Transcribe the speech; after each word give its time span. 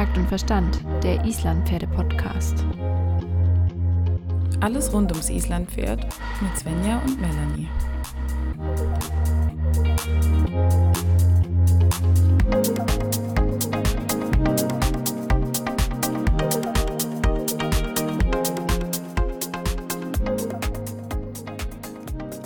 Takt 0.00 0.16
und 0.16 0.28
Verstand, 0.28 0.80
der 1.02 1.22
Islandpferde-Podcast. 1.26 2.64
Alles 4.60 4.90
rund 4.94 5.12
ums 5.12 5.28
Islandpferd 5.28 6.06
mit 6.40 6.58
Svenja 6.58 7.02
und 7.04 7.20
Melanie. 7.20 7.68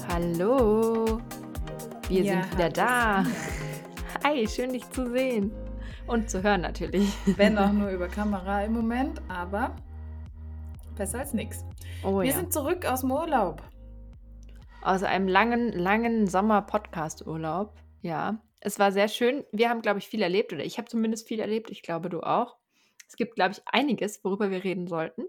Hallo, 0.08 1.20
wir 2.08 2.20
Ja, 2.20 2.42
sind 2.42 2.52
wieder 2.52 2.70
da. 2.70 3.24
Hi, 4.24 4.44
schön 4.48 4.72
dich 4.72 4.90
zu 4.90 5.08
sehen 5.08 5.52
und 6.06 6.30
zu 6.30 6.42
hören 6.42 6.60
natürlich. 6.60 7.12
Wenn 7.36 7.58
auch 7.58 7.72
nur 7.72 7.90
über 7.90 8.08
Kamera 8.08 8.64
im 8.64 8.72
Moment, 8.72 9.20
aber 9.28 9.74
besser 10.96 11.20
als 11.20 11.32
nichts. 11.32 11.64
Oh 12.04 12.20
Wir 12.20 12.26
ja, 12.30 12.32
sind 12.36 12.52
zurück 12.52 12.84
aus 12.86 13.00
dem 13.00 13.10
Urlaub. 13.10 13.62
aus 14.82 15.02
einem 15.02 15.28
langen, 15.28 15.72
langen 15.72 16.26
Sommer-Podcast-Urlaub. 16.26 17.74
Ja, 18.02 18.42
es 18.60 18.78
war 18.78 18.92
sehr 18.92 19.08
schön. 19.08 19.44
Wir 19.52 19.70
haben, 19.70 19.82
glaube 19.82 19.98
ich, 19.98 20.08
viel 20.08 20.22
erlebt 20.22 20.52
oder 20.52 20.64
ich 20.64 20.78
habe 20.78 20.88
zumindest 20.88 21.26
viel 21.26 21.40
erlebt. 21.40 21.70
Ich 21.70 21.82
glaube, 21.82 22.10
du 22.10 22.20
auch. 22.20 22.56
Es 23.08 23.16
gibt, 23.16 23.34
glaube 23.34 23.52
ich, 23.52 23.62
einiges, 23.66 24.22
worüber 24.24 24.50
wir 24.50 24.62
reden 24.64 24.86
sollten. 24.86 25.24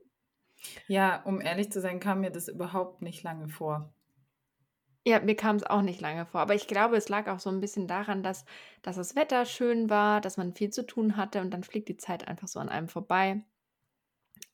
Ja, 0.87 1.21
um 1.23 1.41
ehrlich 1.41 1.71
zu 1.71 1.81
sein, 1.81 1.99
kam 1.99 2.21
mir 2.21 2.31
das 2.31 2.47
überhaupt 2.47 3.01
nicht 3.01 3.23
lange 3.23 3.47
vor. 3.47 3.93
Ja, 5.07 5.19
mir 5.19 5.35
kam 5.35 5.55
es 5.55 5.63
auch 5.63 5.81
nicht 5.83 6.01
lange 6.01 6.25
vor, 6.25 6.41
aber 6.41 6.53
ich 6.55 6.67
glaube, 6.67 6.95
es 6.97 7.07
lag 7.09 7.27
auch 7.27 7.39
so 7.39 7.49
ein 7.51 7.59
bisschen 7.61 7.87
daran, 7.87 8.23
dass 8.23 8.43
dass 8.81 8.95
das 8.97 9.15
Wetter 9.15 9.45
schön 9.45 9.89
war, 9.89 10.19
dass 10.21 10.35
man 10.37 10.53
viel 10.55 10.69
zu 10.71 10.85
tun 10.85 11.15
hatte 11.17 11.41
und 11.41 11.51
dann 11.51 11.63
fliegt 11.63 11.87
die 11.89 11.97
Zeit 11.97 12.27
einfach 12.27 12.47
so 12.47 12.59
an 12.59 12.69
einem 12.69 12.87
vorbei. 12.89 13.43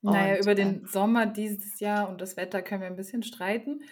Naja, 0.04 0.38
Und, 0.38 0.42
über 0.42 0.56
ähm 0.60 0.80
den 0.80 0.86
Sommer 0.86 1.26
dieses 1.28 1.80
Jahr 1.80 2.10
und 2.10 2.22
das 2.22 2.36
Wetter 2.38 2.62
können 2.62 2.82
wir 2.82 2.88
ein 2.88 2.96
bisschen 2.96 3.24
streiten. 3.24 3.84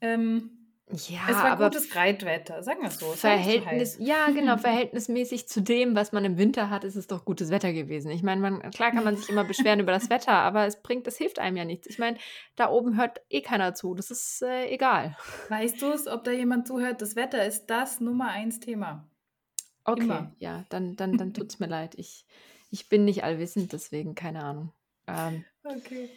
Ähm, 0.00 0.63
ja, 0.90 1.20
es 1.28 1.36
war 1.36 1.52
aber 1.52 1.70
gutes 1.70 1.96
Reitwetter, 1.96 2.62
sagen 2.62 2.82
wir 2.82 2.88
es 2.88 2.98
so. 2.98 3.12
Es 3.12 3.20
Verhältnis 3.20 3.96
ja, 3.98 4.26
genau, 4.30 4.56
verhältnismäßig 4.58 5.48
zu 5.48 5.62
dem, 5.62 5.96
was 5.96 6.12
man 6.12 6.26
im 6.26 6.36
Winter 6.36 6.68
hat, 6.68 6.84
ist 6.84 6.96
es 6.96 7.06
doch 7.06 7.24
gutes 7.24 7.50
Wetter 7.50 7.72
gewesen. 7.72 8.10
Ich 8.10 8.22
meine, 8.22 8.40
man 8.42 8.70
klar 8.70 8.90
kann 8.90 9.02
man 9.02 9.16
sich 9.16 9.30
immer 9.30 9.44
beschweren 9.44 9.80
über 9.80 9.92
das 9.92 10.10
Wetter, 10.10 10.32
aber 10.32 10.66
es 10.66 10.82
bringt 10.82 11.06
es 11.06 11.16
hilft 11.16 11.38
einem 11.38 11.56
ja 11.56 11.64
nichts. 11.64 11.86
Ich 11.86 11.98
meine, 11.98 12.18
da 12.54 12.70
oben 12.70 12.98
hört 12.98 13.22
eh 13.30 13.40
keiner 13.40 13.74
zu. 13.74 13.94
Das 13.94 14.10
ist, 14.10 14.42
äh, 14.42 14.66
egal. 14.66 15.16
Weißt 15.48 15.80
du 15.80 15.90
es, 15.90 16.06
ob 16.06 16.22
da 16.24 16.32
jemand 16.32 16.66
zuhört? 16.66 17.00
Das 17.00 17.16
Wetter 17.16 17.46
ist 17.46 17.66
das 17.66 18.00
Nummer 18.00 18.28
eins 18.28 18.60
Thema. 18.60 19.08
Okay, 19.84 20.02
Immer. 20.02 20.32
ja, 20.38 20.64
dann 20.68 20.96
dann 20.96 21.16
dann 21.16 21.32
tut's 21.32 21.60
mir 21.60 21.66
leid. 21.66 21.94
Ich 21.96 22.26
ich 22.70 22.88
bin 22.88 23.04
nicht 23.04 23.24
allwissend, 23.24 23.72
deswegen 23.72 24.14
keine 24.14 24.42
Ahnung. 24.42 24.72
Ähm 25.06 25.44
Okay. 25.64 26.10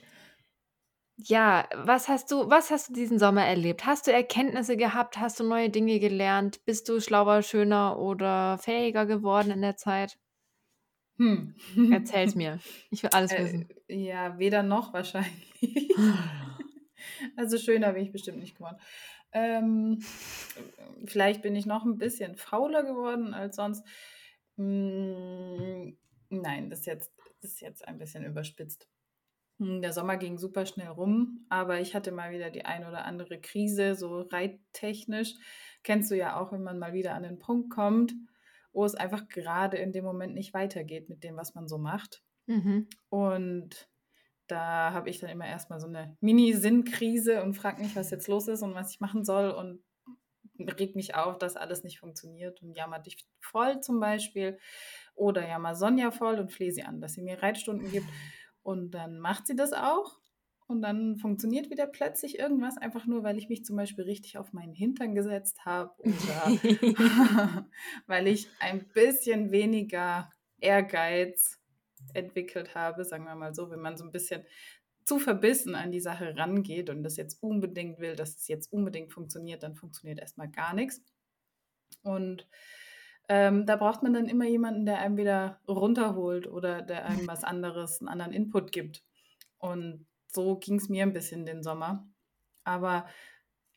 Ja, 1.19 1.67
was 1.75 2.07
hast 2.09 2.31
du 2.31 2.49
was 2.49 2.69
hast 2.71 2.89
du 2.89 2.93
diesen 2.93 3.17
Sommer 3.19 3.43
erlebt? 3.45 3.85
Hast 3.85 4.05
du 4.07 4.11
Erkenntnisse 4.11 4.77
gehabt? 4.77 5.17
Hast 5.19 5.39
du 5.39 5.43
neue 5.43 5.69
Dinge 5.69 5.99
gelernt? 5.99 6.63
Bist 6.65 6.89
du 6.89 6.99
schlauer, 6.99 7.41
schöner 7.43 7.97
oder 7.99 8.57
fähiger 8.59 9.05
geworden 9.05 9.51
in 9.51 9.61
der 9.61 9.75
Zeit? 9.77 10.17
Hm. 11.17 11.55
Erzähl's 11.89 12.35
mir. 12.35 12.59
Ich 12.91 13.01
will 13.03 13.09
alles 13.11 13.31
Äh, 13.31 13.43
wissen. 13.43 13.67
ja, 13.87 14.37
weder 14.39 14.63
noch 14.63 14.93
wahrscheinlich. 14.93 15.91
Also 17.35 17.57
schöner 17.57 17.93
bin 17.93 18.03
ich 18.03 18.11
bestimmt 18.11 18.39
nicht 18.39 18.55
geworden. 18.57 18.77
Ähm, 19.31 19.99
vielleicht 21.05 21.41
bin 21.41 21.55
ich 21.55 21.65
noch 21.65 21.85
ein 21.85 21.97
bisschen 21.97 22.35
fauler 22.35 22.83
geworden 22.83 23.33
als 23.33 23.55
sonst. 23.55 23.85
Hm, 24.57 25.97
nein, 26.29 26.69
das 26.69 26.79
ist 26.79 26.85
jetzt, 26.87 27.11
das 27.41 27.51
ist 27.51 27.61
jetzt 27.61 27.87
ein 27.87 27.97
bisschen 27.99 28.25
überspitzt. 28.25 28.87
Hm, 29.59 29.81
Der 29.81 29.93
Sommer 29.93 30.17
ging 30.17 30.37
super 30.37 30.65
schnell 30.65 30.87
rum, 30.87 31.45
aber 31.49 31.79
ich 31.79 31.95
hatte 31.95 32.11
mal 32.11 32.31
wieder 32.31 32.49
die 32.49 32.65
ein 32.65 32.85
oder 32.85 33.05
andere 33.05 33.39
Krise, 33.39 33.95
so 33.95 34.21
reittechnisch. 34.21 35.33
Kennst 35.83 36.11
du 36.11 36.15
ja 36.17 36.39
auch, 36.39 36.51
wenn 36.51 36.63
man 36.63 36.79
mal 36.79 36.93
wieder 36.93 37.13
an 37.15 37.23
den 37.23 37.39
Punkt 37.39 37.69
kommt, 37.69 38.13
wo 38.71 38.85
es 38.85 38.95
einfach 38.95 39.27
gerade 39.27 39.77
in 39.77 39.91
dem 39.91 40.05
Moment 40.05 40.33
nicht 40.33 40.53
weitergeht 40.53 41.09
mit 41.09 41.23
dem, 41.23 41.35
was 41.37 41.55
man 41.55 41.67
so 41.67 41.77
macht. 41.77 42.21
Mhm. 42.45 42.87
Und 43.09 43.89
da 44.47 44.93
habe 44.93 45.09
ich 45.09 45.19
dann 45.19 45.29
immer 45.29 45.47
erstmal 45.47 45.79
so 45.79 45.87
eine 45.87 46.15
Mini-Sinnkrise 46.21 47.43
und 47.43 47.53
frage 47.53 47.81
mich, 47.81 47.95
was 47.95 48.11
jetzt 48.11 48.27
los 48.27 48.47
ist 48.47 48.61
und 48.61 48.75
was 48.75 48.91
ich 48.91 48.99
machen 48.99 49.25
soll 49.25 49.51
und 49.51 49.81
reg 50.59 50.95
mich 50.95 51.15
auf, 51.15 51.37
dass 51.37 51.55
alles 51.55 51.83
nicht 51.83 51.99
funktioniert 51.99 52.61
und 52.61 52.73
jammer 52.73 52.99
dich 52.99 53.27
voll 53.41 53.81
zum 53.81 53.99
Beispiel 53.99 54.57
oder 55.15 55.47
jammer 55.47 55.75
Sonja 55.75 56.11
voll 56.11 56.39
und 56.39 56.51
flehe 56.51 56.71
sie 56.71 56.83
an, 56.83 57.01
dass 57.01 57.13
sie 57.13 57.21
mir 57.21 57.41
Reitstunden 57.41 57.91
gibt 57.91 58.07
und 58.67 58.91
dann 58.91 59.17
macht 59.19 59.47
sie 59.47 59.55
das 59.55 59.71
auch 59.71 60.19
und 60.67 60.81
dann 60.81 61.15
funktioniert 61.15 61.69
wieder 61.69 61.87
plötzlich 61.87 62.37
irgendwas, 62.37 62.77
einfach 62.77 63.05
nur, 63.05 63.23
weil 63.23 63.37
ich 63.37 63.47
mich 63.47 63.63
zum 63.63 63.77
Beispiel 63.77 64.03
richtig 64.03 64.37
auf 64.37 64.51
meinen 64.51 64.73
Hintern 64.73 65.15
gesetzt 65.15 65.63
habe 65.63 65.93
oder 66.01 66.51
weil 68.07 68.27
ich 68.27 68.49
ein 68.59 68.85
bisschen 68.89 69.51
weniger 69.51 70.29
Ehrgeiz 70.59 71.61
entwickelt 72.13 72.75
habe, 72.75 73.05
sagen 73.05 73.23
wir 73.23 73.35
mal 73.35 73.55
so, 73.55 73.71
wenn 73.71 73.79
man 73.79 73.95
so 73.95 74.03
ein 74.03 74.11
bisschen 74.11 74.43
zu 75.05 75.17
verbissen 75.17 75.73
an 75.73 75.93
die 75.93 76.01
Sache 76.01 76.35
rangeht 76.35 76.89
und 76.89 77.03
das 77.03 77.15
jetzt 77.15 77.41
unbedingt 77.41 77.99
will, 77.99 78.17
dass 78.17 78.35
es 78.35 78.49
jetzt 78.49 78.73
unbedingt 78.73 79.13
funktioniert, 79.13 79.63
dann 79.63 79.75
funktioniert 79.75 80.19
erstmal 80.19 80.51
gar 80.51 80.73
nichts. 80.73 81.01
Und 82.03 82.49
ähm, 83.29 83.65
da 83.65 83.75
braucht 83.75 84.03
man 84.03 84.13
dann 84.13 84.27
immer 84.27 84.45
jemanden, 84.45 84.85
der 84.85 84.99
einem 84.99 85.17
wieder 85.17 85.59
runterholt 85.67 86.47
oder 86.47 86.81
der 86.81 87.05
einem 87.05 87.27
was 87.27 87.43
anderes, 87.43 87.99
einen 87.99 88.09
anderen 88.09 88.31
Input 88.31 88.71
gibt. 88.71 89.03
Und 89.57 90.05
so 90.27 90.57
ging 90.57 90.75
es 90.75 90.89
mir 90.89 91.03
ein 91.03 91.13
bisschen 91.13 91.45
den 91.45 91.63
Sommer. 91.63 92.07
Aber 92.63 93.05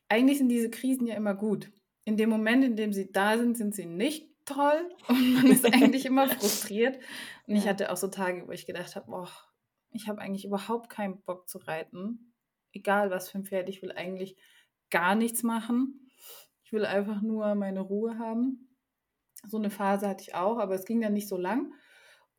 eigentlich 0.07 0.37
sind 0.37 0.49
diese 0.49 0.69
Krisen 0.69 1.07
ja 1.07 1.15
immer 1.15 1.33
gut. 1.33 1.71
In 2.05 2.17
dem 2.17 2.29
Moment, 2.29 2.63
in 2.63 2.75
dem 2.75 2.93
sie 2.93 3.11
da 3.11 3.37
sind, 3.37 3.57
sind 3.57 3.75
sie 3.75 3.85
nicht 3.85 4.29
toll 4.45 4.89
und 5.07 5.33
man 5.33 5.47
ist 5.47 5.65
eigentlich 5.65 6.05
immer 6.05 6.27
frustriert. 6.27 6.99
Und 7.47 7.55
ich 7.55 7.67
hatte 7.67 7.91
auch 7.91 7.97
so 7.97 8.07
Tage, 8.07 8.47
wo 8.47 8.51
ich 8.51 8.65
gedacht 8.65 8.95
habe, 8.95 9.11
boah, 9.11 9.29
ich 9.91 10.07
habe 10.07 10.21
eigentlich 10.21 10.45
überhaupt 10.45 10.89
keinen 10.89 11.21
Bock 11.23 11.49
zu 11.49 11.57
reiten. 11.57 12.33
Egal 12.71 13.11
was 13.11 13.29
für 13.29 13.39
ein 13.39 13.45
Pferd, 13.45 13.67
ich 13.67 13.81
will 13.81 13.91
eigentlich 13.91 14.37
gar 14.89 15.15
nichts 15.15 15.43
machen. 15.43 16.09
Ich 16.63 16.71
will 16.71 16.85
einfach 16.85 17.21
nur 17.21 17.53
meine 17.55 17.81
Ruhe 17.81 18.17
haben. 18.17 18.70
So 19.47 19.57
eine 19.57 19.69
Phase 19.69 20.07
hatte 20.07 20.23
ich 20.23 20.35
auch, 20.35 20.57
aber 20.59 20.75
es 20.75 20.85
ging 20.85 21.01
dann 21.01 21.13
nicht 21.13 21.27
so 21.27 21.37
lang. 21.37 21.73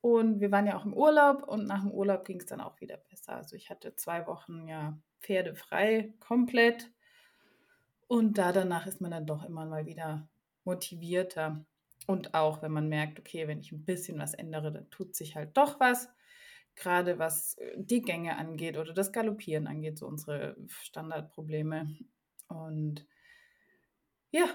Und 0.00 0.40
wir 0.40 0.50
waren 0.50 0.66
ja 0.66 0.76
auch 0.76 0.84
im 0.84 0.94
Urlaub 0.94 1.44
und 1.46 1.66
nach 1.66 1.82
dem 1.82 1.92
Urlaub 1.92 2.24
ging 2.24 2.40
es 2.40 2.46
dann 2.46 2.60
auch 2.60 2.80
wieder 2.80 2.96
besser. 2.96 3.36
Also 3.36 3.54
ich 3.54 3.70
hatte 3.70 3.94
zwei 3.94 4.26
Wochen 4.26 4.66
ja 4.66 4.98
pferdefrei 5.20 6.12
komplett. 6.18 6.90
Und 8.08 8.36
da 8.36 8.52
danach 8.52 8.86
ist 8.86 9.00
man 9.00 9.12
dann 9.12 9.26
doch 9.26 9.44
immer 9.44 9.64
mal 9.64 9.86
wieder 9.86 10.28
motivierter. 10.64 11.64
Und 12.06 12.34
auch 12.34 12.62
wenn 12.62 12.72
man 12.72 12.88
merkt, 12.88 13.20
okay, 13.20 13.46
wenn 13.46 13.60
ich 13.60 13.72
ein 13.72 13.84
bisschen 13.84 14.18
was 14.18 14.34
ändere, 14.34 14.72
dann 14.72 14.90
tut 14.90 15.14
sich 15.14 15.36
halt 15.36 15.56
doch 15.56 15.78
was. 15.78 16.08
Gerade 16.74 17.18
was 17.18 17.56
äh, 17.58 17.74
die 17.76 18.02
Gänge 18.02 18.36
angeht 18.36 18.76
oder 18.78 18.92
das 18.92 19.12
Galoppieren 19.12 19.66
angeht, 19.66 19.98
so 19.98 20.06
unsere 20.06 20.56
Standardprobleme. 20.66 21.94
Und 22.48 23.06
ja, 24.30 24.46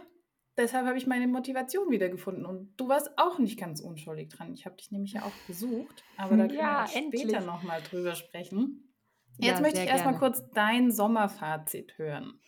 deshalb 0.57 0.85
habe 0.87 0.97
ich 0.97 1.07
meine 1.07 1.27
Motivation 1.27 1.89
wiedergefunden. 1.91 2.45
Und 2.45 2.75
du 2.77 2.87
warst 2.89 3.11
auch 3.17 3.39
nicht 3.39 3.59
ganz 3.59 3.81
unschuldig 3.81 4.29
dran. 4.29 4.53
Ich 4.53 4.65
habe 4.65 4.75
dich 4.77 4.91
nämlich 4.91 5.13
ja 5.13 5.23
auch 5.23 5.37
besucht, 5.45 6.05
aber 6.15 6.37
da 6.37 6.47
können 6.47 6.75
wir 6.75 6.85
Ja, 6.85 6.87
später 6.87 7.41
endlich. 7.41 7.41
nochmal 7.41 7.81
drüber 7.83 8.15
sprechen. 8.15 8.93
Jetzt 9.39 9.61
Ja, 9.61 9.61
möchte 9.61 9.79
ich 9.79 9.85
erstmal 9.87 10.15
kurz 10.15 10.41
dein 10.53 10.91
Sommerfazit 10.91 11.97
hören. 11.97 12.41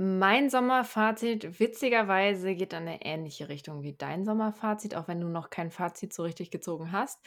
Mein 0.00 0.48
Sommerfazit, 0.48 1.58
witzigerweise, 1.58 2.54
geht 2.54 2.72
in 2.72 2.78
eine 2.80 3.02
ähnliche 3.04 3.48
Richtung 3.48 3.82
wie 3.82 3.94
dein 3.94 4.24
Sommerfazit, 4.24 4.94
auch 4.94 5.08
wenn 5.08 5.20
du 5.20 5.28
noch 5.28 5.50
kein 5.50 5.72
Fazit 5.72 6.12
so 6.12 6.22
richtig 6.22 6.52
gezogen 6.52 6.92
hast. 6.92 7.20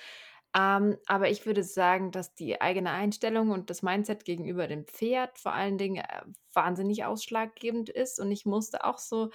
Ähm, 0.56 0.98
aber 1.06 1.30
ich 1.30 1.46
würde 1.46 1.64
sagen, 1.64 2.12
dass 2.12 2.34
die 2.34 2.62
eigene 2.62 2.92
Einstellung 2.92 3.52
und 3.52 3.70
das 3.70 3.84
Mindset 3.84 4.24
gegenüber 4.26 4.68
dem 4.68 4.86
Pferd 4.86 5.38
vor 5.38 5.54
allen 5.54 5.78
Dingen 5.78 5.98
äh, 5.98 6.22
wahnsinnig 6.54 7.04
ausschlaggebend 7.06 7.90
ist. 7.90 8.20
Und 8.22 8.32
ich 8.32 8.46
musste 8.46 8.86
auch 8.86 9.00
so, 9.00 9.32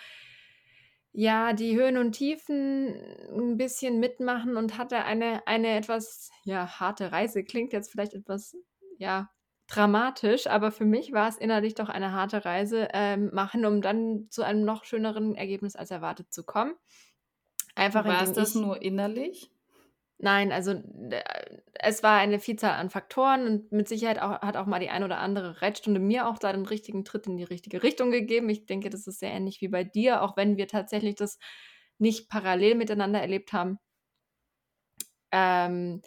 ja, 1.18 1.54
die 1.54 1.74
Höhen 1.74 1.96
und 1.96 2.12
Tiefen 2.12 2.94
ein 3.34 3.56
bisschen 3.56 3.98
mitmachen 4.00 4.58
und 4.58 4.76
hatte 4.76 4.98
eine, 5.04 5.46
eine 5.46 5.74
etwas, 5.74 6.30
ja, 6.44 6.78
harte 6.78 7.10
Reise. 7.10 7.42
Klingt 7.42 7.72
jetzt 7.72 7.90
vielleicht 7.90 8.12
etwas, 8.12 8.54
ja, 8.98 9.30
dramatisch, 9.66 10.46
aber 10.46 10.70
für 10.70 10.84
mich 10.84 11.12
war 11.12 11.26
es 11.26 11.38
innerlich 11.38 11.74
doch 11.74 11.88
eine 11.88 12.12
harte 12.12 12.44
Reise 12.44 12.88
ähm, 12.92 13.30
machen, 13.32 13.64
um 13.64 13.80
dann 13.80 14.26
zu 14.28 14.42
einem 14.42 14.66
noch 14.66 14.84
schöneren 14.84 15.34
Ergebnis 15.34 15.74
als 15.74 15.90
erwartet 15.90 16.34
zu 16.34 16.44
kommen. 16.44 16.74
Einfach 17.74 18.04
War 18.04 18.22
es 18.22 18.32
das 18.34 18.54
nur 18.54 18.82
innerlich? 18.82 19.50
Nein, 20.18 20.50
also 20.50 20.72
äh, 20.72 21.22
es 21.74 22.02
war 22.02 22.16
eine 22.18 22.40
Vielzahl 22.40 22.72
an 22.72 22.88
Faktoren 22.90 23.46
und 23.46 23.72
mit 23.72 23.86
Sicherheit 23.88 24.18
auch, 24.20 24.40
hat 24.40 24.56
auch 24.56 24.64
mal 24.66 24.80
die 24.80 24.88
ein 24.88 25.04
oder 25.04 25.18
andere 25.18 25.60
Reitstunde 25.60 26.00
mir 26.00 26.26
auch 26.28 26.38
da 26.38 26.52
den 26.52 26.64
richtigen 26.66 27.04
Tritt 27.04 27.26
in 27.26 27.36
die 27.36 27.44
richtige 27.44 27.82
Richtung 27.82 28.10
gegeben. 28.10 28.48
Ich 28.48 28.64
denke, 28.66 28.88
das 28.90 29.06
ist 29.06 29.18
sehr 29.20 29.30
ähnlich 29.32 29.60
wie 29.60 29.68
bei 29.68 29.84
dir, 29.84 30.22
auch 30.22 30.36
wenn 30.36 30.56
wir 30.56 30.68
tatsächlich 30.68 31.16
das 31.16 31.38
nicht 31.98 32.28
parallel 32.30 32.76
miteinander 32.76 33.20
erlebt 33.20 33.52
haben. 33.52 33.78
Ähm, 35.32 36.02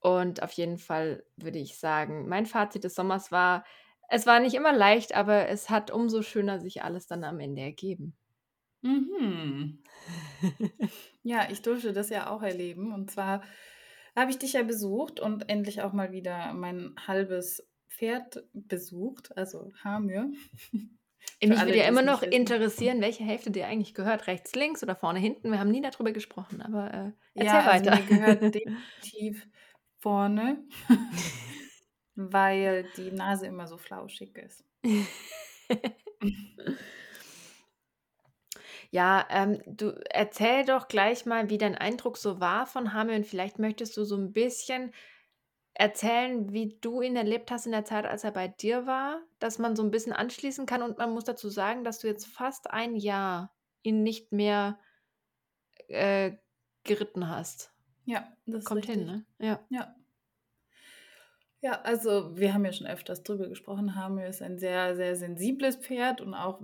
und 0.00 0.42
auf 0.42 0.52
jeden 0.52 0.78
Fall 0.78 1.24
würde 1.36 1.58
ich 1.58 1.78
sagen, 1.78 2.28
mein 2.28 2.46
Fazit 2.46 2.84
des 2.84 2.94
Sommers 2.94 3.32
war, 3.32 3.64
es 4.08 4.26
war 4.26 4.40
nicht 4.40 4.54
immer 4.54 4.72
leicht, 4.72 5.14
aber 5.14 5.48
es 5.48 5.70
hat 5.70 5.90
umso 5.90 6.22
schöner 6.22 6.60
sich 6.60 6.82
alles 6.82 7.06
dann 7.06 7.24
am 7.24 7.40
Ende 7.40 7.62
ergeben. 7.62 8.16
Mhm. 8.82 9.78
Ja, 11.22 11.48
ich 11.50 11.62
durfte 11.62 11.92
das 11.92 12.10
ja 12.10 12.30
auch 12.30 12.42
erleben. 12.42 12.92
Und 12.92 13.10
zwar 13.10 13.42
habe 14.16 14.30
ich 14.30 14.38
dich 14.38 14.54
ja 14.54 14.62
besucht 14.62 15.20
und 15.20 15.48
endlich 15.48 15.82
auch 15.82 15.92
mal 15.92 16.12
wieder 16.12 16.52
mein 16.52 16.94
halbes 17.06 17.66
Pferd 17.88 18.44
besucht, 18.52 19.36
also 19.36 19.70
Hamir. 19.84 20.30
Mich 21.42 21.60
würde 21.60 21.76
ja 21.78 21.88
immer 21.88 22.02
noch 22.02 22.22
interessieren, 22.22 23.00
welche 23.00 23.24
Hälfte 23.24 23.50
dir 23.50 23.66
eigentlich 23.66 23.94
gehört, 23.94 24.26
rechts, 24.26 24.54
links 24.54 24.82
oder 24.82 24.94
vorne, 24.94 25.18
hinten. 25.18 25.50
Wir 25.50 25.58
haben 25.58 25.70
nie 25.70 25.80
darüber 25.80 26.12
gesprochen, 26.12 26.60
aber 26.60 26.92
äh, 26.92 27.12
erzähl 27.34 27.46
Ja, 27.46 27.66
also 27.66 27.90
weiter. 27.90 27.96
mir 27.96 28.04
gehört 28.04 28.42
definitiv 28.54 29.46
vorne, 30.00 30.64
weil 32.14 32.84
die 32.96 33.10
Nase 33.10 33.46
immer 33.46 33.66
so 33.66 33.78
flauschig 33.78 34.36
ist. 34.36 34.64
Ja, 38.92 39.24
ähm, 39.30 39.62
du 39.66 39.92
erzähl 40.10 40.64
doch 40.64 40.88
gleich 40.88 41.24
mal, 41.24 41.48
wie 41.48 41.58
dein 41.58 41.76
Eindruck 41.76 42.16
so 42.16 42.40
war 42.40 42.66
von 42.66 42.92
Hamir 42.92 43.14
und 43.16 43.26
vielleicht 43.26 43.60
möchtest 43.60 43.96
du 43.96 44.02
so 44.04 44.16
'n 44.16 44.32
bisschen 44.32 44.92
erzählen, 45.74 46.52
wie 46.52 46.78
du 46.80 47.02
ihn 47.02 47.16
erlebt 47.16 47.50
hast 47.52 47.66
in 47.66 47.72
der 47.72 47.84
Zeit, 47.86 48.06
als 48.06 48.24
er 48.24 48.32
bei 48.32 48.48
dir 48.48 48.86
war, 48.86 49.22
dass 49.40 49.58
man 49.58 49.76
so 49.76 49.82
'n 49.84 49.90
bisschen 49.92 50.12
anschließen 50.12 50.66
kann. 50.66 50.82
Und 50.82 50.98
man 50.98 51.12
muss 51.12 51.24
dazu 51.24 51.50
sagen, 51.50 51.84
dass 51.84 52.00
du 52.00 52.08
jetzt 52.08 52.26
fast 52.26 52.70
ein 52.70 52.96
Jahr 52.96 53.54
ihn 53.82 54.02
nicht 54.02 54.32
mehr 54.32 54.80
äh, 55.88 56.36
geritten 56.84 57.28
hast. 57.28 57.72
Ja, 58.06 58.36
das 58.46 58.64
ist 58.66 58.74
Kommt 58.74 58.86
hin, 58.86 59.04
richtig. 59.04 59.06
ne? 59.06 59.26
Ja. 59.38 59.70
Ja. 59.70 59.96
Ja, 61.62 61.82
also 61.82 62.38
wir 62.38 62.54
haben 62.54 62.64
ja 62.64 62.72
schon 62.72 62.86
öfters 62.86 63.22
drüber 63.22 63.46
gesprochen. 63.48 63.94
Hamir 63.94 64.26
ist 64.28 64.40
ein 64.40 64.58
sehr, 64.58 64.96
sehr 64.96 65.14
sensibles 65.14 65.76
Pferd 65.76 66.22
und 66.22 66.32
auch 66.32 66.62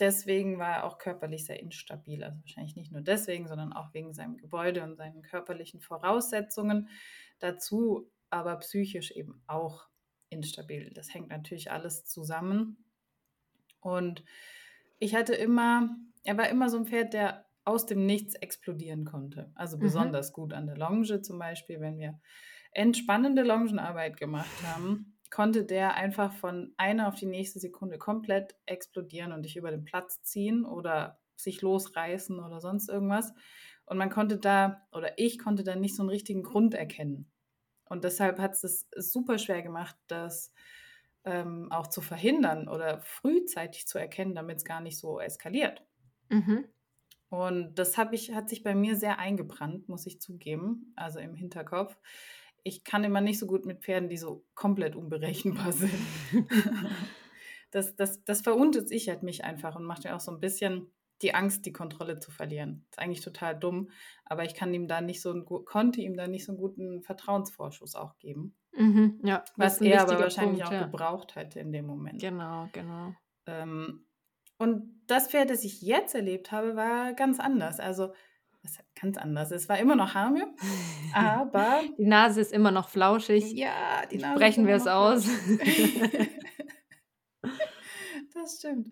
deswegen 0.00 0.58
war 0.58 0.70
er 0.78 0.84
auch 0.84 0.98
körperlich 0.98 1.46
sehr 1.46 1.60
instabil. 1.60 2.24
Also 2.24 2.40
wahrscheinlich 2.40 2.76
nicht 2.76 2.92
nur 2.92 3.02
deswegen, 3.02 3.48
sondern 3.48 3.72
auch 3.72 3.94
wegen 3.94 4.12
seinem 4.14 4.36
Gebäude 4.36 4.82
und 4.82 4.96
seinen 4.96 5.22
körperlichen 5.22 5.80
Voraussetzungen. 5.80 6.88
Dazu 7.38 8.10
aber 8.30 8.56
psychisch 8.58 9.12
eben 9.12 9.42
auch 9.46 9.88
instabil. 10.28 10.90
Das 10.94 11.12
hängt 11.14 11.28
natürlich 11.28 11.70
alles 11.70 12.04
zusammen. 12.04 12.84
Und 13.80 14.24
ich 14.98 15.14
hatte 15.14 15.34
immer, 15.34 15.96
er 16.24 16.36
war 16.38 16.48
immer 16.48 16.68
so 16.70 16.78
ein 16.78 16.86
Pferd, 16.86 17.12
der 17.14 17.46
aus 17.64 17.86
dem 17.86 18.06
Nichts 18.06 18.34
explodieren 18.34 19.04
konnte. 19.04 19.52
Also 19.54 19.78
Mhm. 19.78 19.80
besonders 19.80 20.32
gut 20.32 20.52
an 20.52 20.66
der 20.66 20.76
Longe 20.76 21.22
zum 21.22 21.38
Beispiel, 21.38 21.80
wenn 21.80 21.98
wir 21.98 22.20
entspannende 22.72 23.42
Longenarbeit 23.42 24.16
gemacht 24.16 24.62
haben, 24.62 25.13
konnte 25.34 25.64
der 25.64 25.94
einfach 25.94 26.32
von 26.32 26.72
einer 26.76 27.08
auf 27.08 27.16
die 27.16 27.26
nächste 27.26 27.58
Sekunde 27.58 27.98
komplett 27.98 28.54
explodieren 28.66 29.32
und 29.32 29.42
dich 29.42 29.56
über 29.56 29.72
den 29.72 29.84
Platz 29.84 30.22
ziehen 30.22 30.64
oder 30.64 31.18
sich 31.34 31.60
losreißen 31.60 32.38
oder 32.38 32.60
sonst 32.60 32.88
irgendwas. 32.88 33.34
Und 33.84 33.98
man 33.98 34.10
konnte 34.10 34.38
da, 34.38 34.86
oder 34.92 35.18
ich 35.18 35.40
konnte 35.40 35.64
da 35.64 35.74
nicht 35.74 35.96
so 35.96 36.04
einen 36.04 36.10
richtigen 36.10 36.44
Grund 36.44 36.74
erkennen. 36.74 37.32
Und 37.88 38.04
deshalb 38.04 38.38
hat 38.38 38.52
es 38.52 38.86
es 38.92 39.12
super 39.12 39.38
schwer 39.38 39.62
gemacht, 39.62 39.96
das 40.06 40.52
ähm, 41.24 41.66
auch 41.72 41.88
zu 41.88 42.00
verhindern 42.00 42.68
oder 42.68 43.00
frühzeitig 43.00 43.88
zu 43.88 43.98
erkennen, 43.98 44.36
damit 44.36 44.58
es 44.58 44.64
gar 44.64 44.80
nicht 44.80 44.98
so 44.98 45.18
eskaliert. 45.18 45.84
Mhm. 46.28 46.68
Und 47.28 47.74
das 47.74 47.98
ich, 48.12 48.32
hat 48.32 48.48
sich 48.48 48.62
bei 48.62 48.76
mir 48.76 48.94
sehr 48.94 49.18
eingebrannt, 49.18 49.88
muss 49.88 50.06
ich 50.06 50.20
zugeben, 50.20 50.92
also 50.94 51.18
im 51.18 51.34
Hinterkopf. 51.34 51.96
Ich 52.64 52.82
kann 52.82 53.04
immer 53.04 53.20
nicht 53.20 53.38
so 53.38 53.46
gut 53.46 53.66
mit 53.66 53.82
Pferden, 53.82 54.08
die 54.08 54.16
so 54.16 54.44
komplett 54.54 54.96
unberechenbar 54.96 55.72
sind. 55.72 55.94
das, 57.70 57.94
das, 57.94 58.24
das 58.24 58.40
verunsichert 58.40 59.22
mich 59.22 59.44
einfach 59.44 59.76
und 59.76 59.84
macht 59.84 60.04
mir 60.04 60.16
auch 60.16 60.20
so 60.20 60.32
ein 60.32 60.40
bisschen 60.40 60.90
die 61.22 61.34
Angst, 61.34 61.64
die 61.64 61.72
Kontrolle 61.72 62.18
zu 62.18 62.32
verlieren. 62.32 62.86
ist 62.90 62.98
eigentlich 62.98 63.20
total 63.20 63.56
dumm, 63.56 63.90
aber 64.24 64.44
ich 64.44 64.54
kann 64.54 64.74
ihm 64.74 64.88
da 64.88 65.00
nicht 65.00 65.22
so 65.22 65.30
einen, 65.30 65.44
konnte 65.44 66.00
ihm 66.00 66.16
da 66.16 66.26
nicht 66.26 66.44
so 66.44 66.52
einen 66.52 66.60
guten 66.60 67.02
Vertrauensvorschuss 67.02 67.94
auch 67.94 68.18
geben, 68.18 68.56
Mhm. 68.76 69.20
Ja, 69.22 69.44
was 69.56 69.80
er 69.80 70.02
aber 70.02 70.18
wahrscheinlich 70.18 70.62
Punkt, 70.62 70.66
auch 70.66 70.80
ja. 70.80 70.86
gebraucht 70.86 71.36
hätte 71.36 71.60
in 71.60 71.72
dem 71.72 71.86
Moment. 71.86 72.20
Genau, 72.20 72.68
genau. 72.72 73.14
Ähm, 73.46 74.06
und 74.58 75.02
das 75.06 75.28
Pferd, 75.28 75.50
das 75.50 75.64
ich 75.64 75.82
jetzt 75.82 76.14
erlebt 76.14 76.52
habe, 76.52 76.76
war 76.76 77.12
ganz 77.14 77.40
anders. 77.40 77.80
Also, 77.80 78.12
was 78.64 78.78
ganz 79.00 79.16
anders? 79.18 79.50
Es 79.50 79.68
war 79.68 79.78
immer 79.78 79.94
noch 79.94 80.14
Hamir, 80.14 80.52
aber 81.14 81.82
Die 81.98 82.06
Nase 82.06 82.40
ist 82.40 82.52
immer 82.52 82.70
noch 82.70 82.88
flauschig. 82.88 83.52
ja, 83.52 84.04
die 84.10 84.16
Nase 84.16 84.32
ist 84.34 84.38
Sprechen 84.40 84.66
wir 84.66 84.74
es 84.76 84.86
aus. 84.86 85.28
Das 88.32 88.56
stimmt. 88.58 88.88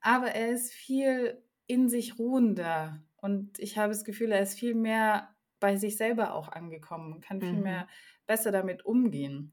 Aber 0.00 0.28
er 0.28 0.50
ist 0.50 0.72
viel 0.72 1.42
in 1.66 1.88
sich 1.88 2.18
ruhender 2.18 3.02
und 3.16 3.58
ich 3.58 3.76
habe 3.78 3.88
das 3.92 4.04
Gefühl, 4.04 4.32
er 4.32 4.40
ist 4.42 4.58
viel 4.58 4.74
mehr 4.74 5.34
bei 5.60 5.76
sich 5.76 5.96
selber 5.96 6.34
auch 6.34 6.48
angekommen 6.48 7.12
und 7.12 7.24
kann 7.24 7.40
viel 7.40 7.54
Mhm. 7.54 7.62
mehr 7.62 7.88
besser 8.26 8.52
damit 8.52 8.84
umgehen. 8.84 9.52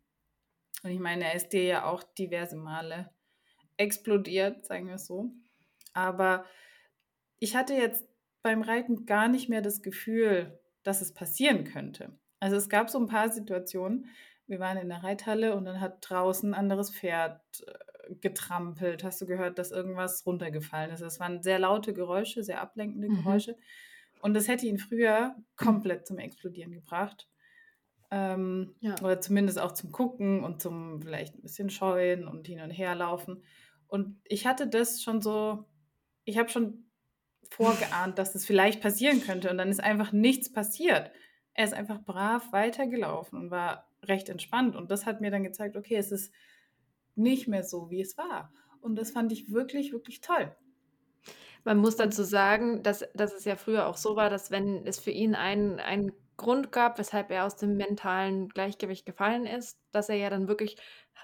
Und 0.83 0.91
ich 0.91 0.99
meine, 0.99 1.25
er 1.25 1.35
ist 1.35 1.49
dir 1.49 1.63
ja 1.63 1.85
auch 1.85 2.03
diverse 2.03 2.55
Male 2.57 3.11
explodiert, 3.77 4.65
sagen 4.65 4.87
wir 4.87 4.95
es 4.95 5.05
so. 5.07 5.31
Aber 5.93 6.45
ich 7.39 7.55
hatte 7.55 7.73
jetzt 7.73 8.05
beim 8.43 8.61
Reiten 8.61 9.05
gar 9.05 9.27
nicht 9.27 9.49
mehr 9.49 9.61
das 9.61 9.81
Gefühl, 9.81 10.59
dass 10.83 11.01
es 11.01 11.13
passieren 11.13 11.63
könnte. 11.63 12.17
Also 12.39 12.55
es 12.55 12.69
gab 12.69 12.89
so 12.89 12.99
ein 12.99 13.07
paar 13.07 13.29
Situationen. 13.29 14.07
Wir 14.47 14.59
waren 14.59 14.77
in 14.77 14.89
der 14.89 15.03
Reithalle 15.03 15.55
und 15.55 15.65
dann 15.65 15.79
hat 15.79 15.97
draußen 16.01 16.53
ein 16.53 16.59
anderes 16.59 16.93
Pferd 16.93 17.41
äh, 17.67 18.15
getrampelt. 18.15 19.03
Hast 19.03 19.21
du 19.21 19.25
gehört, 19.27 19.59
dass 19.59 19.71
irgendwas 19.71 20.25
runtergefallen 20.25 20.91
ist? 20.91 21.01
Es 21.01 21.19
waren 21.19 21.41
sehr 21.43 21.59
laute 21.59 21.93
Geräusche, 21.93 22.43
sehr 22.43 22.61
ablenkende 22.61 23.09
Mhm. 23.09 23.17
Geräusche. 23.23 23.55
Und 24.21 24.33
das 24.33 24.47
hätte 24.47 24.65
ihn 24.67 24.77
früher 24.79 25.35
komplett 25.55 26.07
zum 26.07 26.17
Explodieren 26.17 26.71
gebracht. 26.73 27.27
Ähm, 28.13 28.75
Ja. 28.81 28.95
oder 29.01 29.21
zumindest 29.21 29.57
auch 29.59 29.71
zum 29.71 29.91
Gucken 29.93 30.43
und 30.43 30.61
zum 30.61 31.01
vielleicht 31.01 31.35
ein 31.35 31.41
bisschen 31.41 31.69
scheuen 31.69 32.27
und 32.27 32.45
hin 32.47 32.59
und 32.59 32.71
her 32.71 32.93
laufen. 32.95 33.43
Und 33.87 34.19
ich 34.25 34.45
hatte 34.45 34.67
das 34.67 35.01
schon 35.01 35.21
so, 35.21 35.65
ich 36.25 36.37
habe 36.37 36.49
schon 36.49 36.90
vorgeahnt, 37.51 38.17
dass 38.17 38.33
das 38.33 38.45
vielleicht 38.45 38.81
passieren 38.81 39.21
könnte. 39.21 39.49
Und 39.49 39.57
dann 39.57 39.69
ist 39.69 39.83
einfach 39.83 40.11
nichts 40.11 40.51
passiert. 40.51 41.11
Er 41.53 41.65
ist 41.65 41.73
einfach 41.73 42.01
brav 42.01 42.51
weitergelaufen 42.53 43.37
und 43.37 43.51
war 43.51 43.89
recht 44.03 44.29
entspannt. 44.29 44.75
Und 44.75 44.89
das 44.89 45.05
hat 45.05 45.21
mir 45.21 45.31
dann 45.31 45.43
gezeigt, 45.43 45.75
okay, 45.75 45.95
es 45.95 46.11
ist 46.11 46.33
nicht 47.15 47.47
mehr 47.47 47.63
so, 47.63 47.89
wie 47.89 48.01
es 48.01 48.17
war. 48.17 48.53
Und 48.79 48.95
das 48.95 49.11
fand 49.11 49.31
ich 49.31 49.51
wirklich, 49.51 49.91
wirklich 49.91 50.21
toll. 50.21 50.55
Man 51.63 51.77
muss 51.77 51.95
dazu 51.95 52.23
sagen, 52.23 52.81
dass 52.81 53.05
dass 53.13 53.33
es 53.33 53.45
ja 53.45 53.55
früher 53.55 53.85
auch 53.85 53.97
so 53.97 54.15
war, 54.15 54.29
dass 54.29 54.49
wenn 54.49 54.87
es 54.87 54.99
für 54.99 55.11
ihn 55.11 55.35
einen 55.35 55.79
einen 55.79 56.11
Grund 56.41 56.71
gab, 56.71 56.97
weshalb 56.99 57.31
er 57.31 57.45
aus 57.45 57.55
dem 57.57 57.77
mentalen 57.77 58.49
Gleichgewicht 58.49 59.05
gefallen 59.05 59.45
ist, 59.45 59.79
dass 59.91 60.09
er 60.09 60.15
ja 60.17 60.29
dann 60.29 60.47
wirklich 60.47 60.77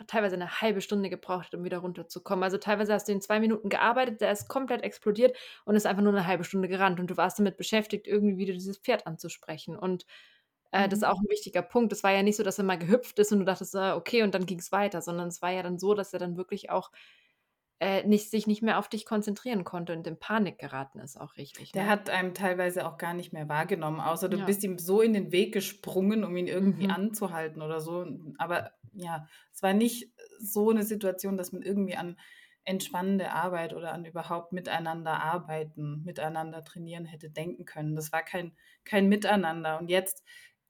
teilweise 0.07 0.38
'ne 0.38 0.62
halbe 0.62 0.81
Stunde 0.81 1.09
gebraucht 1.09 1.47
hat, 1.47 1.55
um 1.55 1.63
wieder 1.65 1.79
runterzukommen. 1.79 2.43
Also, 2.43 2.57
teilweise 2.57 2.93
hast 2.93 3.07
du 3.07 3.13
in 3.13 3.21
2 3.21 3.39
Minuten 3.39 3.69
gearbeitet, 3.69 4.21
der 4.21 4.31
ist 4.31 4.47
komplett 4.50 4.83
explodiert 4.83 5.38
und 5.65 5.75
ist 5.75 5.86
einfach 5.88 6.03
nur 6.03 6.13
'ne 6.13 6.27
halbe 6.27 6.43
Stunde 6.45 6.67
gerannt 6.69 7.00
und 7.00 7.09
du 7.12 7.17
warst 7.17 7.39
damit 7.39 7.57
beschäftigt, 7.57 8.07
irgendwie 8.07 8.38
wieder 8.38 8.53
dieses 8.53 8.77
Pferd 8.79 9.07
anzusprechen. 9.07 9.77
Und, 9.77 10.05
äh, 10.71 10.89
das 10.89 11.00
ist 11.00 11.03
mhm. 11.03 11.07
auch 11.07 11.19
'n 11.19 11.29
wichtiger 11.29 11.62
Punkt. 11.63 11.93
Es 11.93 12.03
war 12.03 12.12
ja 12.13 12.24
nicht 12.24 12.38
so, 12.38 12.43
dass 12.43 12.57
er 12.59 12.65
mal 12.65 12.77
gehüpft 12.79 13.19
ist 13.19 13.31
und 13.33 13.39
du 13.39 13.45
dachtest: 13.45 13.75
„Ah, 13.75 13.95
okay“, 13.97 14.24
und 14.24 14.36
dann 14.36 14.45
ging's 14.45 14.71
weiter, 14.71 15.01
sondern 15.01 15.29
es 15.29 15.41
war 15.41 15.51
ja 15.51 15.63
dann 15.63 15.79
so, 15.79 15.93
dass 15.95 16.13
er 16.13 16.19
dann 16.19 16.38
wirklich 16.38 16.69
auch, 16.71 16.91
äh, 17.79 18.03
nicht 18.07 18.29
sich 18.31 18.48
nicht 18.48 18.62
mehr 18.63 18.79
auf 18.79 18.89
dich 18.89 19.05
konzentrieren 19.05 19.63
konnte 19.63 19.93
und 19.93 20.07
in 20.07 20.19
Panik 20.19 20.60
geraten 20.60 21.00
ist 21.00 21.19
auch 21.19 21.38
richtig, 21.38 21.75
Der 21.75 21.88
ne? 21.88 21.88
hat 21.88 22.10
einem 22.10 22.34
teilweise 22.34 22.86
auch 22.88 22.98
gar 22.98 23.13
nicht 23.13 23.34
mehr 23.34 23.50
wahrgenommen, 23.50 24.00
außer 24.00 24.29
du 24.29 24.38
Ja. 24.38 24.43
bist 24.43 24.63
ihm 24.63 24.77
so 24.79 25.01
in 25.01 25.13
den 25.13 25.31
Weg 25.31 25.53
gesprungen, 25.53 26.24
um 26.24 26.36
ihn 26.38 26.48
irgendwie 26.48 26.89
Mhm. 26.89 26.89
anzuhalten 26.89 27.62
oder 27.62 27.81
so. 27.81 28.05
Aber 28.38 28.72
ja, 28.93 29.27
es 29.53 29.62
war 29.63 29.74
nicht 29.74 30.13
so 30.39 30.69
eine 30.69 30.84
Situation, 30.84 31.38
dass 31.38 31.51
man 31.51 31.62
irgendwie 31.62 31.96
an 31.96 32.17
entspannende 32.63 33.31
Arbeit 33.31 33.74
oder 33.74 33.93
an 33.93 34.05
überhaupt 34.05 34.51
miteinander 34.53 35.22
arbeiten, 35.22 36.03
miteinander 36.03 36.63
trainieren 36.63 37.05
hätte 37.05 37.29
denken 37.29 37.65
können. 37.65 37.96
Das 37.96 38.12
war 38.12 38.24
kein 38.24 38.57
kein 38.84 39.07
Miteinander. 39.10 39.79
Und 39.79 39.89
jetzt 39.89 40.24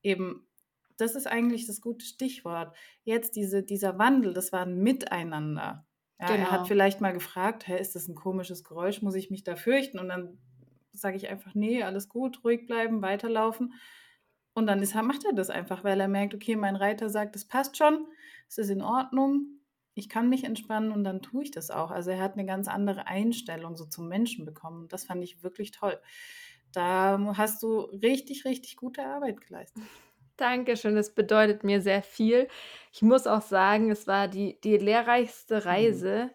eben 0.04 0.48
das 0.98 1.16
ist 1.16 1.28
eigentlich 1.28 1.68
das 1.68 1.80
gute 1.82 2.06
Stichwort. 2.06 2.76
Jetzt 3.04 3.36
diese 3.36 3.64
dieser 3.64 3.98
Wandel, 4.00 4.34
das 4.34 4.52
war 4.52 4.64
'n 4.66 4.78
Miteinander. 4.84 5.87
Ja, 6.20 6.36
er 6.36 6.50
hat 6.52 6.68
Genau. 6.68 6.68
vielleicht 6.68 7.00
mal 7.02 7.14
gefragt: 7.14 7.68
„Hä, 7.68 7.78
ist 7.80 7.96
das 7.96 8.08
'n 8.10 8.16
komisches 8.16 8.64
Geräusch? 8.64 9.02
Muss 9.04 9.14
ich 9.16 9.30
mich 9.30 9.44
da 9.44 9.56
fürchten?“ 9.56 10.00
Und 10.00 10.10
dann 10.10 10.40
sage 10.92 11.16
ich 11.18 11.28
einfach: 11.30 11.54
„Ne, 11.54 11.84
alles 11.84 12.10
gut, 12.10 12.44
ruhig 12.44 12.66
bleiben, 12.66 13.02
weiterlaufen.“ 13.04 13.74
Und 14.56 14.68
dann 14.68 14.82
ist 14.82 14.96
er 14.96 15.04
macht 15.04 15.26
er 15.26 15.34
das 15.34 15.50
einfach, 15.52 15.84
weil 15.84 16.00
er 16.00 16.08
merkt: 16.08 16.34
„Okay, 16.36 16.56
mein 16.56 16.76
Reiter 16.76 17.10
sagt, 17.10 17.36
es 17.36 17.46
passt 17.48 17.78
schon, 17.78 18.08
es 18.50 18.58
ist 18.58 18.70
in 18.72 18.82
Ordnung, 18.82 19.62
ich 19.96 20.10
kann 20.10 20.30
mich 20.30 20.44
entspannen“ 20.46 20.92
und 20.92 21.04
dann 21.04 21.22
tue 21.22 21.44
ich 21.44 21.52
das 21.52 21.70
auch. 21.72 21.92
Also, 21.92 22.12
er 22.12 22.20
hat 22.22 22.36
'ne 22.38 22.46
ganz 22.46 22.68
andere 22.68 23.08
Einstellung 23.08 23.76
so 23.78 23.86
zum 23.86 24.08
Menschen 24.10 24.46
bekommen 24.46 24.88
das 24.90 25.06
fand 25.06 25.24
ich 25.24 25.44
wirklich 25.44 25.72
toll. 25.72 26.00
Da 26.74 27.20
hast 27.38 27.62
du 27.64 27.82
richtig, 27.82 28.46
richtig 28.46 28.76
gute 28.78 29.06
Arbeit 29.06 29.42
geleistet. 29.42 30.02
Dankeschön, 30.40 30.96
das 30.96 31.16
bedeutet 31.16 31.64
mir 31.64 31.82
sehr 31.82 32.04
viel. 32.04 32.48
Ich 32.94 33.02
muss 33.02 33.26
auch 33.26 33.42
sagen, 33.42 33.90
es 33.92 34.06
war 34.06 34.28
die 34.28 34.60
die 34.62 34.78
lehrreichste 34.78 35.66
Mhm. 35.78 36.08
Reise 36.12 36.32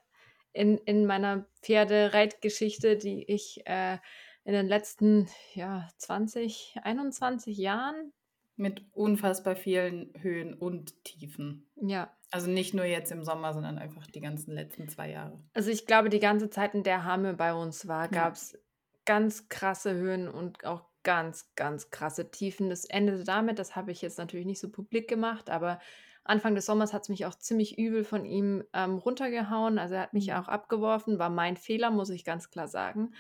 in 0.53 0.79
in 0.79 1.07
meiner 1.07 1.47
Pferdereitgeschichte, 1.63 2.97
die 2.97 3.25
ich, 3.31 3.63
äh, 3.67 3.99
in 4.45 4.53
den 4.55 4.67
letzten, 4.67 5.29
ja, 5.55 5.89
20, 5.99 6.75
21 6.83 7.59
Jahren 7.59 8.13
Mit 8.59 8.87
unfassbar 8.93 9.57
vielen 9.57 10.13
Höhen 10.21 10.53
und 10.55 11.05
Tiefen. 11.05 11.71
Ja. 11.77 12.17
Also, 12.31 12.51
nicht 12.51 12.75
nur 12.75 12.85
jetzt 12.87 13.13
im 13.13 13.25
Sommer, 13.25 13.53
sondern 13.55 13.79
einfach 13.79 14.07
die 14.07 14.21
ganzen 14.21 14.53
letzten 14.53 14.89
2 14.89 15.11
Jahre. 15.11 15.45
Also, 15.55 15.71
ich 15.71 15.87
glaube, 15.87 16.09
die 16.09 16.19
ganze 16.19 16.49
Zeit, 16.49 16.75
in 16.75 16.83
der 16.83 17.05
Hamme 17.05 17.35
bei 17.35 17.53
uns 17.53 17.87
war, 17.87 18.09
Ja. 18.11 18.19
gab's 18.19 18.57
ganz 19.05 19.49
krasse 19.49 19.93
Höhen 19.95 20.29
und 20.29 20.65
auch 20.65 20.89
ganz, 21.05 21.53
ganz 21.57 21.91
krasse 21.91 22.31
Tiefen. 22.31 22.71
Das 22.71 22.85
endete 22.85 23.25
damit 23.25 23.59
das 23.59 23.77
habe 23.77 23.93
ich 23.93 24.03
jetzt 24.03 24.19
natürlich 24.19 24.47
nicht 24.47 24.61
so 24.61 24.71
publik 24.71 25.09
gemacht, 25.09 25.51
aber 25.51 25.79
Anfang 26.25 26.55
des 26.55 26.67
Sommers 26.67 26.93
hat's 26.93 27.09
mich 27.09 27.27
auch 27.27 27.35
ziemlich 27.35 27.79
übel 27.79 28.05
von 28.05 28.25
ihm, 28.25 28.63
ähm, 28.73 28.99
runtergehauen. 28.99 29.79
Also, 29.79 29.95
er 29.97 30.03
hat 30.03 30.13
mich 30.13 30.33
Mhm. 30.33 30.35
auch 30.35 30.47
abgeworfen, 30.49 31.19
war 31.19 31.31
mein 31.31 31.57
Fehler, 31.57 31.91
muss 31.91 32.11
ich 32.11 32.25
ganz 32.25 32.51
klar 32.51 32.69
sagen. 32.69 33.13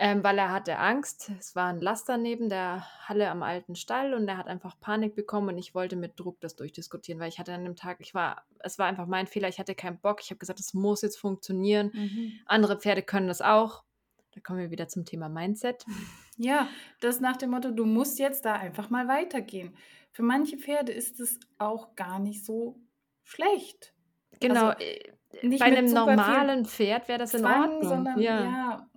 Ähm, 0.00 0.22
weil 0.22 0.38
er 0.38 0.52
hatte 0.52 0.78
Angst. 0.78 1.30
Es 1.40 1.56
war 1.56 1.70
'n 1.70 1.80
Laster 1.80 2.18
neben 2.18 2.48
der 2.48 2.86
Halle 3.08 3.28
am 3.30 3.42
alten 3.42 3.74
Stall 3.74 4.14
und 4.14 4.28
er 4.28 4.36
hat 4.36 4.46
einfach 4.46 4.78
Panik 4.78 5.16
bekommen 5.16 5.48
und 5.48 5.58
ich 5.58 5.74
wollte 5.74 5.96
mit 5.96 6.18
Druck 6.20 6.40
das 6.40 6.54
durchdiskutieren, 6.54 7.20
weil 7.20 7.28
ich 7.28 7.38
hatte 7.40 7.52
an 7.52 7.64
dem 7.64 7.74
Tag 7.74 7.96
ich 8.00 8.14
war 8.14 8.44
es 8.60 8.78
war 8.78 8.86
einfach 8.86 9.06
mein 9.06 9.26
Fehler, 9.26 9.48
ich 9.48 9.58
hatte 9.58 9.74
keinen 9.74 10.00
Bock. 10.00 10.20
Ich 10.22 10.30
habe 10.30 10.38
gesagt: 10.38 10.60
„Das 10.60 10.72
muss 10.74 11.02
jetzt 11.02 11.18
funktionieren. 11.18 11.92
Mhm. 11.92 12.38
Andere 12.46 12.78
Pferde 12.78 13.02
können 13.02 13.26
das 13.28 13.42
auch.“ 13.42 13.84
Da 14.32 14.40
kommen 14.40 14.60
wir 14.60 14.70
wieder 14.70 14.86
zum 14.88 15.04
Thema 15.04 15.28
Mindset. 15.28 15.84
Ja, 16.40 16.68
das 17.00 17.20
nach 17.20 17.36
dem 17.36 17.50
Motto: 17.50 17.72
„Du 17.72 17.84
musst 17.84 18.18
jetzt 18.20 18.44
da 18.44 18.54
einfach 18.54 18.90
mal 18.90 19.08
weitergehen.“ 19.08 19.76
Für 20.12 20.22
manche 20.22 20.56
Pferde 20.56 20.92
ist 20.92 21.18
es 21.20 21.40
auch 21.58 21.96
gar 21.96 22.20
nicht 22.20 22.44
so 22.44 22.80
schlecht. 23.24 23.92
Genau, 24.40 24.70
Also, 24.70 24.74
äh, 24.78 25.12
nicht 25.42 25.66
bei 25.66 25.68
mit 25.68 25.82
'nem 25.82 25.88
super 25.88 26.18
viel 26.18 26.46
normalen 26.46 26.64
Pferd 26.66 27.08
wäre 27.08 27.18
das 27.18 27.34
in 27.34 27.44
Zwang, 27.44 27.84
Ordnung, 27.84 27.84
sondern 27.84 28.20
ja. 28.20 28.38
ja. 28.38 28.90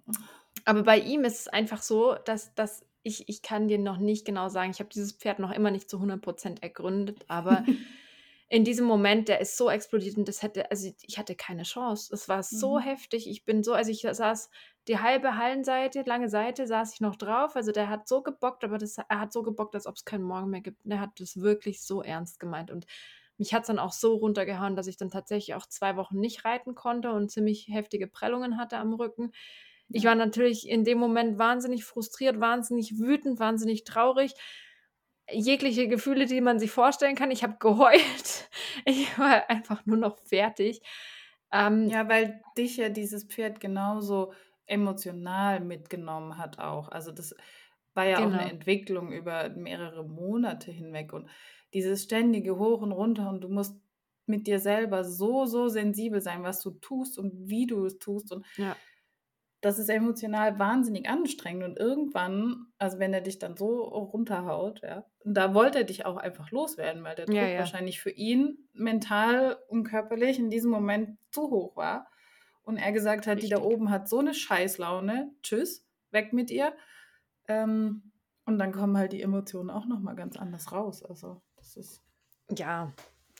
Aber 0.65 0.83
bei 0.83 0.99
ihm 0.99 1.23
ist 1.23 1.39
es 1.41 1.47
einfach 1.47 1.81
so, 1.81 2.15
dass 2.25 2.53
dass 2.55 2.85
ich 3.03 3.27
ich 3.29 3.41
kann 3.41 3.67
dir 3.67 3.79
noch 3.79 3.97
nicht 3.97 4.25
genau 4.25 4.49
sagen 4.49 4.71
ich 4.71 4.79
habe 4.79 4.89
dieses 4.89 5.13
Pferd 5.13 5.39
noch 5.39 5.51
immer 5.51 5.71
nicht 5.71 5.89
zu 5.89 5.99
100 5.99 6.21
% 6.21 6.61
ergründet, 6.63 7.25
aber 7.27 7.65
in 8.49 8.65
diesem 8.65 8.85
Moment, 8.85 9.29
der 9.29 9.41
ist 9.41 9.57
so 9.57 9.69
explodiert 9.69 10.17
und 10.17 10.27
das 10.27 10.43
hätte 10.43 10.69
also, 10.71 10.91
ich 11.01 11.17
hatte 11.17 11.35
keine 11.35 11.63
Chance. 11.63 12.13
Es 12.13 12.29
war 12.29 12.43
so 12.43 12.79
Mhm. 12.79 12.81
heftig. 12.81 13.29
Ich 13.29 13.45
bin 13.45 13.63
so 13.63 13.73
also, 13.73 13.91
ich 13.91 14.01
saß 14.09 14.49
die 14.87 14.99
halbe 14.99 15.37
Hallenseite 15.37 16.03
lange 16.05 16.29
Seite 16.29 16.67
saß 16.67 16.93
ich 16.93 17.01
noch 17.01 17.15
drauf. 17.15 17.55
Also, 17.55 17.71
der 17.71 17.89
hat 17.89 18.07
so 18.07 18.21
gebockt, 18.23 18.63
aber 18.63 18.77
das 18.77 18.97
er 18.97 19.19
hat 19.19 19.33
so 19.33 19.43
gebockt, 19.43 19.75
als 19.75 19.87
ob's 19.87 20.05
keinen 20.05 20.23
Morgen 20.23 20.49
mehr 20.49 20.61
gibt. 20.61 20.85
Und 20.85 20.91
er 20.91 20.99
hat 21.01 21.11
das 21.19 21.39
wirklich 21.41 21.83
so 21.83 22.01
ernst 22.03 22.39
gemeint 22.39 22.71
und 22.71 22.85
mich 23.37 23.53
hat's 23.53 23.67
dann 23.67 23.79
auch 23.79 23.93
so 23.93 24.15
runtergehauen, 24.15 24.75
dass 24.75 24.87
ich 24.87 24.97
dann 24.97 25.09
tatsächlich 25.11 25.55
auch 25.55 25.65
2 25.67 25.95
Wochen 25.97 26.19
nicht 26.19 26.45
reiten 26.45 26.75
konnte 26.75 27.11
und 27.11 27.31
ziemlich 27.31 27.67
heftige 27.69 28.07
Prellungen 28.07 28.57
hatte 28.57 28.77
am 28.77 28.93
Rücken. 28.93 29.31
Ich 29.89 30.05
war 30.05 30.15
natürlich 30.15 30.69
in 30.69 30.83
dem 30.85 30.99
Moment 30.99 31.37
wahnsinnig 31.39 31.83
frustriert, 31.85 32.39
wahnsinnig 32.39 32.99
wütend, 32.99 33.39
wahnsinnig 33.39 33.83
traurig. 33.83 34.33
Jegliche 35.31 35.87
Gefühle, 35.87 36.25
die 36.25 36.41
man 36.41 36.59
sich 36.59 36.71
vorstellen 36.71 37.15
kann. 37.15 37.31
Ich 37.31 37.43
habe 37.43 37.57
geheult. 37.59 38.49
Ich 38.85 39.17
war 39.19 39.49
einfach 39.49 39.85
nur 39.85 39.97
noch 39.97 40.17
fertig. 40.19 40.81
Ähm 41.51 41.89
Ja, 41.89 42.07
weil 42.09 42.41
dich 42.57 42.77
ja 42.77 42.89
dieses 42.89 43.25
Pferd 43.25 43.59
genauso 43.59 44.33
emotional 44.71 45.59
mitgenommen 45.61 46.37
hat 46.37 46.59
auch. 46.59 46.89
Also, 46.89 47.11
das 47.11 47.35
war 47.93 48.05
ja 48.07 48.25
auch 48.25 48.31
'ne 48.31 48.45
Genau. 48.45 48.51
Entwicklung 48.51 49.11
über 49.13 49.49
mehrere 49.49 50.05
Monate 50.07 50.71
hinweg 50.71 51.13
und 51.13 51.29
dieses 51.73 52.03
ständige 52.03 52.57
Hoch 52.59 52.81
und 52.81 52.91
Runter 52.93 53.29
und 53.29 53.41
du 53.43 53.49
musst 53.49 53.77
mit 54.27 54.47
dir 54.47 54.59
selber 54.59 55.03
so, 55.05 55.45
so 55.45 55.67
sensibel 55.69 56.21
sein, 56.21 56.43
was 56.43 56.61
du 56.61 56.71
tust 56.71 57.17
und 57.19 57.49
wie 57.49 57.67
du 57.67 57.85
es 57.85 57.99
tust 57.99 58.31
und 58.33 58.45
Ja. 58.57 58.81
das 59.63 59.77
ist 59.77 59.89
emotional 59.89 60.57
wahnsinnig 60.57 61.07
anstrengend 61.07 61.63
und 61.63 61.77
irgendwann 61.79 62.67
also, 62.79 62.97
wenn 62.99 63.13
er 63.13 63.21
dich 63.21 63.37
dann 63.37 63.55
so 63.57 63.83
runterhaut, 63.83 64.81
ja, 64.81 65.05
da 65.23 65.53
wollte 65.53 65.79
er 65.79 65.83
dich 65.83 66.03
auch 66.05 66.17
einfach 66.17 66.49
loswerden, 66.51 67.03
weil 67.03 67.15
der 67.15 67.27
Ja, 67.27 67.47
Druck 67.47 67.49
ja. 67.49 67.57
wahrscheinlich 67.57 68.01
für 68.01 68.09
ihn 68.09 68.69
mental 68.73 69.59
und 69.67 69.83
körperlich 69.83 70.39
in 70.39 70.49
diesem 70.49 70.71
Moment 70.71 71.19
zu 71.31 71.43
hoch 71.51 71.75
war 71.75 72.10
und 72.63 72.77
er 72.77 72.91
gesagt 72.93 73.27
hat: 73.27 73.43
„Die 73.43 73.49
da 73.49 73.59
Richtig. 73.59 73.61
oben 73.61 73.89
hat 73.91 74.09
so 74.09 74.21
'ne 74.21 74.33
Scheißlaune. 74.33 75.33
Tschüss, 75.43 75.87
weg 76.11 76.33
mit 76.33 76.51
ihr.“ 76.51 76.75
Ähm, 77.49 78.11
und 78.45 78.59
dann 78.59 78.71
kommen 78.73 78.97
halt 78.97 79.13
die 79.13 79.21
Emotionen 79.23 79.69
auch 79.71 79.85
noch 79.87 79.99
mal 80.01 80.15
ganz 80.15 80.37
anders 80.37 80.71
raus. 80.73 81.03
Also, 81.03 81.41
das 81.57 81.77
ist 81.77 82.03
Ja, 82.49 82.93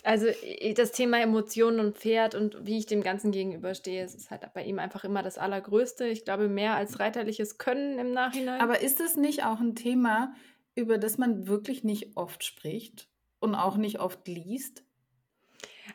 also, 0.03 0.27
das 0.75 0.91
Thema 0.93 1.19
Emotionen 1.21 1.79
und 1.79 1.97
Pferd 1.97 2.33
und 2.35 2.65
wie 2.65 2.77
ich 2.77 2.85
dem 2.87 3.03
Ganzen 3.03 3.31
gegenüberstehe, 3.31 4.03
ist 4.03 4.31
halt 4.31 4.51
bei 4.53 4.63
ihm 4.63 4.79
einfach 4.79 5.03
immer 5.03 5.21
das 5.21 5.37
Allergrößte. 5.37 6.07
Ich 6.07 6.23
glaube, 6.25 6.47
mehr 6.49 6.75
als 6.75 6.99
reiterliches 6.99 7.57
Können 7.57 7.99
im 7.99 8.11
Nachhinein. 8.13 8.71
Aber 8.71 8.81
ist 8.81 8.99
das 8.99 9.15
nicht 9.15 9.43
auch 9.43 9.59
'n 9.59 9.75
Thema, 9.75 10.33
über 10.75 10.97
das 10.97 11.17
man 11.17 11.47
wirklich 11.47 11.83
nicht 11.83 12.15
oft 12.17 12.43
spricht 12.43 13.09
und 13.39 13.55
auch 13.55 13.77
nicht 13.77 13.99
oft 13.99 14.27
liest? 14.27 14.83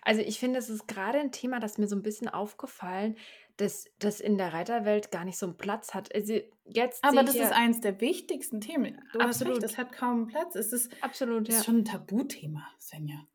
Also, 0.07 0.21
ich 0.23 0.39
finde, 0.39 0.61
es 0.61 0.69
ist 0.71 0.87
grade 0.87 1.19
'n 1.19 1.33
Thema, 1.33 1.59
das 1.59 1.79
mir 1.79 1.89
so 1.89 1.97
'n 1.97 2.03
bisschen 2.05 2.29
aufgefallen, 2.29 3.17
dass 3.57 3.87
das 3.99 4.21
in 4.21 4.39
der 4.39 4.53
Reiterwelt 4.53 5.11
gar 5.11 5.25
nicht 5.25 5.37
so 5.37 5.47
'n 5.47 5.57
Platz 5.57 5.95
hat. 5.95 6.15
Also, 6.15 6.35
jetzt 6.65 7.05
Aber 7.05 7.23
das 7.23 7.39
ist 7.41 7.53
ja 7.53 7.53
eins 7.53 7.81
der 7.81 8.01
wichtigsten 8.01 8.61
Themen. 8.61 9.09
Du 9.13 9.23
hast 9.23 9.45
recht, 9.45 9.63
Absolut. 9.63 9.65
es 9.65 9.79
hat 9.79 9.93
kaum 9.93 10.27
Platz. 10.27 10.55
Es 10.57 10.73
ist 10.73 10.93
Absolut, 11.03 11.49
ist 11.49 11.65
ja. 11.65 11.65
schon 11.65 11.79
'n 11.81 11.85
Tabuthema, 11.85 12.67
Svenja. 12.81 13.27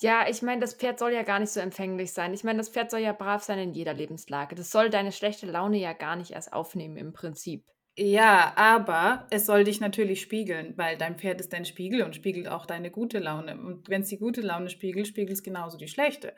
Ja, 0.00 0.26
ich 0.28 0.42
meine, 0.42 0.60
das 0.60 0.74
Pferd 0.74 0.98
soll 0.98 1.12
ja 1.12 1.22
gar 1.22 1.38
nicht 1.38 1.50
so 1.52 1.60
empfänglich 1.60 2.12
sein. 2.12 2.32
Ich 2.34 2.44
meine, 2.44 2.58
das 2.58 2.68
Pferd 2.70 2.90
soll 2.90 3.00
ja 3.00 3.12
brav 3.12 3.42
sein 3.42 3.58
in 3.58 3.72
jeder 3.72 3.94
Lebenslage. 3.94 4.54
Das 4.54 4.70
soll 4.70 4.90
deine 4.90 5.12
schlechte 5.12 5.46
Laune 5.46 5.78
ja 5.78 5.92
gar 5.92 6.16
nicht 6.16 6.30
erst 6.32 6.52
aufnehmen 6.52 6.96
im 6.96 7.12
Prinzip. 7.12 7.64
Ja, 7.98 8.54
aber 8.56 9.26
es 9.30 9.44
soll 9.44 9.64
dich 9.64 9.78
natürlich 9.80 10.22
spiegeln, 10.22 10.78
weil 10.78 10.96
dein 10.96 11.18
Pferd 11.18 11.40
ist 11.40 11.52
dein 11.52 11.66
Spiegel 11.66 12.02
und 12.02 12.16
spiegelt 12.16 12.48
auch 12.48 12.64
deine 12.64 12.90
gute 12.90 13.18
Laune. 13.18 13.54
Und 13.58 13.88
wenn's 13.90 14.08
die 14.08 14.18
gute 14.18 14.40
Laune 14.40 14.70
spiegelt, 14.70 15.06
spiegelt's 15.06 15.42
genauso 15.42 15.76
die 15.76 15.88
schlechte. 15.88 16.34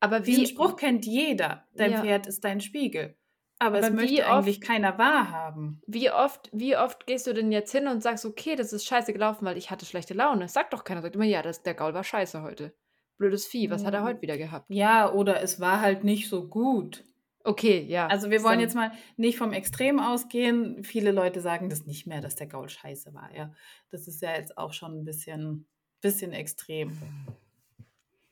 Aber 0.00 0.24
Diesen 0.26 0.46
wie 0.46 0.46
Spruch 0.46 0.76
kennt 0.76 1.06
jeder: 1.06 1.68
„Dein 1.76 1.96
Ja. 1.96 1.96
Pferd 1.96 2.26
ist 2.26 2.44
dein 2.44 2.60
Spiegel.“ 2.60 3.16
Aber 3.58 3.78
es 3.80 3.90
Aber 3.90 4.00
wie 4.00 4.22
möchte 4.22 4.26
eigentlich 4.26 4.60
oft 4.60 4.62
keiner 4.62 4.96
wahrhaben. 4.98 5.82
wie 5.86 6.10
oft 6.10 6.50
wie 6.52 6.76
oft 6.76 7.06
gehst 7.06 7.26
du 7.26 7.32
denn 7.34 7.50
jetzt 7.52 7.72
hin 7.72 7.88
und 7.88 8.02
sagst: 8.02 8.24
„Okay, 8.26 8.54
das 8.56 8.72
ist 8.72 8.84
scheiße 8.86 9.12
gelaufen, 9.14 9.44
weil 9.46 9.56
ich 9.58 9.70
hatte 9.70 9.86
schlechte 9.86 10.12
Laune?“ 10.14 10.48
Sagt 10.48 10.72
doch 10.74 10.84
keiner. 10.84 11.00
Sagt 11.02 11.14
immer: 11.16 11.24
„Ja, 11.24 11.42
das 11.42 11.62
der 11.62 11.74
Gaul 11.74 11.94
war 11.94 12.04
scheiße 12.04 12.42
heute. 12.42 12.74
Blödes 13.18 13.46
Vieh, 13.46 13.70
was 13.70 13.84
hat 13.84 13.94
er 13.94 14.02
Hm, 14.02 14.04
heute 14.04 14.20
wieder 14.22 14.36
gehabt?“ 14.38 14.68
ja, 14.68 15.12
oder 15.12 15.40
es 15.42 15.58
war 15.60 15.80
halt 15.80 16.04
nicht 16.04 16.28
so 16.28 16.48
gut. 16.48 17.04
Okay, 17.46 17.84
ja, 17.88 18.08
Also, 18.08 18.30
wir 18.30 18.42
wollen 18.42 18.60
jetzt 18.60 18.74
mal 18.74 18.92
nicht 19.16 19.38
vom 19.38 19.52
Extrem 19.52 19.98
ausgehen. 20.00 20.84
Viele 20.84 21.10
Leute 21.10 21.40
sagen 21.40 21.68
das 21.70 21.86
nicht 21.86 22.06
mehr, 22.06 22.20
dass 22.20 22.36
der 22.36 22.46
Gaul 22.46 22.68
scheiße 22.68 23.14
war, 23.14 23.34
ja. 23.34 23.52
Das 23.90 24.06
ist 24.08 24.20
ja 24.22 24.32
jetzt 24.34 24.58
auch 24.58 24.72
schon 24.72 24.92
'n 25.00 25.04
bisschen 25.04 25.66
bisschen 26.02 26.32
extrem. 26.32 26.92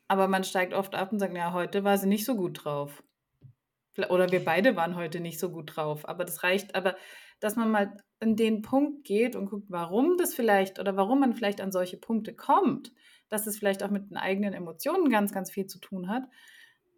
Aber 0.09 0.29
man 0.29 0.45
steigt 0.45 0.75
oft 0.75 0.95
ab 0.95 1.13
und 1.13 1.19
sagt: 1.19 1.37
„Ja, 1.37 1.53
heute 1.53 1.85
war 1.85 1.99
sie 1.99 2.07
nicht 2.09 2.25
so 2.25 2.37
gut 2.37 2.65
drauf.“ 2.65 3.03
Vl 3.93 4.07
oder 4.11 4.33
wir 4.33 4.45
beide 4.45 4.77
waren 4.77 4.97
heute 4.97 5.21
nicht 5.21 5.39
so 5.41 5.51
gut 5.51 5.77
drauf. 5.77 6.09
Aber 6.09 6.25
das 6.25 6.43
reicht 6.45 6.75
aber, 6.77 6.97
dass 7.41 7.57
man 7.57 7.71
mal 7.71 7.97
an 8.21 8.37
den 8.37 8.63
Punkt 8.63 9.05
geht 9.05 9.37
und 9.37 9.47
guckt, 9.51 9.67
warum 9.71 10.17
das 10.19 10.35
vielleicht 10.35 10.79
oder 10.81 10.97
warum 10.97 11.21
man 11.21 11.35
vielleicht 11.35 11.61
an 11.61 11.73
solche 11.73 11.99
Punkte 11.99 12.35
kommt, 12.35 12.93
dass 13.29 13.47
es 13.47 13.59
vielleicht 13.59 13.83
auch 13.83 13.91
mit 13.91 14.11
den 14.11 14.17
eigenen 14.19 14.55
Emotionen 14.55 15.11
ganz, 15.11 15.33
ganz 15.33 15.51
viel 15.51 15.67
zu 15.67 15.79
tun 15.81 16.09
hat. 16.09 16.25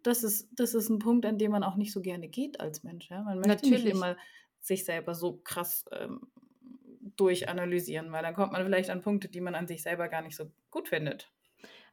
Das 0.05 0.23
ist 0.23 0.49
das 0.51 0.75
ist 0.75 0.89
'n 0.91 0.99
Punkt, 0.99 1.25
an 1.25 1.39
dem 1.39 1.51
man 1.51 1.63
auch 1.63 1.75
nicht 1.77 1.91
so 1.91 1.99
gerne 2.01 2.27
geht 2.29 2.59
als 2.59 2.83
Mensch, 2.83 3.09
ja. 3.09 3.23
Man 3.23 3.39
möchte 3.39 3.65
nicht 3.67 3.85
Natürlich. 3.85 3.87
immer 3.87 4.17
sich 4.61 4.85
selber 4.85 5.15
so 5.15 5.37
krass, 5.43 5.83
ähm, 5.91 6.21
durchanalysieren, 7.17 8.11
weil 8.11 8.21
dann 8.23 8.35
kommt 8.35 8.51
man 8.51 8.63
vielleicht 8.63 8.89
an 8.91 9.01
Punkte, 9.01 9.29
die 9.29 9.41
man 9.41 9.55
an 9.55 9.67
sich 9.67 9.81
selber 9.83 10.07
gar 10.09 10.21
nicht 10.21 10.35
so 10.35 10.51
gut 10.69 10.89
findet. 10.89 11.31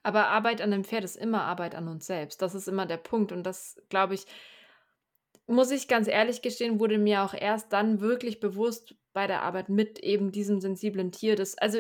Aber 0.04 0.28
Arbeit 0.28 0.60
an 0.60 0.70
'nem 0.70 0.84
Pferd 0.84 1.04
ist 1.04 1.16
immer 1.16 1.42
Arbeit 1.44 1.74
an 1.74 1.86
uns 1.88 2.06
selbst. 2.06 2.42
Das 2.42 2.54
ist 2.54 2.66
immer 2.68 2.86
der 2.86 2.96
Punkt 2.96 3.30
und 3.32 3.44
das, 3.44 3.80
glaube 3.88 4.14
ich 4.14 4.26
muss 5.48 5.70
ich 5.72 5.88
ganz 5.88 6.06
ehrlich 6.08 6.40
gestehen, 6.42 6.78
wurde 6.78 6.98
mir 6.98 7.22
auch 7.24 7.34
erst 7.34 7.72
dann 7.72 8.00
wirklich 8.00 8.38
bewusst 8.40 8.94
bei 9.12 9.26
der 9.26 9.42
Arbeit 9.42 9.68
mit 9.68 9.98
eben 9.98 10.30
diesem 10.32 10.60
sensiblen 10.60 11.10
Tier, 11.12 11.34
das 11.36 11.58
also, 11.58 11.78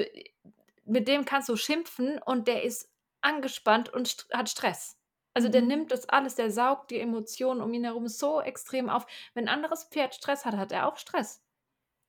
mit 0.84 1.06
dem 1.08 1.24
kannst 1.24 1.48
du 1.48 1.56
schimpfen 1.56 2.18
und 2.24 2.48
der 2.48 2.64
ist 2.64 2.90
angespannt 3.20 3.88
und 3.92 4.08
st 4.08 4.26
hat 4.32 4.48
Stress. 4.50 4.94
Also, 5.34 5.48
der 5.48 5.62
Mhm. 5.62 5.62
nimmt 5.62 5.90
das 5.92 6.08
alles, 6.08 6.34
der 6.36 6.50
saugt 6.50 6.90
die 6.90 7.00
Emotionen 7.00 7.60
um 7.62 7.72
ihn 7.74 7.84
herum 7.84 8.08
so 8.08 8.40
extrem 8.40 8.88
auf. 8.90 9.06
Wenn 9.34 9.44
'n 9.46 9.48
anderes 9.48 9.84
Pferd 9.84 10.14
Stress 10.14 10.44
hat, 10.44 10.56
hat 10.56 10.72
er 10.72 10.88
auch 10.88 10.96
Stress. 10.98 11.44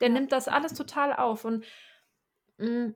Der 0.01 0.10
nimmt 0.10 0.32
das 0.34 0.48
alles 0.50 0.74
total 0.75 1.13
auf 1.15 1.46
und, 1.46 1.65
hm, 2.60 2.96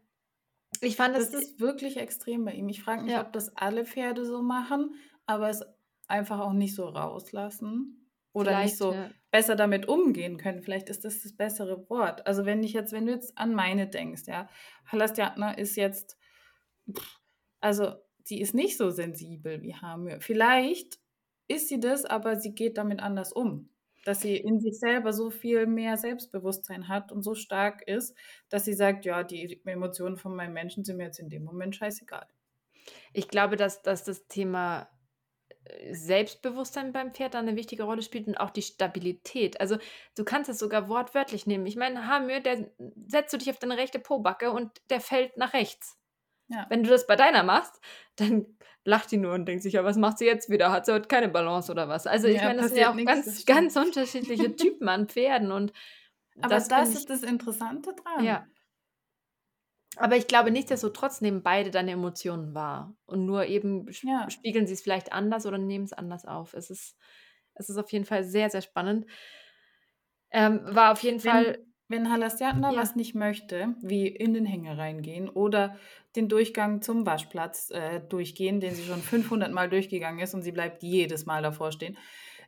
ich 0.81 0.98
fand 0.98 1.15
das, 1.15 1.29
Das 1.29 1.34
ist 1.34 1.60
wirklich 1.60 1.98
extrem 1.98 2.46
bei 2.46 2.53
ihm. 2.53 2.69
Ich 2.69 2.84
frage 2.84 3.03
mich, 3.03 3.17
Ja. 3.17 3.19
ob 3.19 3.34
das 3.34 3.55
alle 3.55 3.86
Pferde 3.86 4.25
so 4.25 4.41
machen, 4.41 4.96
aber 5.25 5.50
es 5.50 5.63
einfach 6.07 6.39
auch 6.39 6.53
nicht 6.53 6.75
so 6.75 6.86
rauslassen 6.88 8.12
oder 8.34 8.53
nicht 8.55 8.77
Vielleicht, 8.77 8.77
so 8.77 9.00
ja. 9.00 9.17
besser 9.31 9.55
damit 9.55 9.88
umgehen 9.88 10.38
können. 10.38 10.62
Vielleicht 10.62 10.89
ist 10.89 11.03
das 11.05 11.22
das 11.24 11.36
bessere 11.36 11.89
Wort. 11.89 12.25
Also, 12.27 12.46
wenn 12.46 12.63
ich 12.63 12.74
jetzt 12.74 12.91
wenn 12.93 13.05
du 13.05 13.13
jetzt 13.13 13.38
an 13.38 13.53
meine 13.53 13.88
denkst, 13.88 14.24
ja. 14.27 14.48
Halastjatna 14.86 15.51
ist 15.53 15.75
jetzt 15.75 16.17
also 17.62 17.96
sie 18.27 18.41
ist 18.41 18.53
nicht 18.53 18.77
so 18.77 18.89
sensibel 18.89 19.62
wie 19.62 19.75
Hamir. 19.75 20.19
Vielleicht 20.19 21.00
ist 21.48 21.69
sie 21.69 21.79
das, 21.79 22.05
aber 22.05 22.36
sie 22.39 22.53
geht 22.53 22.77
damit 22.77 23.00
anders 23.00 23.31
um. 23.31 23.69
Dass 24.03 24.22
sie 24.22 24.38
in 24.38 24.60
sich 24.60 24.79
selber 24.79 25.13
so 25.13 25.29
viel 25.29 25.65
mehr 25.65 25.98
Selbstbewusstsein 25.98 26.88
hat 26.88 27.12
und 27.12 27.24
so 27.24 27.36
stark 27.36 27.88
ist, 27.88 28.15
dass 28.50 28.65
sie 28.65 28.74
sagt, 28.74 29.05
ja, 29.05 29.24
die 29.24 29.62
Emotionen 29.65 30.17
von 30.17 30.36
meinem 30.36 30.53
Menschen 30.53 30.84
sind 30.84 30.98
mir 30.98 31.05
jetzt 31.05 31.19
in 31.19 31.29
dem 31.29 31.43
Moment 31.43 31.75
scheißegal. 31.75 32.27
Ich 33.13 33.27
glaube, 33.27 33.55
dass, 33.55 33.81
dass 33.81 34.03
das 34.03 34.27
Thema 34.27 34.89
äh, 35.65 35.93
Selbstbewusstsein 35.93 36.93
beim 36.93 37.13
Pferd 37.13 37.34
da 37.34 37.39
eine 37.39 37.55
wichtige 37.57 37.84
Rolle 37.84 38.01
spielt 38.01 38.27
und 38.27 38.38
auch 38.38 38.51
die 38.51 38.62
Stabilität. 38.62 39.60
Also 39.60 39.77
du 40.15 40.24
kannst 40.24 40.50
es 40.50 40.60
sogar 40.60 40.88
wortwörtlich 40.89 41.48
nehmen. 41.48 41.65
Ich 41.65 41.75
meine, 41.75 42.07
Hamir, 42.07 42.39
der 42.41 42.69
setzt 43.07 43.34
du 43.34 43.38
dich 43.38 43.50
auf 43.50 43.60
deine 43.60 43.77
rechte 43.77 44.00
Pobacke 44.00 44.51
und 44.51 44.72
der 44.89 45.01
fällt 45.01 45.36
nach 45.38 45.53
rechts. 45.53 45.96
Ja. 46.49 46.65
Wenn 46.69 46.83
du 46.83 46.89
das 46.89 47.07
bei 47.07 47.15
deiner 47.15 47.43
machst, 47.43 47.79
dann 48.15 48.45
lacht 48.83 49.11
die 49.11 49.17
nur 49.17 49.33
und 49.33 49.45
denkt 49.45 49.63
sich, 49.63 49.73
ja, 49.73 49.83
was 49.83 49.97
macht 49.97 50.17
sie 50.17 50.25
jetzt 50.25 50.49
wieder? 50.49 50.71
Hat 50.71 50.85
sie 50.85 50.93
heute 50.93 51.07
keine 51.07 51.27
Balance 51.27 51.71
oder 51.71 51.89
was? 51.89 52.07
Also 52.07 52.27
ich 52.27 52.37
ja, 52.37 52.45
meine, 52.45 52.61
das 52.61 52.69
sind 52.69 52.79
ja 52.79 52.91
auch 52.91 52.95
nix, 52.95 53.11
ganz, 53.11 53.45
ganz 53.45 53.75
unterschiedliche 53.75 54.55
Typen 54.55 54.87
an 54.87 55.07
Pferden 55.07 55.51
und 55.51 55.73
aber 56.39 56.55
das, 56.55 56.67
das 56.67 56.89
ist 56.89 56.99
ich, 56.99 57.05
das 57.07 57.23
Interessante 57.23 57.93
dran. 57.95 58.23
Ja. 58.23 58.47
Aber 59.97 60.15
ich 60.15 60.27
glaube, 60.27 60.51
nichtsdestotrotz 60.51 61.21
nehmen 61.21 61.41
beide 61.41 61.71
deine 61.71 61.91
Emotionen 61.91 62.53
wahr. 62.53 62.95
Und 63.05 63.25
nur 63.25 63.45
eben 63.45 63.89
ja. 64.03 64.29
spiegeln 64.29 64.67
sie 64.67 64.73
es 64.73 64.81
vielleicht 64.81 65.11
anders 65.11 65.45
oder 65.45 65.57
nehmen 65.57 65.85
es 65.85 65.93
anders 65.93 66.25
auf. 66.25 66.53
Es 66.53 66.69
ist, 66.69 66.95
es 67.55 67.69
ist 67.69 67.77
auf 67.77 67.91
jeden 67.91 68.05
Fall 68.05 68.23
sehr, 68.23 68.49
sehr 68.49 68.61
spannend. 68.61 69.07
Ähm, 70.29 70.61
war 70.63 70.91
auf 70.91 71.01
jeden 71.01 71.23
Wenn 71.23 71.31
Fall 71.31 71.66
wenn 71.88 72.12
Halastiatna 72.12 72.72
Ja. 72.72 72.77
was 72.79 72.96
nicht 72.96 73.15
möchte, 73.15 73.75
wie 73.82 74.08
in 74.08 74.34
den 74.34 74.46
Hänger 74.46 74.77
reingehen 74.77 75.29
oder 75.29 75.77
den 76.15 76.27
Durchgang 76.27 76.82
zum 76.82 77.06
Waschplatz 77.06 77.70
äh, 77.72 78.01
durchgehen, 78.01 78.60
den 78.60 78.74
sie 78.75 78.84
schon 78.84 79.01
500 79.01 79.51
Mal 79.51 79.70
durchgegangen 79.70 80.20
ist 80.20 80.34
und 80.34 80.41
sie 80.41 80.51
bleibt 80.51 80.84
jedes 80.84 81.25
Mal 81.25 81.41
davor 81.41 81.72
stehen. 81.72 81.98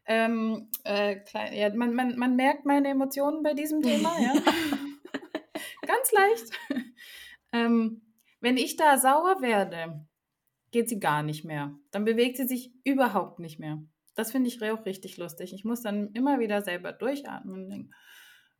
Ähm, 0.06 0.70
äh, 0.84 1.18
klein, 1.18 1.54
ja, 1.54 1.74
man, 1.76 1.94
man, 1.94 2.18
man 2.18 2.36
merkt 2.36 2.66
meine 2.66 2.90
Emotionen 2.90 3.44
bei 3.44 3.54
diesem 3.54 3.82
Thema, 3.82 4.12
ja. 4.20 4.34
Ganz 5.86 6.12
leicht. 6.12 6.86
ähm, 7.52 8.02
wenn 8.42 8.58
ich 8.58 8.76
da 8.76 8.98
sauer 8.98 9.42
werde, 9.42 10.06
geht 10.72 10.90
sie 10.90 11.00
gar 11.00 11.24
nicht 11.24 11.46
mehr. 11.46 11.76
Dann 11.92 12.06
bewegt 12.06 12.38
sie 12.38 12.48
sich 12.48 12.72
überhaupt 12.84 13.40
nicht 13.40 13.60
mehr. 13.60 13.82
Das 14.16 14.32
finde 14.32 14.50
ich 14.50 14.62
auch 14.64 14.86
richtig 14.86 15.18
lustig. 15.18 15.54
Ich 15.54 15.64
muss 15.64 15.82
dann 15.82 16.12
immer 16.14 16.40
wieder 16.40 16.62
selber 16.62 16.92
durchatmen 16.92 17.54
und 17.64 17.70
denken, 17.70 17.92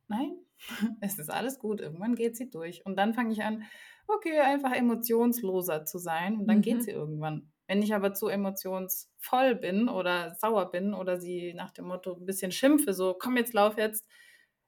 nein, 0.08 0.32
es 1.00 1.18
ist 1.18 1.30
alles 1.30 1.58
gut, 1.58 1.80
irgendwann 1.80 2.14
geht 2.14 2.36
sie 2.36 2.50
durch. 2.50 2.84
Und 2.84 2.96
dann 2.96 3.14
fange 3.14 3.32
ich 3.32 3.42
an, 3.42 3.64
okay, 4.06 4.40
einfach 4.40 4.72
emotionsloser 4.72 5.84
zu 5.84 5.98
sein 5.98 6.38
und 6.38 6.46
dann 6.46 6.58
mhm. 6.58 6.62
geht 6.62 6.82
sie 6.82 6.90
irgendwann. 6.90 7.50
Wenn 7.66 7.82
ich 7.82 7.94
aber 7.94 8.14
zu 8.14 8.28
emotionsvoll 8.28 9.54
bin 9.54 9.88
oder 9.88 10.34
sauer 10.34 10.70
bin 10.70 10.92
oder 10.92 11.20
sie 11.20 11.54
nach 11.54 11.70
dem 11.70 11.86
Motto 11.86 12.14
ein 12.14 12.26
bisschen 12.26 12.50
schimpfe, 12.50 12.92
so 12.92 13.14
komm 13.18 13.36
jetzt, 13.36 13.54
lauf 13.54 13.78
jetzt, 13.78 14.08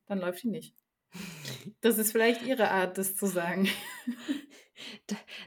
dann 0.06 0.20
läuft 0.20 0.40
sie 0.40 0.48
nicht. 0.50 0.76
Das 1.80 1.98
ist 1.98 2.12
vielleicht 2.12 2.42
ihre 2.42 2.70
Art, 2.70 2.98
das 2.98 3.16
zu 3.16 3.26
sagen. 3.26 3.68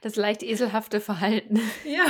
Das 0.02 0.16
leicht 0.16 0.44
eselhafte 0.44 1.02
Verhalten. 1.02 1.60
Ja. 1.84 2.06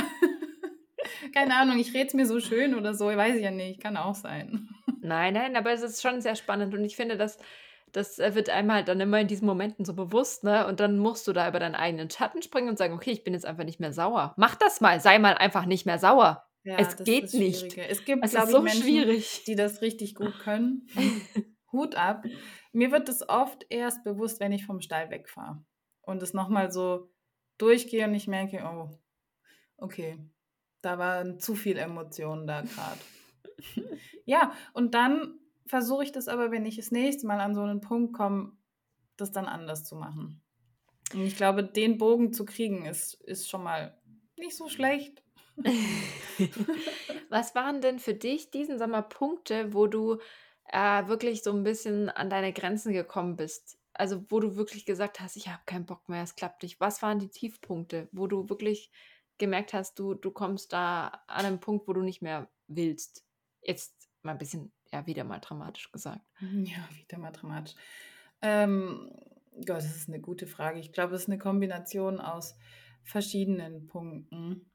Keine 1.32 1.56
Ahnung, 1.56 1.78
ich 1.78 1.92
rede 1.94 2.06
es 2.06 2.14
mir 2.14 2.26
so 2.26 2.40
schön 2.40 2.74
oder 2.74 2.94
so, 2.94 3.06
weiß 3.06 3.36
ich 3.36 3.42
ja 3.42 3.50
nicht, 3.50 3.80
kann 3.80 3.96
auch 3.96 4.14
sein. 4.14 4.68
Nein, 5.00 5.34
nein, 5.34 5.56
aber 5.56 5.72
es 5.72 5.82
ist 5.82 6.02
schon 6.02 6.20
sehr 6.20 6.36
spannend 6.36 6.74
und 6.74 6.84
ich 6.84 6.94
finde, 6.94 7.16
dass 7.16 7.38
das 7.96 8.18
äh, 8.18 8.34
wird 8.34 8.50
einem 8.50 8.70
halt 8.70 8.88
dann 8.88 9.00
immer 9.00 9.18
in 9.18 9.26
diesen 9.26 9.46
Momenten 9.46 9.86
so 9.86 9.94
bewusst, 9.94 10.44
ne? 10.44 10.66
Und 10.66 10.80
dann 10.80 10.98
musst 10.98 11.26
du 11.26 11.32
da 11.32 11.48
über 11.48 11.58
deinen 11.58 11.74
eigenen 11.74 12.10
Schatten 12.10 12.42
springen 12.42 12.68
und 12.68 12.76
sagen, 12.76 12.92
okay, 12.92 13.10
ich 13.10 13.24
bin 13.24 13.32
jetzt 13.32 13.46
einfach 13.46 13.64
nicht 13.64 13.80
mehr 13.80 13.94
sauer. 13.94 14.34
Mach 14.36 14.54
das 14.54 14.82
mal, 14.82 15.00
sei 15.00 15.18
mal 15.18 15.32
einfach 15.32 15.64
nicht 15.64 15.86
mehr 15.86 15.98
sauer. 15.98 16.46
Ja, 16.62 16.76
es 16.76 16.96
geht 16.96 17.32
nicht. 17.32 17.78
Es 17.78 18.04
gibt, 18.04 18.22
es 18.22 18.32
glaube 18.32 18.48
ich, 18.48 18.52
so 18.52 18.60
Menschen, 18.60 18.82
schwierig. 18.82 19.44
die 19.46 19.54
das 19.54 19.80
richtig 19.80 20.14
gut 20.14 20.38
können. 20.44 20.86
Hut 21.72 21.94
ab. 21.94 22.24
Mir 22.72 22.92
wird 22.92 23.08
das 23.08 23.26
oft 23.26 23.64
erst 23.70 24.04
bewusst, 24.04 24.40
wenn 24.40 24.52
ich 24.52 24.66
vom 24.66 24.82
Stall 24.82 25.10
wegfahre 25.10 25.64
und 26.02 26.22
es 26.22 26.34
nochmal 26.34 26.70
so 26.70 27.10
durchgehe 27.56 28.06
und 28.06 28.14
ich 28.14 28.28
merke, 28.28 28.62
oh, 28.62 28.90
okay, 29.78 30.18
da 30.82 30.98
waren 30.98 31.40
zu 31.40 31.54
viel 31.54 31.78
Emotionen 31.78 32.46
da 32.46 32.60
gerade. 32.60 33.00
ja, 34.26 34.52
und 34.74 34.92
dann 34.92 35.38
versuche 35.66 36.04
ich 36.04 36.12
das 36.12 36.28
aber, 36.28 36.50
wenn 36.50 36.66
ich 36.66 36.76
das 36.76 36.90
nächste 36.90 37.26
Mal 37.26 37.40
an 37.40 37.54
so 37.54 37.62
einen 37.62 37.80
Punkt 37.80 38.12
komme, 38.12 38.52
das 39.16 39.32
dann 39.32 39.46
anders 39.46 39.84
zu 39.84 39.96
machen. 39.96 40.42
Und 41.14 41.22
ich 41.22 41.36
glaube, 41.36 41.64
den 41.64 41.98
Bogen 41.98 42.32
zu 42.32 42.44
kriegen, 42.44 42.84
ist, 42.84 43.14
ist 43.14 43.48
schon 43.48 43.62
mal 43.62 43.96
nicht 44.38 44.56
so 44.56 44.68
schlecht. 44.68 45.22
Was 47.30 47.54
waren 47.54 47.80
denn 47.80 47.98
für 47.98 48.14
dich 48.14 48.50
diesen 48.50 48.78
Sommer 48.78 49.02
Punkte, 49.02 49.72
wo 49.72 49.86
du 49.86 50.18
äh, 50.66 51.06
wirklich 51.06 51.42
so 51.42 51.52
ein 51.52 51.62
bisschen 51.62 52.10
an 52.10 52.28
deine 52.28 52.52
Grenzen 52.52 52.92
gekommen 52.92 53.36
bist? 53.36 53.78
Also 53.94 54.24
wo 54.28 54.40
du 54.40 54.56
wirklich 54.56 54.84
gesagt 54.84 55.20
hast, 55.20 55.36
ich 55.36 55.48
habe 55.48 55.62
keinen 55.64 55.86
Bock 55.86 56.08
mehr, 56.08 56.22
es 56.22 56.36
klappt 56.36 56.62
nicht. 56.62 56.80
Was 56.80 57.00
waren 57.00 57.18
die 57.18 57.30
Tiefpunkte, 57.30 58.08
wo 58.12 58.26
du 58.26 58.50
wirklich 58.50 58.90
gemerkt 59.38 59.72
hast, 59.72 59.98
du, 59.98 60.14
du 60.14 60.30
kommst 60.30 60.72
da 60.72 61.22
an 61.26 61.46
einen 61.46 61.60
Punkt, 61.60 61.88
wo 61.88 61.94
du 61.94 62.02
nicht 62.02 62.20
mehr 62.20 62.50
willst? 62.66 63.24
Jetzt 63.62 64.10
mal 64.22 64.32
ein 64.32 64.38
bisschen 64.38 64.72
ja, 64.92 65.06
wieder 65.06 65.24
mal 65.24 65.40
dramatisch 65.40 65.90
gesagt. 65.92 66.22
Ja, 66.40 66.88
wieder 66.96 67.18
mal 67.18 67.32
dramatisch. 67.32 67.74
Ähm, 68.42 69.10
Gott, 69.54 69.78
das 69.78 69.96
ist 69.96 70.08
eine 70.08 70.20
gute 70.20 70.46
Frage. 70.46 70.78
Ich 70.78 70.92
glaube, 70.92 71.14
es 71.14 71.22
ist 71.22 71.28
eine 71.28 71.38
Kombination 71.38 72.20
aus 72.20 72.58
verschiedenen 73.02 73.86
Punkten. 73.86 74.70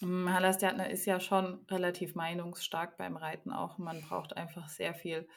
Hm, 0.00 0.32
Halastiatner 0.32 0.90
ist 0.90 1.06
ja 1.06 1.20
schon 1.20 1.64
relativ 1.70 2.14
meinungsstark 2.14 2.96
beim 2.96 3.16
Reiten 3.16 3.52
auch. 3.52 3.78
Man 3.78 4.00
braucht 4.00 4.36
einfach 4.36 4.68
sehr 4.68 4.94
viel 4.94 5.28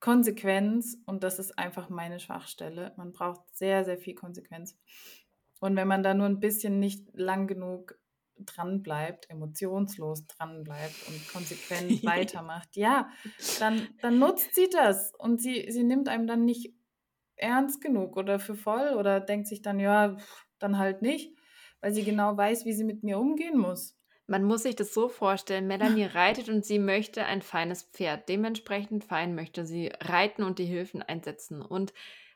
Konsequenz 0.00 0.96
und 1.06 1.24
das 1.24 1.40
ist 1.40 1.58
einfach 1.58 1.88
meine 1.88 2.20
Schwachstelle. 2.20 2.92
Man 2.96 3.12
braucht 3.12 3.40
sehr, 3.56 3.84
sehr 3.84 3.98
viel 3.98 4.14
Konsequenz. 4.14 4.78
Und 5.60 5.74
wenn 5.74 5.88
man 5.88 6.04
da 6.04 6.14
nur 6.14 6.26
ein 6.26 6.38
bisschen 6.38 6.78
nicht 6.78 7.08
lang 7.14 7.48
genug 7.48 7.98
dran 8.46 8.82
bleibt, 8.82 9.28
emotionslos 9.30 10.26
dran 10.26 10.64
bleibt 10.64 11.08
und 11.08 11.28
konsequent 11.32 12.02
weitermacht, 12.04 12.76
ja, 12.76 13.10
dann, 13.58 13.88
dann 14.00 14.18
nutzt 14.18 14.54
sie 14.54 14.68
das 14.70 15.12
und 15.18 15.40
sie, 15.40 15.66
sie 15.70 15.84
nimmt 15.84 16.08
einem 16.08 16.26
dann 16.26 16.44
nicht 16.44 16.74
ernst 17.36 17.80
genug 17.80 18.16
oder 18.16 18.38
für 18.38 18.54
voll 18.54 18.94
oder 18.94 19.20
denkt 19.20 19.46
sich 19.46 19.62
dann, 19.62 19.80
ja, 19.80 20.16
dann 20.58 20.78
halt 20.78 21.02
nicht, 21.02 21.36
weil 21.80 21.92
sie 21.92 22.04
genau 22.04 22.36
weiß, 22.36 22.64
wie 22.64 22.72
sie 22.72 22.84
mit 22.84 23.02
mir 23.02 23.18
umgehen 23.18 23.58
muss. 23.58 23.96
Man 24.26 24.44
muss 24.44 24.64
sich 24.64 24.76
das 24.76 24.92
so 24.92 25.08
vorstellen, 25.08 25.66
Melanie 25.66 26.04
reitet 26.14 26.48
und 26.48 26.64
sie 26.64 26.78
möchte 26.78 27.24
ein 27.24 27.40
feines 27.40 27.84
Pferd. 27.84 28.28
Dementsprechend 28.28 29.04
fein 29.04 29.34
möchte 29.34 29.64
sie 29.64 29.90
reiten 30.00 30.42
und 30.42 30.58
die 30.58 30.66
Hilfen 30.66 31.02
einsetzen. 31.02 31.62
Und 31.62 31.94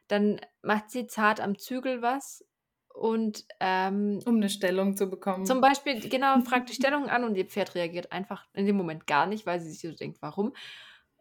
dann 0.08 0.40
macht 0.62 0.90
sie 0.90 1.06
zart 1.06 1.40
am 1.40 1.58
Zügel 1.58 2.00
was 2.00 2.44
und 2.94 3.44
ähm, 3.60 4.20
um 4.26 4.36
eine 4.36 4.48
Stellung 4.48 4.96
zu 4.96 5.08
bekommen. 5.08 5.46
Zum 5.46 5.60
Beispiel, 5.60 6.08
genau, 6.08 6.40
fragt 6.44 6.68
die 6.68 6.74
Stellung 6.74 7.08
an 7.08 7.24
und 7.24 7.36
ihr 7.36 7.46
Pferd 7.46 7.74
reagiert 7.74 8.12
einfach 8.12 8.46
in 8.54 8.66
dem 8.66 8.76
Moment 8.76 9.06
gar 9.06 9.26
nicht, 9.26 9.46
weil 9.46 9.60
sie 9.60 9.70
sich 9.70 9.80
so 9.80 9.96
denkt, 9.96 10.20
warum. 10.20 10.52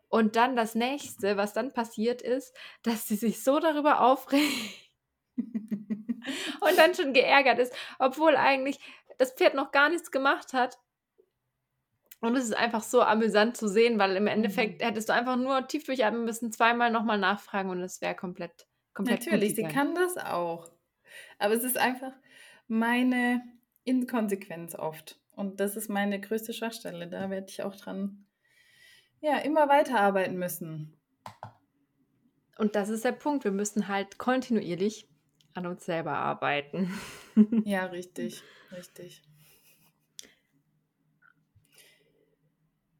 Und 0.10 0.36
dann 0.36 0.56
das 0.56 0.76
nächste, 0.76 1.38
was 1.38 1.54
dann 1.54 1.74
passiert 1.74 2.22
ist, 2.22 2.56
dass 2.84 3.08
sie 3.08 3.16
sich 3.16 3.44
so 3.44 3.60
darüber 3.60 4.02
aufregt 4.02 4.92
und 5.38 6.78
dann 6.78 6.94
schon 6.94 7.14
geärgert 7.14 7.60
ist, 7.60 7.74
obwohl 7.98 8.36
eigentlich 8.36 8.80
das 9.18 9.32
Pferd 9.32 9.54
noch 9.54 9.72
gar 9.72 9.90
nichts 9.90 10.12
gemacht 10.12 10.54
hat. 10.54 10.78
Und 12.20 12.36
es 12.36 12.44
ist 12.44 12.56
einfach 12.56 12.84
so 12.84 13.02
amüsant 13.02 13.58
zu 13.58 13.68
sehen, 13.68 13.98
weil 13.98 14.16
im 14.16 14.28
Endeffekt 14.28 14.82
mhm. 14.82 14.86
hättest 14.86 15.10
du 15.10 15.14
einfach 15.14 15.38
nur 15.38 15.68
tief 15.68 15.86
durchatmen 15.86 16.26
müssen, 16.26 16.52
zweimal 16.52 16.92
nochmal 16.92 17.18
nachfragen 17.18 17.70
und 17.70 17.82
es 17.82 18.02
wäre 18.02 18.14
komplett, 18.14 18.68
komplett. 18.94 19.26
Natürlich, 19.26 19.56
sie 19.56 19.64
kann 19.64 19.96
das 19.96 20.18
auch. 20.18 20.70
Aber 21.40 21.54
es 21.54 21.64
ist 21.64 21.78
einfach 21.78 22.14
meine 22.68 23.42
Inkonsequenz 23.84 24.76
oft. 24.76 25.20
Und 25.36 25.60
das 25.60 25.76
ist 25.76 25.90
meine 25.90 26.20
größte 26.20 26.54
Schwachstelle. 26.54 27.08
Da 27.08 27.30
werde 27.30 27.48
ich 27.50 27.64
auch 27.64 27.76
dran, 27.76 28.26
ja, 29.22 29.38
immer 29.40 29.70
weiterarbeiten 29.70 30.38
müssen. 30.38 30.98
Und 32.58 32.76
das 32.76 32.90
ist 32.90 33.06
der 33.06 33.14
Punkt. 33.14 33.44
Wir 33.44 33.52
müssen 33.52 33.88
halt 33.88 34.18
kontinuierlich 34.18 35.08
an 35.54 35.66
uns 35.66 35.86
selber 35.86 36.14
arbeiten. 36.14 36.94
ja, 37.66 37.86
richtig, 37.86 38.44
richtig. 38.72 39.24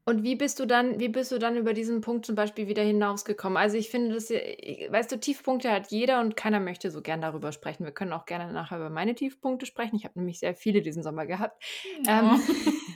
Und 0.04 0.24
wie 0.24 0.34
bist 0.34 0.58
du 0.58 0.66
dann 0.66 0.98
wie 0.98 1.08
bist 1.08 1.30
du 1.30 1.38
dann 1.38 1.56
über 1.56 1.74
diesen 1.74 2.00
Punkt 2.00 2.26
zum 2.26 2.34
Beispiel 2.34 2.66
wieder 2.66 2.82
hinausgekommen? 2.82 3.56
Also, 3.56 3.76
ich 3.76 3.88
finde 3.88 4.14
das 4.14 4.30
weißt 4.30 5.12
du, 5.12 5.20
Tiefpunkte 5.20 5.70
hat 5.70 5.92
jeder 5.92 6.20
und 6.20 6.36
keiner 6.36 6.58
möchte 6.58 6.90
so 6.90 7.02
gern 7.02 7.20
darüber 7.20 7.52
sprechen. 7.52 7.84
Wir 7.84 7.92
können 7.92 8.12
auch 8.12 8.26
gerne 8.26 8.52
nachher 8.52 8.78
über 8.78 8.90
meine 8.90 9.14
Tiefpunkte 9.14 9.64
sprechen. 9.64 9.96
Ich 9.96 10.04
habe 10.04 10.18
nämlich 10.18 10.40
sehr 10.40 10.54
viele 10.54 10.82
diesen 10.82 11.02
Sommer 11.02 11.26
gehabt. 11.26 11.62
Ähm, 12.08 12.40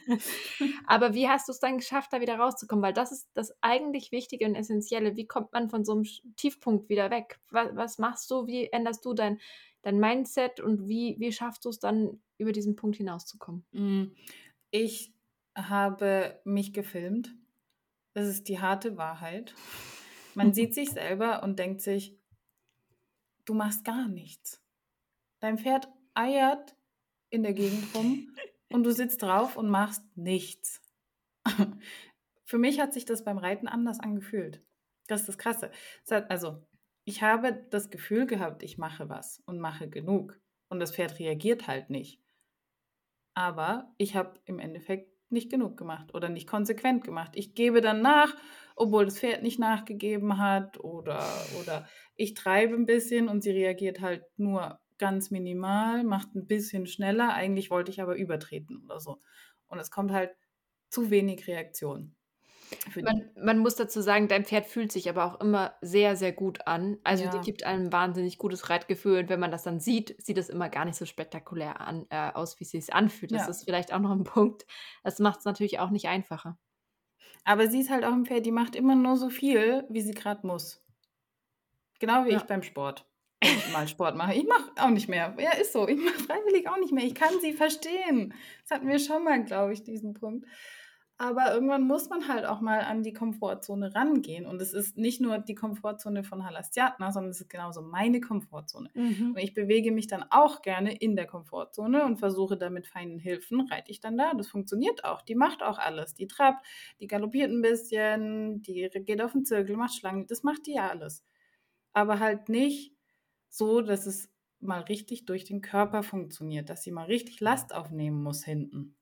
aber 0.86 1.14
wie 1.14 1.28
hast 1.28 1.48
du 1.48 1.52
es 1.52 1.60
dann 1.60 1.78
geschafft, 1.78 2.12
da 2.12 2.20
wieder 2.20 2.38
rauszukommen? 2.38 2.82
Weil 2.82 2.92
das 2.92 3.12
ist 3.12 3.28
das 3.34 3.52
eigentlich 3.60 4.10
Wichtige 4.10 4.46
und 4.46 4.56
Essentielle. 4.56 5.16
Wie 5.16 5.26
kommt 5.26 5.52
man 5.52 5.70
von 5.70 5.84
so 5.84 5.92
einem 5.92 6.04
Tiefpunkt 6.36 6.88
wieder 6.88 7.10
weg? 7.10 7.38
Was 7.50 7.68
was 7.74 7.98
machst 7.98 8.30
du? 8.30 8.46
Wie 8.46 8.66
änderst 8.72 9.04
du 9.04 9.14
dein 9.14 9.38
dein 9.86 10.00
Mindset 10.00 10.58
und 10.58 10.88
wie, 10.88 11.14
wie 11.20 11.30
schaffst 11.30 11.64
du 11.64 11.68
es 11.68 11.78
dann, 11.78 12.20
über 12.38 12.50
diesen 12.50 12.74
Punkt 12.74 12.96
hinauszukommen? 12.96 13.64
Mm, 13.70 14.06
ich 14.72 15.14
habe 15.56 16.40
mich 16.44 16.72
gefilmt. 16.72 17.34
Das 18.12 18.26
ist 18.26 18.48
die 18.48 18.60
harte 18.60 18.96
Wahrheit. 18.96 19.54
Man 20.34 20.52
sieht 20.52 20.74
sich 20.74 20.90
selber 20.90 21.42
und 21.42 21.58
denkt 21.58 21.80
sich, 21.80 22.16
du 23.44 23.54
machst 23.54 23.84
gar 23.84 24.06
nichts. 24.08 24.62
Dein 25.40 25.58
Pferd 25.58 25.88
eiert 26.14 26.76
in 27.30 27.42
der 27.42 27.54
Gegend 27.54 27.94
rum 27.94 28.34
und 28.70 28.84
du 28.84 28.92
sitzt 28.92 29.22
drauf 29.22 29.56
und 29.56 29.68
machst 29.68 30.04
nichts. 30.16 30.82
Für 32.44 32.58
mich 32.58 32.80
hat 32.80 32.92
sich 32.92 33.04
das 33.04 33.24
beim 33.24 33.38
Reiten 33.38 33.66
anders 33.66 33.98
angefühlt. 33.98 34.62
Das 35.08 35.20
ist 35.20 35.28
das 35.28 35.38
Krasse. 35.38 35.70
Also, 36.28 36.62
ich 37.04 37.22
habe 37.22 37.66
das 37.70 37.90
Gefühl 37.90 38.26
gehabt, 38.26 38.62
ich 38.62 38.78
mache 38.78 39.08
was 39.08 39.42
und 39.46 39.58
mache 39.58 39.88
genug. 39.88 40.40
Und 40.68 40.80
das 40.80 40.92
Pferd 40.92 41.18
reagiert 41.18 41.66
halt 41.66 41.90
nicht. 41.90 42.20
Aber 43.34 43.94
ich 43.98 44.16
habe 44.16 44.40
im 44.44 44.58
Endeffekt 44.58 45.15
nicht 45.30 45.50
genug 45.50 45.76
gemacht 45.76 46.14
oder 46.14 46.28
nicht 46.28 46.48
konsequent 46.48 47.04
gemacht. 47.04 47.32
Ich 47.34 47.54
gebe 47.54 47.80
dann 47.80 48.02
nach, 48.02 48.34
obwohl 48.74 49.04
das 49.04 49.18
Pferd 49.18 49.42
nicht 49.42 49.58
nachgegeben 49.58 50.38
hat 50.38 50.78
oder, 50.80 51.22
oder 51.60 51.88
ich 52.14 52.34
treibe 52.34 52.74
ein 52.74 52.86
bisschen 52.86 53.28
und 53.28 53.42
sie 53.42 53.50
reagiert 53.50 54.00
halt 54.00 54.24
nur 54.36 54.80
ganz 54.98 55.30
minimal, 55.30 56.04
macht 56.04 56.34
ein 56.34 56.46
bisschen 56.46 56.86
schneller. 56.86 57.34
Eigentlich 57.34 57.70
wollte 57.70 57.90
ich 57.90 58.00
aber 58.00 58.16
übertreten 58.16 58.82
oder 58.84 58.98
so. 59.00 59.20
Und 59.68 59.78
es 59.78 59.90
kommt 59.90 60.12
halt 60.12 60.34
zu 60.88 61.10
wenig 61.10 61.46
Reaktion. 61.46 62.15
Man, 62.96 63.30
man, 63.40 63.58
muss 63.58 63.76
dazu 63.76 64.00
sagen, 64.00 64.28
dein 64.28 64.44
Pferd 64.44 64.66
fühlt 64.66 64.90
sich 64.90 65.08
aber 65.08 65.24
auch 65.24 65.40
immer 65.40 65.74
sehr, 65.80 66.16
sehr 66.16 66.32
gut 66.32 66.66
an. 66.66 66.98
Also 67.04 67.24
ja. 67.24 67.30
die 67.30 67.40
gibt 67.40 67.64
einem 67.64 67.92
wahnsinnig 67.92 68.38
gutes 68.38 68.70
Reitgefühl 68.70 69.20
und 69.20 69.28
wenn 69.28 69.40
man 69.40 69.50
das 69.50 69.62
dann 69.62 69.80
sieht, 69.80 70.16
sieht 70.22 70.38
es 70.38 70.48
immer 70.48 70.68
gar 70.68 70.84
nicht 70.84 70.96
so 70.96 71.04
spektakulär 71.04 71.80
an, 71.80 72.06
äh, 72.10 72.30
aus, 72.32 72.58
wie 72.58 72.64
es 72.64 72.70
sich 72.70 72.92
anfühlt. 72.92 73.32
Das 73.32 73.42
ja. 73.42 73.48
ist 73.48 73.64
vielleicht 73.64 73.92
auch 73.92 74.00
noch 74.00 74.12
ein 74.12 74.24
Punkt. 74.24 74.66
Das 75.04 75.18
macht 75.18 75.40
es 75.40 75.44
natürlich 75.44 75.78
auch 75.78 75.90
nicht 75.90 76.08
einfacher. 76.08 76.58
Aber 77.44 77.68
sie 77.68 77.80
ist 77.80 77.90
halt 77.90 78.04
auch 78.04 78.12
ein 78.12 78.26
Pferd, 78.26 78.44
die 78.44 78.52
macht 78.52 78.74
immer 78.74 78.96
nur 78.96 79.16
so 79.16 79.30
viel, 79.30 79.84
wie 79.88 80.00
sie 80.00 80.14
gerade 80.14 80.46
muss. 80.46 80.82
Genau 82.00 82.24
wie 82.24 82.32
ja. 82.32 82.38
ich 82.38 82.44
beim 82.44 82.62
Sport. 82.62 83.06
Wenn 83.40 83.56
ich 83.56 83.72
mal 83.72 83.86
Sport 83.86 84.16
mache. 84.16 84.34
Ich 84.34 84.46
mache 84.46 84.72
auch 84.78 84.90
nicht 84.90 85.08
mehr. 85.08 85.34
Ja, 85.38 85.52
ist 85.52 85.72
so. 85.72 85.86
Ich 85.86 85.98
mache 85.98 86.18
freiwillig 86.18 86.68
auch 86.68 86.78
nicht 86.78 86.92
mehr. 86.92 87.04
Ich 87.04 87.14
kann 87.14 87.38
sie 87.40 87.52
verstehen. 87.52 88.34
Das 88.62 88.76
hatten 88.76 88.88
wir 88.88 88.98
schon 88.98 89.24
mal, 89.24 89.44
glaube 89.44 89.72
ich, 89.72 89.84
diesen 89.84 90.14
Punkt. 90.14 90.46
Aber 91.18 91.54
irgendwann 91.54 91.86
muss 91.86 92.10
man 92.10 92.28
halt 92.28 92.44
auch 92.44 92.60
mal 92.60 92.80
an 92.80 93.02
die 93.02 93.14
Komfortzone 93.14 93.94
rangehen. 93.94 94.44
Und 94.44 94.60
es 94.60 94.74
ist 94.74 94.98
nicht 94.98 95.18
nur 95.18 95.38
die 95.38 95.54
Komfortzone 95.54 96.24
von 96.24 96.44
Halastiatna, 96.44 97.10
sondern 97.10 97.30
es 97.30 97.40
ist 97.40 97.48
genauso 97.48 97.80
meine 97.80 98.20
Komfortzone. 98.20 98.90
Mhm. 98.92 99.30
Und 99.30 99.38
ich 99.38 99.54
bewege 99.54 99.92
mich 99.92 100.08
dann 100.08 100.26
auch 100.28 100.60
gerne 100.60 100.94
in 100.94 101.16
der 101.16 101.26
Komfortzone 101.26 102.04
und 102.04 102.18
versuche 102.18 102.58
da 102.58 102.68
mit 102.68 102.86
feinen 102.86 103.18
Hilfen, 103.18 103.62
reite 103.62 103.90
ich 103.90 104.00
dann 104.00 104.18
da. 104.18 104.34
Das 104.34 104.48
funktioniert 104.48 105.04
auch. 105.04 105.22
Die 105.22 105.34
macht 105.34 105.62
auch 105.62 105.78
alles. 105.78 106.12
Die 106.12 106.26
trappt, 106.26 106.66
die 107.00 107.06
galoppiert 107.06 107.50
ein 107.50 107.62
bisschen, 107.62 108.60
die 108.60 108.90
geht 108.92 109.22
auf 109.22 109.32
den 109.32 109.46
Zirkel, 109.46 109.76
macht 109.76 109.94
Schlangen. 109.94 110.26
Das 110.26 110.42
macht 110.42 110.66
die 110.66 110.74
ja 110.74 110.90
alles. 110.90 111.24
Aber 111.94 112.20
halt 112.20 112.50
nicht 112.50 112.92
so, 113.48 113.80
dass 113.80 114.04
es 114.04 114.30
mal 114.60 114.82
richtig 114.82 115.24
durch 115.24 115.44
den 115.44 115.62
Körper 115.62 116.02
funktioniert, 116.02 116.68
dass 116.68 116.82
sie 116.82 116.90
mal 116.90 117.06
richtig 117.06 117.40
Last 117.40 117.74
aufnehmen 117.74 118.22
muss 118.22 118.44
hinten. 118.44 118.95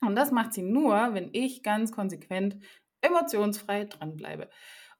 Und 0.00 0.16
das 0.16 0.30
macht 0.30 0.52
sie 0.52 0.62
nur, 0.62 1.14
wenn 1.14 1.30
ich 1.32 1.62
ganz 1.62 1.92
konsequent 1.92 2.56
emotionsfrei 3.02 3.84
dranbleibe. 3.84 4.48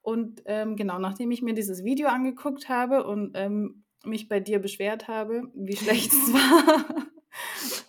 Und 0.02 0.42
ähm, 0.46 0.76
genau, 0.76 0.98
nachdem 0.98 1.30
ich 1.30 1.42
mir 1.42 1.54
dieses 1.54 1.84
Video 1.84 2.08
angeguckt 2.08 2.68
habe 2.68 3.04
und 3.04 3.32
ähm, 3.34 3.84
mich 4.04 4.28
bei 4.28 4.40
dir 4.40 4.58
beschwert 4.58 5.08
habe, 5.08 5.50
wie 5.54 5.76
schlecht 5.76 6.12
es 6.12 6.32
war, 6.32 7.06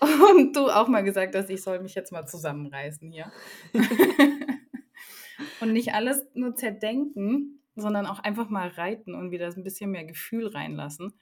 und 0.31 0.55
du 0.55 0.69
auch 0.69 0.87
mal 0.87 1.03
gesagt 1.03 1.35
hast, 1.35 1.49
ich 1.49 1.61
soll 1.61 1.79
mich 1.79 1.95
jetzt 1.95 2.11
mal 2.11 2.25
zusammenreißen 2.25 3.09
hier. 3.09 3.31
und 5.61 5.73
nicht 5.73 5.93
alles 5.93 6.25
nur 6.33 6.55
zerdenken, 6.55 7.61
sondern 7.75 8.05
auch 8.05 8.19
einfach 8.19 8.49
mal 8.49 8.67
reiten 8.67 9.15
und 9.15 9.31
wieder 9.31 9.47
ein 9.47 9.63
bisschen 9.63 9.91
mehr 9.91 10.05
Gefühl 10.05 10.47
reinlassen. 10.47 11.13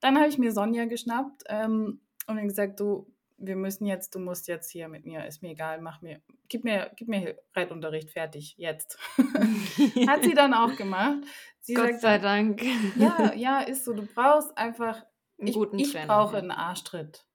Dann 0.00 0.18
habe 0.18 0.28
ich 0.28 0.38
mir 0.38 0.52
Sonja 0.52 0.84
geschnappt 0.84 1.44
ähm, 1.48 2.00
und 2.26 2.42
gesagt, 2.42 2.80
du, 2.80 3.10
wir 3.38 3.56
müssen 3.56 3.86
jetzt, 3.86 4.14
du 4.14 4.18
musst 4.18 4.48
jetzt 4.48 4.70
hier 4.70 4.88
mit 4.88 5.04
mir, 5.04 5.26
ist 5.26 5.42
mir 5.42 5.50
egal, 5.50 5.80
mach 5.80 6.00
mir, 6.00 6.20
gib 6.48 6.64
mir, 6.64 6.90
gib 6.96 7.08
mir 7.08 7.38
Reitunterricht, 7.54 8.10
fertig, 8.10 8.54
jetzt. 8.56 8.98
Hat 10.08 10.22
sie 10.22 10.34
dann 10.34 10.54
auch 10.54 10.74
gemacht. 10.76 11.18
Sie 11.60 11.74
Gott 11.74 11.88
sagt, 11.88 12.00
sei 12.00 12.18
Dank. 12.18 12.62
Ja, 12.96 13.34
ja, 13.34 13.60
ist 13.60 13.84
so. 13.84 13.92
Du 13.92 14.06
brauchst 14.06 14.56
einfach, 14.56 15.04
einen 15.38 15.48
ich, 15.48 15.54
guten 15.54 15.78
ich 15.78 15.92
Trainer, 15.92 16.06
brauche 16.06 16.38
einen 16.38 16.50
Arschtritt. 16.50 17.26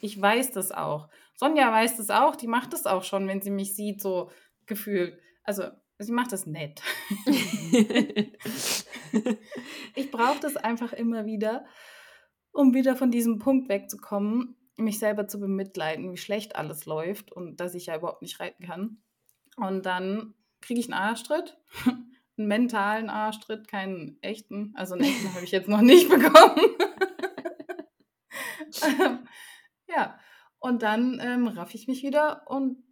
Ich 0.00 0.20
weiß 0.20 0.52
das 0.52 0.72
auch. 0.72 1.08
Sonja 1.36 1.70
weiß 1.70 1.96
das 1.98 2.10
auch, 2.10 2.36
die 2.36 2.46
macht 2.46 2.72
das 2.72 2.86
auch 2.86 3.04
schon, 3.04 3.26
wenn 3.28 3.42
sie 3.42 3.50
mich 3.50 3.74
sieht, 3.74 4.00
so 4.00 4.30
gefühlt. 4.66 5.18
Also, 5.42 5.64
sie 5.98 6.12
macht 6.12 6.32
das 6.32 6.46
nett. 6.46 6.80
ich 9.94 10.10
brauche 10.10 10.40
das 10.40 10.56
einfach 10.56 10.92
immer 10.92 11.26
wieder, 11.26 11.66
um 12.52 12.72
wieder 12.72 12.96
von 12.96 13.10
diesem 13.10 13.38
Punkt 13.38 13.68
wegzukommen, 13.68 14.56
mich 14.76 14.98
selber 14.98 15.28
zu 15.28 15.38
bemitleiden, 15.38 16.12
wie 16.12 16.16
schlecht 16.16 16.56
alles 16.56 16.86
läuft 16.86 17.32
und 17.32 17.60
dass 17.60 17.74
ich 17.74 17.86
ja 17.86 17.96
überhaupt 17.96 18.22
nicht 18.22 18.40
reiten 18.40 18.64
kann. 18.64 19.02
Und 19.56 19.86
dann 19.86 20.34
kriege 20.60 20.80
ich 20.80 20.86
einen 20.86 21.00
Arschtritt, 21.00 21.56
einen 22.36 22.48
mentalen 22.48 23.10
Arschtritt, 23.10 23.68
keinen 23.68 24.18
echten. 24.22 24.72
Also 24.74 24.94
einen 24.94 25.04
echten 25.04 25.34
habe 25.34 25.44
ich 25.44 25.52
jetzt 25.52 25.68
noch 25.68 25.80
nicht 25.80 26.08
bekommen. 26.10 26.60
ja, 29.88 30.18
und 30.58 30.82
dann 30.82 31.20
ähm, 31.20 31.46
raff 31.48 31.74
ich 31.74 31.86
mich 31.86 32.02
wieder 32.02 32.48
und 32.48 32.82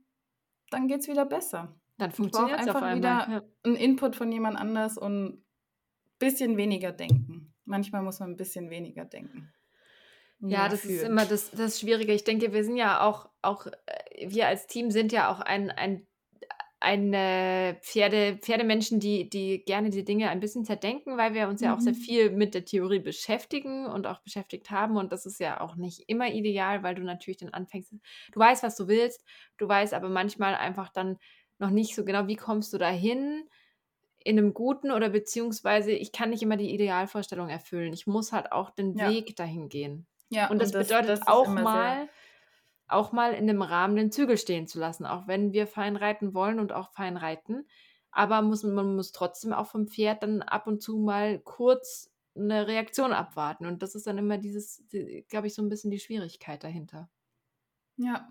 dann 0.71 0.89
geht 0.89 1.01
es 1.01 1.09
wieder 1.09 1.27
besser. 1.27 1.75
Dann 1.99 2.13
funktioniert 2.13 2.61
es 2.61 2.69
einfach 2.69 2.95
wieder 2.97 3.29
ja. 3.31 3.43
einen 3.65 3.77
Input 3.77 4.17
von 4.17 4.33
jemand 4.33 4.57
anders 4.59 4.97
und 4.97 5.27
ein 5.27 5.45
bisschen 6.19 6.57
weniger 6.57 6.93
denken. 6.93 7.55
Manchmal 7.65 8.03
muss 8.03 8.21
man 8.21 8.31
ein 8.31 8.37
bisschen 8.37 8.71
weniger 8.71 9.05
denken. 9.05 9.53
Ja, 10.51 10.69
das 10.69 10.85
ist 10.85 11.05
immer 11.05 11.25
das, 11.25 11.51
das 11.53 11.79
Schwierige. 11.79 12.13
Ich 12.13 12.25
denke, 12.25 12.53
wir 12.53 12.65
sind 12.65 12.77
ja 12.77 13.07
auch, 13.07 13.29
auch, 13.43 13.67
äh, 13.67 14.29
wir 14.29 14.49
als 14.49 14.67
Team 14.67 14.91
sind 14.91 15.13
ja 15.13 15.33
auch 15.33 15.41
ein, 15.41 15.71
ein, 15.71 16.07
eine 16.81 17.79
Pferde, 17.81 18.39
Pferdemenschen, 18.39 18.99
die, 18.99 19.31
die 19.31 19.65
gerne 19.65 19.91
die 19.91 20.05
Dinge 20.05 20.31
ein 20.31 20.41
bisschen 20.41 20.65
zerdenken, 20.65 21.17
weil 21.17 21.33
wir 21.33 21.47
uns 21.47 21.61
ja 21.61 21.75
auch 21.75 21.81
sehr 21.81 21.93
mhm. 21.93 21.99
viel 21.99 22.31
mit 22.31 22.55
der 22.55 22.65
Theorie 22.65 22.99
beschäftigen 22.99 23.87
und 23.87 24.09
auch 24.09 24.21
beschäftigt 24.21 24.71
haben. 24.71 24.97
Und 24.97 25.13
das 25.13 25.25
ist 25.25 25.39
ja 25.39 25.61
auch 25.61 25.77
nicht 25.77 26.09
immer 26.09 26.33
ideal, 26.33 26.83
weil 26.83 26.97
du 26.97 27.03
natürlich 27.03 27.39
dann 27.39 27.51
anfängst, 27.51 27.93
du 27.93 28.41
weißt, 28.41 28.65
was 28.65 28.77
du 28.77 28.89
willst, 28.89 29.25
du 29.59 29.69
weißt 29.69 29.95
aber 29.95 30.09
manchmal 30.09 30.57
einfach 30.57 30.89
dann 30.89 31.19
noch 31.59 31.71
nicht 31.71 31.95
so 31.95 32.05
genau, 32.05 32.27
wie 32.27 32.37
kommst 32.37 32.73
du 32.73 32.79
dahin 32.79 33.45
in 34.25 34.39
einem 34.39 34.55
guten 34.55 34.91
oder 34.91 35.09
beziehungsweise 35.09 35.93
ich 35.93 36.11
kann 36.11 36.31
nicht 36.31 36.43
immer 36.43 36.57
die 36.57 36.75
Idealvorstellung 36.75 37.49
erfüllen. 37.49 37.93
Ich 37.93 38.07
muss 38.09 38.33
halt 38.33 38.51
auch 38.51 38.71
den 38.71 38.97
ja. 38.97 39.09
Weg 39.09 39.37
dahin 39.37 39.69
gehen. 39.69 40.07
Ja, 40.33 40.49
und 40.49 40.61
das, 40.61 40.69
und 40.69 40.75
das 40.77 40.89
bedeutet 40.89 41.11
das 41.11 41.27
auch 41.27 41.47
mal, 41.47 42.09
auch 42.89 43.13
mal 43.13 43.35
in 43.35 43.47
dem 43.47 43.61
Rahmen 43.61 43.97
den 43.97 44.11
Zügel 44.11 44.39
stehen 44.39 44.67
zu 44.67 44.81
lassen, 44.81 45.05
auch 45.05 45.27
wenn 45.29 45.53
wir 45.53 45.67
fein 45.67 45.95
reiten 45.97 46.33
wollen 46.33 46.59
und 46.59 46.73
auch 46.73 46.91
fein 46.91 47.19
reiten. 47.19 47.67
Aber 48.11 48.41
muss, 48.41 48.63
man 48.63 48.97
muss 48.97 49.13
trotzdem 49.13 49.53
auch 49.53 49.67
vom 49.67 49.89
Pferd 49.89 50.23
dann 50.23 50.41
ab 50.41 50.67
und 50.67 50.83
zu 50.83 50.99
mal 50.99 51.39
kurz 51.39 52.11
eine 52.35 52.67
Reaktion 52.67 53.13
abwarten. 53.13 53.67
Und 53.67 53.83
das 53.83 53.95
ist 53.95 54.07
dann 54.07 54.17
immer 54.17 54.39
dieses, 54.39 54.83
glaube 55.29 55.49
ich, 55.49 55.55
so 55.55 55.63
ein 55.63 55.69
bisschen 55.69 55.91
die 55.91 56.01
Schwierigkeit 56.01 56.65
dahinter. 56.65 57.11
Ja, 57.97 58.31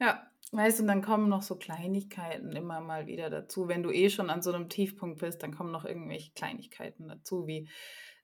ja. 0.00 0.26
Weißt 0.54 0.80
du, 0.80 0.84
dann 0.84 1.00
kommen 1.00 1.30
noch 1.30 1.40
so 1.40 1.56
Kleinigkeiten 1.56 2.52
immer 2.52 2.80
mal 2.80 3.06
wieder 3.06 3.30
dazu. 3.30 3.68
Wenn 3.68 3.82
du 3.82 3.90
eh 3.90 4.10
schon 4.10 4.28
an 4.28 4.42
so 4.42 4.52
einem 4.52 4.68
Tiefpunkt 4.68 5.20
bist, 5.20 5.42
dann 5.42 5.54
kommen 5.54 5.72
noch 5.72 5.86
irgendwelche 5.86 6.32
Kleinigkeiten 6.32 7.08
dazu, 7.08 7.46
wie 7.46 7.68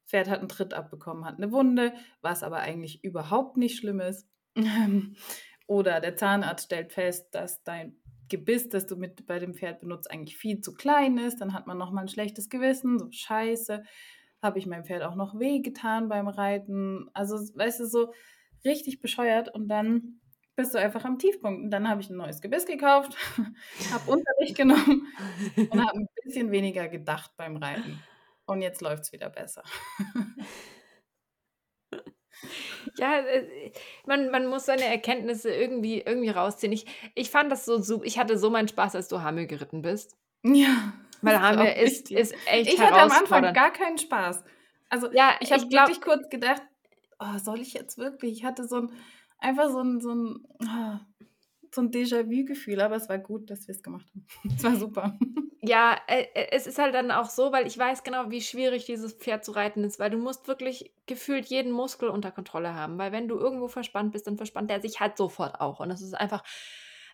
Pferd 0.09 0.29
hat 0.29 0.41
einen 0.41 0.49
Tritt 0.49 0.75
abbekommen, 0.75 1.25
hat 1.25 1.37
eine 1.37 1.53
Wunde, 1.53 1.93
was 2.23 2.43
aber 2.43 2.59
eigentlich 2.59 3.05
überhaupt 3.05 3.57
nicht 3.57 3.77
schlimm 3.77 4.01
ist. 4.01 4.27
Oder 5.67 6.01
der 6.01 6.17
Zahnarzt 6.17 6.67
stellt 6.67 6.93
fest, 6.93 7.35
dass 7.35 7.63
dein 7.63 7.97
Gebiss, 8.29 8.69
das 8.69 8.87
du 8.87 8.97
mit 8.97 9.27
bei 9.27 9.39
dem 9.39 9.55
Pferd 9.55 9.81
benutzt, 9.81 10.11
eigentlich 10.11 10.37
viel 10.37 10.61
zu 10.61 10.75
klein 10.75 11.19
ist. 11.19 11.41
Dann 11.41 11.53
hat 11.53 11.67
man 11.67 11.79
nochmal 11.79 12.05
ein 12.05 12.09
schlechtes 12.09 12.49
Gewissen, 12.49 12.99
so 12.99 13.09
scheiße. 13.11 13.83
Habe 14.43 14.59
ich 14.59 14.67
meinem 14.67 14.85
Pferd 14.85 15.03
auch 15.03 15.15
noch 15.15 15.39
wehgetan 15.39 16.09
beim 16.09 16.29
Reiten? 16.29 17.11
Also, 17.13 17.37
weißt 17.37 17.81
du, 17.81 17.87
so 17.87 18.13
richtig 18.65 19.01
bescheuert. 19.01 19.55
Und 19.55 19.69
dann 19.69 20.21
bist 20.57 20.75
du 20.75 20.79
einfach 20.79 21.05
am 21.05 21.19
Tiefpunkt. 21.19 21.65
Und 21.65 21.71
dann 21.71 21.89
habe 21.89 22.01
ich 22.01 22.09
ein 22.09 22.17
neues 22.17 22.41
Gebiss 22.41 22.67
gekauft, 22.67 23.17
habe 23.93 24.11
Unterricht 24.11 24.57
genommen 24.57 25.07
und 25.57 25.81
habe 25.87 25.99
ein 25.99 26.09
bisschen 26.25 26.51
weniger 26.51 26.89
gedacht 26.89 27.33
beim 27.37 27.57
Reiten. 27.57 28.03
Und 28.49 28.63
jetzt 28.63 28.81
läuft 28.81 29.05
es 29.05 29.13
wieder 29.13 29.31
besser. 29.31 29.63
Ja, 32.97 33.19
äh, 33.19 33.73
man, 34.07 34.31
man 34.31 34.47
muss 34.47 34.67
seine 34.67 34.85
Erkenntnisse 34.85 35.51
irgendwie, 35.51 36.01
irgendwie 36.01 36.31
rausziehen. 36.31 36.73
Ich, 36.73 36.87
ich 37.15 37.31
fand 37.31 37.51
das 37.51 37.65
so 37.65 37.81
super. 37.81 38.05
Ich 38.05 38.19
hatte 38.19 38.39
so 38.39 38.49
meinen 38.51 38.69
Spaß, 38.69 38.95
als 38.95 39.09
du 39.09 39.23
Hamel 39.23 39.47
geritten 39.47 39.83
bist. 39.83 40.17
Ja. 40.45 40.95
Weil 41.21 41.41
Hamel 41.41 41.67
ist, 41.67 42.11
ist 42.11 42.35
echt 42.47 42.73
Ich 42.73 42.81
hatte 42.81 42.95
am 42.95 43.11
Anfang 43.11 43.53
gar 43.53 43.73
keinen 43.73 43.99
Spaß. 43.99 44.45
Also, 44.89 45.11
ja, 45.13 45.33
ich 45.41 45.53
habe 45.53 45.63
wirklich 45.65 46.01
kurz 46.01 46.29
gedacht, 46.29 46.63
oh, 47.19 47.39
soll 47.39 47.61
ich 47.61 47.75
jetzt 47.75 47.99
wirklich? 47.99 48.39
Ich 48.39 48.45
hatte 48.45 48.67
so 48.67 48.83
ein, 48.83 48.93
einfach 49.39 49.69
so 49.71 49.81
ein, 49.81 50.01
so 50.01 50.15
ein, 50.15 50.47
ah, 50.65 51.01
so 51.75 51.83
ein 51.83 51.91
Déjà-vu-Gefühl, 51.91 52.81
aber 52.81 52.97
es 52.97 53.09
war 53.09 53.19
gut, 53.19 53.51
dass 53.51 53.67
wir 53.69 53.75
es 53.75 53.83
gemacht 53.83 54.07
haben. 54.11 54.27
Es 54.57 54.65
war 54.65 54.77
super. 54.77 55.19
Ja, 55.61 55.99
äh, 56.07 56.27
äh, 56.35 56.49
es 56.53 56.67
ist 56.67 56.79
halt 56.79 56.95
dann 56.95 57.11
auch 57.11 57.29
so, 57.29 57.53
weil 57.53 57.67
ich 57.67 57.77
weiß 57.77 58.05
genau, 58.05 58.31
wie 58.31 58.41
schwierig 58.41 58.87
dieses 58.87 59.13
Pferd 59.13 59.45
zu 59.45 59.53
reiten 59.53 59.85
ist, 59.85 59.99
weil 59.99 60.11
du 60.11 60.19
musst 60.19 60.49
wirklich 60.49 60.93
gefühlt 61.07 61.47
jeden 61.47 61.73
Muskel 61.73 62.09
unter 62.09 62.31
Kontrolle 62.31 62.75
haben, 62.75 62.99
weil 62.99 63.13
wenn 63.13 63.29
du 63.29 63.39
irgendwo 63.39 63.69
verspannt 63.69 64.13
bist, 64.13 64.27
dann 64.27 64.37
verspannt 64.37 64.71
er 64.71 64.81
sich 64.81 65.01
halt 65.01 65.17
sofort 65.17 65.61
auch 65.61 65.81
und 65.81 65.91
es 65.91 66.01
ist 66.01 66.15
einfach 66.15 66.43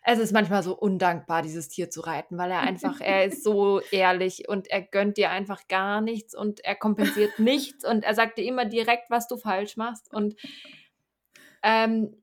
es 0.07 0.19
ist 0.19 0.33
manchmal 0.33 0.61
so 0.61 0.77
undankbar, 0.77 1.41
dieses 1.41 1.67
Tier 1.67 1.89
zu 1.89 2.01
reiten, 2.01 2.37
weil 2.37 2.51
er 2.51 2.59
einfach 2.61 3.01
er 3.01 3.25
ist 3.25 3.43
so 3.43 3.81
ehrlich 3.91 4.47
und 4.47 4.67
er 4.67 4.83
gönnt 4.83 5.17
dir 5.17 5.31
einfach 5.31 5.67
gar 5.67 5.99
nichts 5.99 6.35
und 6.35 6.63
er 6.63 6.75
kompensiert 6.75 7.39
nichts 7.39 7.83
und 7.83 8.03
er 8.03 8.13
sagt 8.13 8.37
dir 8.37 8.45
immer 8.45 8.65
direkt, 8.65 9.09
was 9.09 9.27
du 9.27 9.37
falsch 9.37 9.77
machst 9.77 10.13
und 10.13 10.35
ähm, 11.63 12.15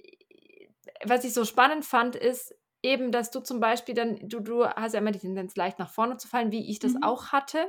was 1.04 1.24
ich 1.24 1.34
so 1.34 1.44
spannend 1.44 1.84
fand, 1.84 2.16
ist 2.16 2.54
eben, 2.82 3.12
dass 3.12 3.30
du 3.30 3.40
zum 3.40 3.60
Beispiel 3.60 3.94
dann, 3.94 4.18
du, 4.28 4.40
du 4.40 4.66
hast 4.66 4.92
ja 4.94 5.00
immer 5.00 5.12
die 5.12 5.18
Tendenz, 5.20 5.56
leicht 5.56 5.78
nach 5.78 5.90
vorne 5.90 6.16
zu 6.16 6.28
fallen, 6.28 6.52
wie 6.52 6.70
ich 6.70 6.78
das 6.78 6.94
Mhm. 6.94 7.02
auch 7.02 7.28
hatte. 7.28 7.66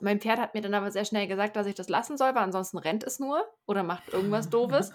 Mein 0.00 0.20
Pferd 0.20 0.38
hat 0.38 0.54
mir 0.54 0.60
dann 0.60 0.74
aber 0.74 0.90
sehr 0.90 1.04
schnell 1.04 1.26
gesagt, 1.26 1.56
dass 1.56 1.66
ich 1.66 1.74
das 1.74 1.88
lassen 1.88 2.16
soll, 2.18 2.34
weil 2.34 2.42
ansonsten 2.42 2.78
rennt 2.78 3.04
es 3.04 3.18
nur 3.18 3.44
oder 3.66 3.82
macht 3.82 4.08
irgendwas 4.12 4.48
Doofes. 4.50 4.92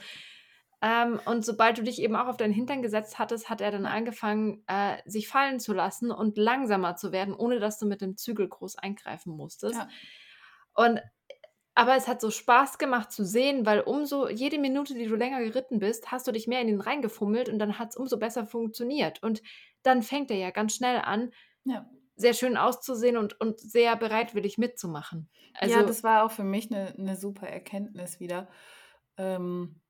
Ähm, 0.82 1.20
und 1.26 1.46
sobald 1.46 1.78
du 1.78 1.84
dich 1.84 2.02
eben 2.02 2.16
auch 2.16 2.28
auf 2.28 2.38
deinen 2.38 2.54
Hintern 2.54 2.82
gesetzt 2.82 3.18
hattest, 3.18 3.50
hat 3.50 3.62
er 3.62 3.72
dann 3.72 3.86
angefangen, 3.86 4.64
äh, 4.68 4.98
sich 5.06 5.28
fallen 5.30 5.60
zu 5.60 5.74
lassen 5.74 6.12
und 6.12 6.38
langsamer 6.38 6.96
zu 6.96 7.12
werden, 7.12 7.34
ohne 7.34 7.60
dass 7.60 7.80
du 7.80 7.86
mit 7.86 8.02
dem 8.02 8.18
Zügel 8.18 8.48
groß 8.50 8.78
eingreifen 8.78 9.36
musstest. 9.36 9.80
Ja. 9.80 9.88
Und 10.76 11.02
aber 11.76 11.96
es 11.96 12.08
hat 12.08 12.22
so 12.22 12.30
Spaß 12.32 12.78
gemacht 12.78 13.12
zu 13.12 13.26
sehen, 13.26 13.66
weil 13.66 13.82
umso 13.82 14.28
jede 14.30 14.60
Minute, 14.60 14.94
die 14.94 15.08
du 15.08 15.16
länger 15.16 15.40
geritten 15.44 15.80
bist, 15.80 16.12
hast 16.12 16.28
du 16.28 16.32
dich 16.32 16.48
mehr 16.48 16.62
in 16.62 16.68
ihn 16.70 16.82
reingefummelt 16.82 17.50
und 17.50 17.60
dann 17.60 17.80
hat 17.80 17.90
es 17.92 17.98
umso 17.98 18.18
besser 18.20 18.46
funktioniert. 18.46 19.22
Und 19.24 19.42
dann 19.84 20.04
fängt 20.04 20.32
er 20.32 20.38
ja 20.38 20.52
ganz 20.52 20.76
schnell 20.76 21.00
an, 21.00 21.32
Ja. 21.66 21.90
sehr 22.16 22.34
schön 22.34 22.58
auszusehen 22.58 23.18
und, 23.18 23.40
und 23.42 23.60
sehr 23.60 23.96
bereitwillig 23.96 24.58
mitzumachen. 24.58 25.30
Also, 25.54 25.82
ja, 25.82 25.84
das 25.84 26.04
war 26.04 26.24
auch 26.24 26.32
für 26.32 26.44
mich 26.44 26.72
eine, 26.72 26.94
eine 26.98 27.16
super 27.16 27.48
Erkenntnis 27.48 28.20
wieder. 28.20 28.50
Ähm, 29.18 29.82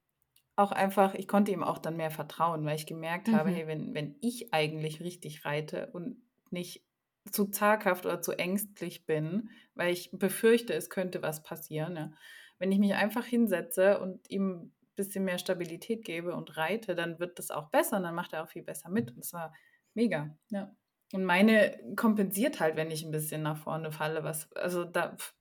auch 0.56 0.72
einfach, 0.72 1.16
ich 1.16 1.28
konnte 1.28 1.52
ihm 1.52 1.64
auch 1.64 1.80
dann 1.80 1.98
mehr 1.98 2.12
vertrauen, 2.12 2.66
weil 2.66 2.76
ich 2.78 2.88
gemerkt 2.88 3.32
habe, 3.32 3.50
Mhm. 3.50 3.56
hey, 3.56 3.68
wenn, 3.68 3.94
wenn 3.96 4.18
ich 4.22 4.54
eigentlich 4.54 5.02
richtig 5.02 5.46
reite 5.46 5.90
und 5.94 6.22
nicht 6.52 6.86
zu 7.32 7.46
zaghaft 7.46 8.06
oder 8.06 8.22
zu 8.22 8.34
ängstlich 8.34 9.06
bin, 9.06 9.50
weil 9.76 9.94
ich 9.94 10.12
befürchte, 10.12 10.74
es 10.74 10.90
könnte 10.90 11.22
was 11.22 11.44
passieren. 11.44 11.96
Ja. 11.96 12.12
Wenn 12.60 12.72
ich 12.72 12.80
mich 12.80 12.94
einfach 12.94 13.26
hinsetze 13.26 14.00
und 14.00 14.30
ihm 14.30 14.52
ein 14.52 14.74
bisschen 14.96 15.24
mehr 15.24 15.38
Stabilität 15.38 16.06
gebe 16.06 16.36
und 16.36 16.58
reite, 16.58 16.96
dann 16.96 17.20
wird 17.20 17.40
das 17.40 17.52
auch 17.52 17.70
besser 17.70 17.98
und 17.98 18.04
dann 18.04 18.16
macht 18.16 18.34
er 18.34 18.44
auch 18.44 18.50
viel 18.50 18.64
besser 18.64 18.90
mit. 18.90 19.12
Und 19.12 19.20
das 19.20 19.34
war 19.34 19.54
mega. 19.94 20.36
Ja. 20.50 20.76
Und 21.14 21.26
meine 21.26 21.80
kompensiert 21.96 22.60
halt, 22.60 22.76
wenn 22.76 22.92
ich 22.92 23.04
ein 23.04 23.12
bisschen 23.12 23.44
nach 23.44 23.58
vorne 23.58 23.92
falle, 23.92 24.24
was, 24.24 24.52
also 24.54 24.84
da, 24.84 25.16
pff, 25.16 25.34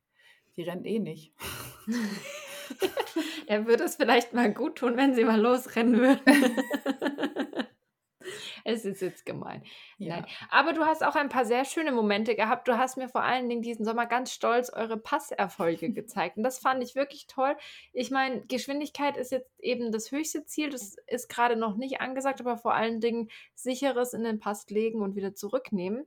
die 0.57 0.63
rennt 0.63 0.87
eh 0.87 0.99
nicht. 0.99 1.35
er 3.47 3.67
würde 3.67 3.85
es 3.85 3.97
vielleicht 3.97 4.35
mal 4.35 4.53
gut 4.53 4.77
tun, 4.77 4.97
wenn 4.97 5.15
sie 5.15 5.25
mal 5.25 5.41
losrennen 5.41 5.99
würden. 5.99 6.57
es 8.65 8.85
ist 8.85 9.01
jetzt 9.03 9.27
gemein. 9.27 9.63
Ja. 9.99 10.17
Nein. 10.17 10.27
Aber 10.51 10.73
du 10.73 10.85
hast 10.85 11.03
auch 11.03 11.15
ein 11.15 11.29
paar 11.29 11.45
sehr 11.45 11.65
schöne 11.65 11.93
Momente 11.93 12.35
gehabt. 12.35 12.69
Du 12.69 12.79
hast 12.79 12.97
mir 12.97 13.09
vor 13.09 13.23
allen 13.23 13.49
Dingen 13.49 13.63
diesen 13.63 13.85
Sommer 13.85 14.07
ganz 14.07 14.33
stolz 14.33 14.71
eure 14.71 14.97
Passerfolge 14.97 15.91
gezeigt. 15.93 16.37
Und 16.37 16.43
das 16.43 16.59
fand 16.59 16.83
ich 16.83 16.95
wirklich 16.95 17.27
toll. 17.27 17.57
Ich 17.93 18.11
meine, 18.11 18.45
Geschwindigkeit 18.47 19.17
ist 19.17 19.33
jetzt 19.33 19.59
eben 19.61 19.93
das 19.93 20.11
höchste 20.11 20.45
Ziel. 20.45 20.71
Das 20.71 20.97
ist 21.07 21.29
gerade 21.29 21.57
noch 21.57 21.77
nicht 21.77 22.01
angesagt, 22.01 22.41
aber 22.41 22.57
vor 22.57 22.75
allen 22.75 23.01
Dingen 23.01 23.29
sicheres 23.55 24.15
in 24.15 24.25
den 24.25 24.39
Pass 24.39 24.69
legen 24.69 25.03
und 25.03 25.17
wieder 25.17 25.35
zurücknehmen. 25.35 26.07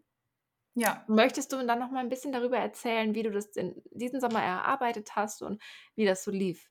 Ja, 0.78 1.06
Möchtest 1.08 1.54
du 1.54 1.66
dann 1.66 1.80
noch 1.80 1.90
mal 1.90 2.02
ein 2.02 2.10
bisschen 2.10 2.34
darüber 2.34 2.58
erzählen, 2.58 3.16
wie 3.16 3.24
du 3.24 3.32
das 3.32 3.48
in 3.56 3.82
diesen 3.92 4.20
Sommer 4.20 4.44
erarbeitet 4.44 5.16
hast 5.16 5.42
und 5.42 5.62
wie 5.96 6.06
das 6.06 6.24
so 6.24 6.32
lief? 6.32 6.70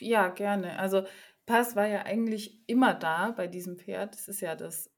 ja, 0.00 0.28
gerne. 0.28 0.78
Also 0.78 1.04
Pass 1.46 1.76
war 1.76 1.86
ja 1.86 2.02
eigentlich 2.02 2.68
immer 2.68 2.92
da 2.92 3.30
bei 3.30 3.46
diesem 3.46 3.78
Pferd. 3.78 4.14
Das 4.14 4.26
ist 4.26 4.40
ja 4.40 4.56
das 4.56 4.90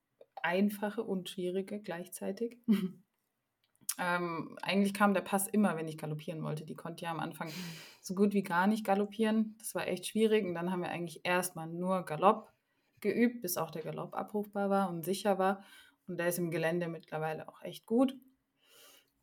Einfache 0.43 1.03
und 1.03 1.29
Schwierige 1.29 1.79
gleichzeitig. 1.81 2.59
ähm, 3.99 4.59
eigentlich 4.63 4.95
kam 4.95 5.13
der 5.13 5.21
Pass 5.21 5.47
immer, 5.47 5.77
wenn 5.77 5.89
ich 5.89 5.99
galoppieren 5.99 6.43
wollte. 6.43 6.65
Die 6.65 6.75
konnte 6.75 7.05
ja 7.05 7.11
am 7.11 7.21
Anfang 7.21 7.51
so 8.01 8.15
gut 8.15 8.33
wie 8.33 8.43
gar 8.43 8.67
nicht 8.67 8.85
galoppieren. 8.85 9.57
Das 9.59 9.75
war 9.75 9.87
echt 9.87 10.07
schwierig. 10.07 10.47
Und 10.47 10.55
dann 10.55 10.73
haben 10.73 10.81
wir 10.81 10.89
eigentlich 10.89 11.21
erstmal 11.25 11.67
nur 11.67 12.05
Galopp 12.07 12.51
geübt, 13.01 13.43
bis 13.43 13.59
auch 13.59 13.71
der 13.71 13.83
Galopp 13.83 14.15
abrufbar 14.15 14.71
war 14.71 14.89
und 14.89 15.05
sicher 15.05 15.39
war. 15.39 15.63
Und 16.07 16.19
der 16.19 16.29
ist 16.29 16.39
im 16.39 16.51
Gelände 16.51 16.89
mittlerweile 16.89 17.47
auch 17.49 17.61
echt 17.63 17.85
gut. 17.85 18.17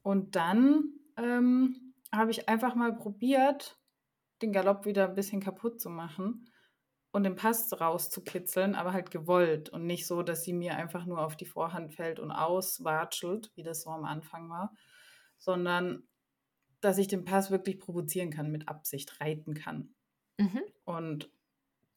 Und 0.03 0.35
dann 0.35 0.93
ähm, 1.17 1.95
habe 2.11 2.29
ich 2.29 2.47
einfach 2.47 2.75
mal 2.75 2.95
probiert, 2.95 3.79
den 4.43 4.53
Galopp 4.53 4.85
wieder 4.85 5.09
ein 5.09 5.15
bisschen 5.15 5.41
kaputt 5.41 5.81
zu 5.81 5.89
machen 5.89 6.45
und 7.15 7.23
den 7.23 7.35
Pass 7.35 7.71
rauszukitzeln, 7.79 8.75
aber 8.75 8.93
halt 8.93 9.11
gewollt 9.11 9.69
und 9.69 9.85
nicht 9.87 10.07
so, 10.07 10.23
dass 10.23 10.43
sie 10.43 10.53
mir 10.53 10.75
einfach 10.75 11.05
nur 11.05 11.25
auf 11.25 11.37
die 11.37 11.45
Vorhand 11.45 11.93
fällt 11.93 12.19
und 12.19 12.31
auswatschelt, 12.31 13.51
wie 13.55 13.63
das 13.63 13.83
so 13.83 13.89
am 13.91 14.05
Anfang 14.05 14.49
war, 14.49 14.73
sondern 15.37 16.03
dass 16.81 16.97
ich 16.97 17.07
den 17.07 17.25
Pass 17.25 17.51
wirklich 17.51 17.79
provozieren 17.79 18.31
kann, 18.31 18.51
mit 18.51 18.67
Absicht 18.69 19.21
reiten 19.21 19.53
kann. 19.55 19.95
Mhm. 20.39 20.75
Und 20.85 21.31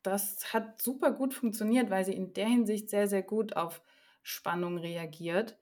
das 0.02 0.54
hat 0.54 0.82
super 0.82 1.12
gut 1.12 1.34
funktioniert, 1.34 1.90
weil 1.90 2.04
sie 2.04 2.14
in 2.14 2.32
der 2.34 2.48
Hinsicht 2.48 2.90
sehr, 2.90 3.08
sehr 3.08 3.22
gut 3.22 3.56
auf 3.56 3.82
Spannung 4.22 4.78
reagiert. 4.78 5.58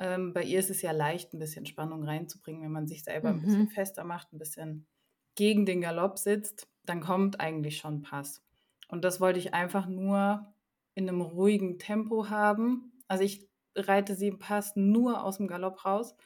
Ähm, 0.00 0.32
bei 0.32 0.44
ihr 0.44 0.60
ist 0.60 0.70
es 0.70 0.82
ja 0.82 0.92
leicht, 0.92 1.34
ein 1.34 1.38
bisschen 1.40 1.66
Spannung 1.66 2.04
reinzubringen, 2.04 2.62
wenn 2.62 2.72
man 2.72 2.86
sich 2.88 3.04
selber 3.04 3.30
ein 3.30 3.40
bisschen 3.40 3.66
Mhm. 3.66 3.68
fester 3.68 4.04
macht, 4.04 4.32
ein 4.32 4.38
bisschen 4.38 4.86
gegen 5.34 5.66
den 5.66 5.80
Galopp 5.80 6.18
sitzt, 6.18 6.68
dann 6.84 7.00
kommt 7.00 7.40
eigentlich 7.40 7.78
schon 7.78 8.02
Pass. 8.02 8.44
Und 8.88 9.04
das 9.04 9.20
wollte 9.20 9.38
ich 9.38 9.54
einfach 9.54 9.86
nur 9.86 10.52
in 10.94 11.08
einem 11.08 11.20
ruhigen 11.20 11.78
Tempo 11.78 12.28
haben. 12.30 12.92
Also 13.06 13.24
ich 13.24 13.48
reite 13.76 14.14
sie 14.14 14.28
im 14.28 14.38
Pass 14.38 14.74
nur 14.76 15.22
aus 15.24 15.36
dem 15.38 15.46
Galopp 15.46 15.84
raus, 15.84 16.16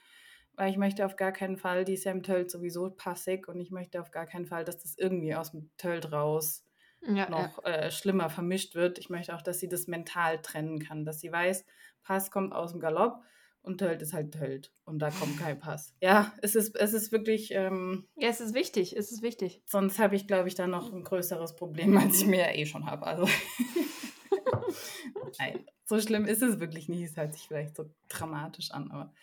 weil 0.55 0.69
ich 0.71 0.77
möchte 0.77 1.05
auf 1.05 1.15
gar 1.15 1.31
keinen 1.31 1.57
Fall, 1.57 1.85
die 1.85 1.93
ist 1.93 2.03
ja 2.05 2.11
im 2.11 2.23
Tölt 2.23 2.49
sowieso 2.51 2.89
passig 2.91 3.47
und 3.47 3.59
ich 3.59 3.71
möchte 3.71 4.01
auf 4.01 4.11
gar 4.11 4.25
keinen 4.25 4.45
Fall, 4.45 4.63
dass 4.65 4.79
das 4.79 4.97
irgendwie 4.97 5.35
aus 5.35 5.51
dem 5.51 5.71
Tölt 5.77 6.11
raus 6.11 6.65
Ja, 7.01 7.29
ja. 7.35 7.49
noch 7.49 7.63
äh, 7.65 7.91
schlimmer 7.91 8.29
vermischt 8.29 8.75
wird. 8.75 8.99
Ich 8.99 9.09
möchte 9.09 9.35
auch, 9.35 9.41
dass 9.41 9.59
sie 9.59 9.69
das 9.69 9.87
mental 9.87 10.41
trennen 10.41 10.79
kann, 10.79 11.05
dass 11.05 11.19
sie 11.19 11.31
weiß, 11.31 11.65
Pass 12.03 12.31
kommt 12.31 12.53
aus 12.53 12.71
dem 12.71 12.79
Galopp 12.81 13.23
und 13.63 13.79
Tölt 13.79 14.01
ist 14.01 14.13
halt 14.13 14.33
Tölt 14.33 14.71
und 14.85 14.99
da 14.99 15.09
kommt 15.09 15.39
kein 15.39 15.57
Pass. 15.57 15.95
Ja, 16.01 16.33
es 16.41 16.55
ist, 16.55 16.75
es 16.75 16.93
ist 16.93 17.11
wirklich, 17.11 17.51
ähm, 17.51 18.07
Ja, 18.15 18.29
es 18.29 18.41
ist 18.41 18.53
wichtig, 18.53 18.95
es 18.95 19.11
ist 19.11 19.23
wichtig. 19.23 19.61
sonst 19.65 19.99
habe 19.99 20.15
ich, 20.15 20.27
glaube 20.27 20.47
ich, 20.47 20.55
da 20.55 20.67
noch 20.67 20.93
ein 20.93 21.03
größeres 21.03 21.55
Problem, 21.55 21.97
als 22.15 22.21
ich 22.21 22.27
mir 22.27 22.41
ja 22.41 22.53
eh 22.53 22.65
schon 22.65 22.85
habe. 22.85 23.07
Also, 23.07 23.27
nein, 25.39 25.65
so 25.85 25.99
schlimm 25.99 26.25
ist 26.25 26.43
es 26.43 26.59
wirklich 26.59 26.89
nicht. 26.89 27.03
Es 27.03 27.17
hört 27.17 27.33
sich 27.33 27.47
vielleicht 27.47 27.75
so 27.75 27.89
dramatisch 28.09 28.71
an, 28.71 28.91
aber 28.91 29.13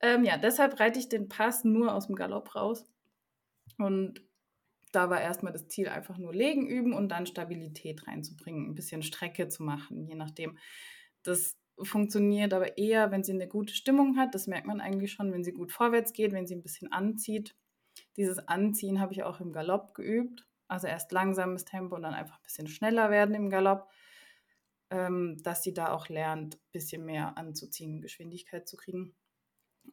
ähm, 0.00 0.24
ja, 0.24 0.38
deshalb 0.38 0.78
reite 0.78 0.98
ich 0.98 1.08
den 1.08 1.28
Pass 1.28 1.64
nur 1.64 1.94
aus 1.94 2.06
dem 2.06 2.16
Galopp 2.16 2.54
raus 2.54 2.84
und 3.78 4.20
da 4.92 5.08
war 5.08 5.20
erstmal 5.20 5.52
das 5.52 5.68
Ziel, 5.68 5.88
einfach 5.88 6.18
nur 6.18 6.34
legen 6.34 6.66
üben 6.66 6.92
und 6.92 7.10
dann 7.10 7.26
Stabilität 7.26 8.06
reinzubringen, 8.06 8.70
ein 8.70 8.74
bisschen 8.74 9.02
Strecke 9.02 9.48
zu 9.48 9.62
machen, 9.62 10.04
je 10.04 10.16
nachdem. 10.16 10.58
Das 11.22 11.56
funktioniert 11.82 12.52
aber 12.52 12.78
eher, 12.78 13.10
wenn 13.10 13.24
sie 13.24 13.32
eine 13.32 13.48
gute 13.48 13.74
Stimmung 13.74 14.16
hat. 14.16 14.34
Das 14.34 14.46
merkt 14.46 14.66
man 14.66 14.80
eigentlich 14.80 15.12
schon, 15.12 15.32
wenn 15.32 15.44
sie 15.44 15.52
gut 15.52 15.72
vorwärts 15.72 16.12
geht, 16.12 16.32
wenn 16.32 16.46
sie 16.46 16.54
ein 16.54 16.62
bisschen 16.62 16.92
anzieht. 16.92 17.56
Dieses 18.16 18.38
Anziehen 18.48 19.00
habe 19.00 19.12
ich 19.12 19.22
auch 19.22 19.40
im 19.40 19.52
Galopp 19.52 19.94
geübt. 19.94 20.46
Also 20.68 20.86
erst 20.86 21.10
langsames 21.10 21.64
Tempo 21.64 21.96
und 21.96 22.02
dann 22.02 22.14
einfach 22.14 22.36
ein 22.36 22.42
bisschen 22.44 22.68
schneller 22.68 23.10
werden 23.10 23.34
im 23.34 23.50
Galopp, 23.50 23.88
ähm, 24.90 25.36
dass 25.42 25.62
sie 25.62 25.74
da 25.74 25.90
auch 25.92 26.08
lernt, 26.08 26.56
ein 26.56 26.70
bisschen 26.72 27.04
mehr 27.04 27.36
anzuziehen, 27.36 28.00
Geschwindigkeit 28.00 28.68
zu 28.68 28.76
kriegen. 28.76 29.14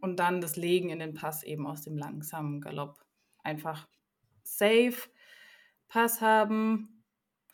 Und 0.02 0.20
dann 0.20 0.42
das 0.42 0.56
Legen 0.56 0.90
in 0.90 1.00
den 1.00 1.16
Pass 1.16 1.44
eben 1.44 1.66
aus 1.66 1.82
dem 1.82 1.98
langsamen 1.98 2.62
Galopp. 2.62 3.04
Einfach 3.44 3.88
safe, 4.44 5.10
Pass 5.88 6.22
haben, 6.22 6.97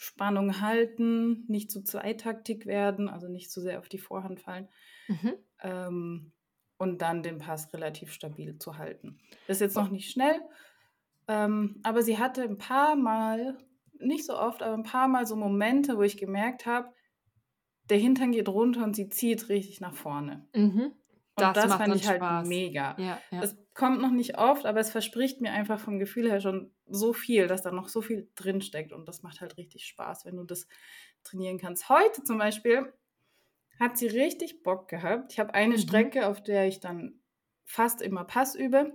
Spannung 0.03 0.59
halten, 0.61 1.45
nicht 1.47 1.71
zu 1.71 1.81
zweitaktig 1.83 2.65
werden, 2.65 3.07
also 3.09 3.27
nicht 3.29 3.51
zu 3.51 3.61
sehr 3.61 3.79
auf 3.79 3.87
die 3.89 3.97
Vorhand 3.99 4.41
fallen. 4.41 4.67
Mhm. 5.07 5.33
Ähm, 5.61 6.31
und 6.77 7.01
dann 7.01 7.23
den 7.23 7.37
Pass 7.37 7.71
relativ 7.73 8.11
stabil 8.11 8.57
zu 8.57 8.77
halten. 8.77 9.19
Das 9.47 9.57
ist 9.57 9.61
jetzt 9.61 9.75
noch 9.75 9.89
nicht 9.89 10.11
schnell, 10.11 10.41
ähm, 11.27 11.79
aber 11.83 12.01
sie 12.03 12.17
hatte 12.17 12.43
ein 12.43 12.57
paar 12.57 12.95
Mal, 12.97 13.57
nicht 13.99 14.25
so 14.25 14.37
oft, 14.37 14.61
aber 14.61 14.73
ein 14.73 14.83
paar 14.83 15.07
Mal 15.07 15.25
so 15.25 15.35
Momente, 15.37 15.97
wo 15.97 16.01
ich 16.01 16.17
gemerkt 16.17 16.65
habe, 16.65 16.89
der 17.89 17.97
Hintern 17.97 18.31
geht 18.31 18.49
runter 18.49 18.83
und 18.83 18.95
sie 18.95 19.07
zieht 19.09 19.47
richtig 19.49 19.79
nach 19.79 19.93
vorne. 19.93 20.47
Mhm. 20.53 20.81
Und 20.81 20.93
Das 21.35 21.53
das, 21.53 21.69
macht 21.69 21.79
fand 21.79 21.95
ich 21.95 22.07
halt 22.07 22.17
Spaß. 22.17 22.47
mega. 22.47 22.95
Ja, 22.99 23.19
ja. 23.31 23.41
Es 23.41 23.55
kommt 23.73 24.01
noch 24.01 24.11
nicht 24.11 24.37
oft, 24.37 24.65
aber 24.65 24.79
es 24.79 24.91
verspricht 24.91 25.41
mir 25.41 25.51
einfach 25.51 25.79
vom 25.79 25.99
Gefühl 25.99 26.29
her 26.29 26.41
schon 26.41 26.71
so 26.85 27.13
viel, 27.13 27.47
dass 27.47 27.63
da 27.63 27.71
noch 27.71 27.89
so 27.89 28.01
viel 28.01 28.29
drinsteckt. 28.35 28.93
Und 28.93 29.07
das 29.07 29.23
macht 29.23 29.41
halt 29.41 29.57
richtig 29.57 29.85
Spaß, 29.85 30.25
wenn 30.25 30.35
du 30.35 30.43
das 30.43 30.67
trainieren 31.23 31.57
kannst. 31.57 31.89
Heute 31.89 32.23
zum 32.23 32.37
Beispiel 32.37 32.93
hat 33.79 33.97
sie 33.97 34.07
richtig 34.07 34.63
Bock 34.63 34.87
gehabt. 34.87 35.33
Ich 35.33 35.39
habe 35.39 35.53
eine 35.53 35.75
mhm. 35.75 35.79
Strecke, 35.79 36.27
auf 36.27 36.43
der 36.43 36.67
ich 36.67 36.79
dann 36.79 37.19
fast 37.65 38.01
immer 38.01 38.23
Pass 38.25 38.55
übe, 38.55 38.93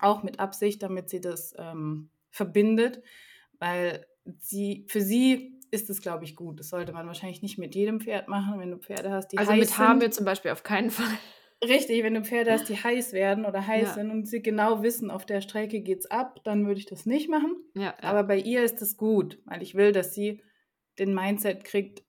auch 0.00 0.22
mit 0.22 0.40
Absicht, 0.40 0.82
damit 0.82 1.10
sie 1.10 1.20
das 1.20 1.54
ähm, 1.58 2.10
verbindet, 2.30 3.02
weil 3.58 4.06
sie 4.38 4.86
für 4.88 5.00
sie 5.00 5.58
ist 5.70 5.90
es, 5.90 6.00
glaube 6.00 6.24
ich, 6.24 6.34
gut. 6.34 6.60
Das 6.60 6.70
sollte 6.70 6.92
man 6.92 7.06
wahrscheinlich 7.06 7.42
nicht 7.42 7.58
mit 7.58 7.74
jedem 7.74 8.00
Pferd 8.00 8.28
machen, 8.28 8.58
wenn 8.58 8.70
du 8.70 8.78
Pferde 8.78 9.10
hast, 9.10 9.32
die 9.32 9.38
also 9.38 9.52
mit 9.52 9.76
haben 9.76 10.00
wir 10.00 10.10
zum 10.10 10.24
Beispiel 10.24 10.50
auf 10.50 10.62
keinen 10.62 10.90
Fall. 10.90 11.18
Richtig, 11.62 12.04
wenn 12.04 12.14
du 12.14 12.22
Pferde 12.22 12.52
hast, 12.52 12.68
die 12.68 12.76
heiß 12.76 13.12
werden 13.12 13.44
oder 13.44 13.66
heiß 13.66 13.88
ja. 13.88 13.94
sind 13.94 14.10
und 14.10 14.26
sie 14.26 14.42
genau 14.42 14.82
wissen, 14.82 15.10
auf 15.10 15.26
der 15.26 15.40
Strecke 15.40 15.80
geht 15.80 16.00
es 16.00 16.10
ab, 16.10 16.40
dann 16.44 16.66
würde 16.66 16.78
ich 16.78 16.86
das 16.86 17.04
nicht 17.04 17.28
machen. 17.28 17.56
Ja, 17.74 17.82
ja. 17.82 17.94
Aber 18.02 18.22
bei 18.22 18.38
ihr 18.38 18.62
ist 18.62 18.80
es 18.80 18.96
gut, 18.96 19.40
weil 19.44 19.62
ich 19.62 19.74
will, 19.74 19.90
dass 19.90 20.14
sie 20.14 20.40
den 21.00 21.14
Mindset 21.14 21.64
kriegt, 21.64 22.04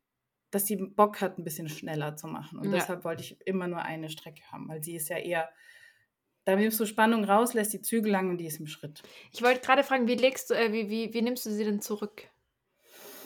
dass 0.52 0.68
sie 0.68 0.76
Bock 0.76 1.22
hat, 1.22 1.38
ein 1.38 1.44
bisschen 1.44 1.68
schneller 1.68 2.16
zu 2.16 2.28
machen. 2.28 2.60
Und 2.60 2.72
deshalb 2.72 3.04
wollte 3.04 3.24
ich 3.24 3.38
immer 3.46 3.68
nur 3.68 3.82
eine 3.82 4.10
Strecke 4.10 4.42
haben, 4.52 4.68
weil 4.68 4.84
sie 4.84 4.96
ist 4.96 5.10
ja 5.10 5.18
eher, 5.18 5.50
da 6.46 6.56
nimmst 6.56 6.80
du 6.80 6.86
Spannung 6.86 7.24
raus, 7.24 7.54
lässt 7.56 7.74
die 7.74 7.82
Zügel 7.82 8.12
lang 8.12 8.30
und 8.30 8.38
die 8.38 8.46
ist 8.46 8.60
im 8.60 8.68
Schritt. 8.68 9.02
Ich 9.32 9.42
wollte 9.42 9.62
gerade 9.62 9.84
fragen, 9.84 10.08
wie 10.08 10.16
legst 10.16 10.50
du, 10.52 10.54
äh, 10.54 10.72
wie, 10.72 10.90
wie, 10.90 11.14
wie 11.14 11.22
nimmst 11.24 11.46
du 11.46 11.52
sie 11.52 11.64
denn 11.64 11.82
zurück? 11.82 12.30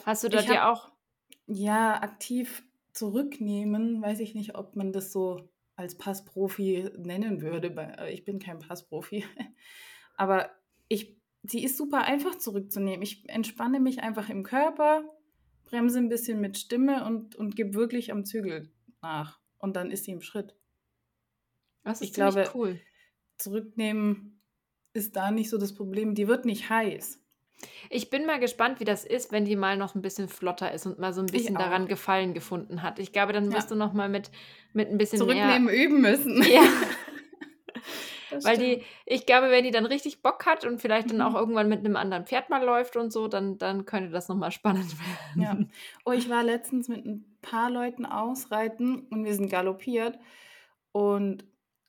Hast 0.06 0.24
du 0.24 0.28
da 0.28 0.40
dir 0.40 0.68
auch. 0.68 0.90
Ja, 1.46 2.02
aktiv 2.02 2.62
zurücknehmen, 2.92 4.00
weiß 4.00 4.20
ich 4.20 4.34
nicht, 4.34 4.54
ob 4.54 4.76
man 4.76 4.92
das 4.92 5.12
so 5.12 5.48
als 5.76 5.96
Passprofi 5.96 6.90
nennen 6.96 7.40
würde. 7.40 7.74
Äh, 7.98 8.12
ich 8.12 8.24
bin 8.24 8.38
kein 8.38 8.58
Passprofi. 8.58 9.24
Aber 10.16 10.50
ich, 10.88 11.16
sie 11.42 11.64
ist 11.64 11.76
super 11.76 12.02
einfach 12.02 12.36
zurückzunehmen. 12.36 13.02
Ich 13.02 13.28
entspanne 13.28 13.80
mich 13.80 14.00
einfach 14.00 14.28
im 14.28 14.42
Körper, 14.42 15.04
bremse 15.64 15.98
ein 15.98 16.08
bisschen 16.08 16.40
mit 16.40 16.58
Stimme 16.58 17.04
und, 17.04 17.34
und 17.34 17.56
gebe 17.56 17.74
wirklich 17.74 18.12
am 18.12 18.24
Zügel 18.24 18.70
nach. 19.02 19.40
Und 19.58 19.76
dann 19.76 19.90
ist 19.90 20.04
sie 20.04 20.12
im 20.12 20.20
Schritt. 20.20 20.54
Das 21.82 22.00
ist 22.00 22.08
ich 22.08 22.14
glaube, 22.14 22.50
cool. 22.54 22.80
Zurücknehmen 23.38 24.40
ist 24.92 25.16
da 25.16 25.30
nicht 25.30 25.50
so 25.50 25.58
das 25.58 25.74
Problem. 25.74 26.14
Die 26.14 26.28
wird 26.28 26.44
nicht 26.44 26.70
heiß. 26.70 27.20
Ich 27.90 28.10
bin 28.10 28.26
mal 28.26 28.40
gespannt, 28.40 28.80
wie 28.80 28.84
das 28.84 29.04
ist, 29.04 29.32
wenn 29.32 29.44
die 29.44 29.56
mal 29.56 29.76
noch 29.76 29.94
ein 29.94 30.02
bisschen 30.02 30.28
flotter 30.28 30.72
ist 30.72 30.86
und 30.86 30.98
mal 30.98 31.12
so 31.12 31.20
ein 31.20 31.26
bisschen 31.26 31.54
daran 31.54 31.86
Gefallen 31.86 32.34
gefunden 32.34 32.82
hat. 32.82 32.98
Ich 32.98 33.12
glaube, 33.12 33.32
dann 33.32 33.52
wirst 33.52 33.70
ja. 33.70 33.76
du 33.76 33.78
noch 33.78 33.92
mal 33.92 34.08
mit, 34.08 34.30
mit 34.72 34.90
ein 34.90 34.98
bisschen 34.98 35.18
Zurücknehmen 35.18 35.64
mehr... 35.64 35.74
üben 35.74 36.00
müssen. 36.00 36.42
Ja. 36.42 36.62
Weil 38.42 38.58
die, 38.58 38.82
ich 39.06 39.26
glaube, 39.26 39.50
wenn 39.50 39.64
die 39.64 39.70
dann 39.70 39.86
richtig 39.86 40.22
Bock 40.22 40.46
hat 40.46 40.64
und 40.64 40.80
vielleicht 40.80 41.10
dann 41.10 41.20
auch 41.20 41.30
mhm. 41.30 41.36
irgendwann 41.36 41.68
mit 41.68 41.80
einem 41.80 41.96
anderen 41.96 42.26
Pferd 42.26 42.50
mal 42.50 42.64
läuft 42.64 42.96
und 42.96 43.12
so, 43.12 43.28
dann, 43.28 43.58
dann 43.58 43.84
könnte 43.84 44.10
das 44.10 44.28
nochmal 44.28 44.50
spannend 44.50 44.94
werden. 45.36 45.62
Ja. 45.62 45.78
Oh, 46.04 46.12
ich 46.12 46.28
war 46.28 46.42
letztens 46.42 46.88
mit 46.88 47.04
ein 47.04 47.36
paar 47.42 47.70
Leuten 47.70 48.06
ausreiten 48.06 49.06
und 49.10 49.24
wir 49.24 49.34
sind 49.34 49.50
galoppiert. 49.50 50.18
Und 50.92 51.44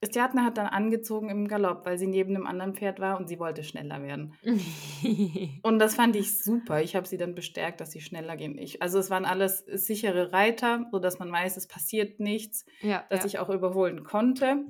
Stjatna 0.06 0.44
hat 0.44 0.58
dann 0.58 0.68
angezogen 0.68 1.30
im 1.30 1.48
Galopp, 1.48 1.86
weil 1.86 1.98
sie 1.98 2.08
neben 2.08 2.36
einem 2.36 2.48
anderen 2.48 2.76
Pferd 2.76 3.00
war 3.00 3.18
und 3.18 3.28
sie 3.28 3.40
wollte 3.40 3.64
schneller 3.64 4.02
werden. 4.02 4.34
und 5.64 5.80
das 5.80 5.96
fand 5.96 6.16
ich 6.16 6.42
super. 6.44 6.82
Ich 6.82 6.96
habe 6.96 7.08
sie 7.08 7.18
dann 7.18 7.36
bestärkt, 7.36 7.82
dass 7.82 7.92
sie 7.92 8.02
schneller 8.02 8.38
gehen. 8.38 8.58
Ich, 8.58 8.82
also 8.82 9.00
es 9.00 9.10
waren 9.10 9.26
alles 9.26 9.66
sichere 9.68 10.32
Reiter, 10.34 10.88
sodass 10.92 11.20
man 11.20 11.32
weiß, 11.32 11.58
es 11.58 11.68
passiert 11.68 12.20
nichts, 12.20 12.66
ja, 12.82 13.04
dass 13.10 13.22
ja. 13.22 13.26
ich 13.26 13.40
auch 13.40 13.50
überholen 13.50 14.04
konnte. 14.04 14.66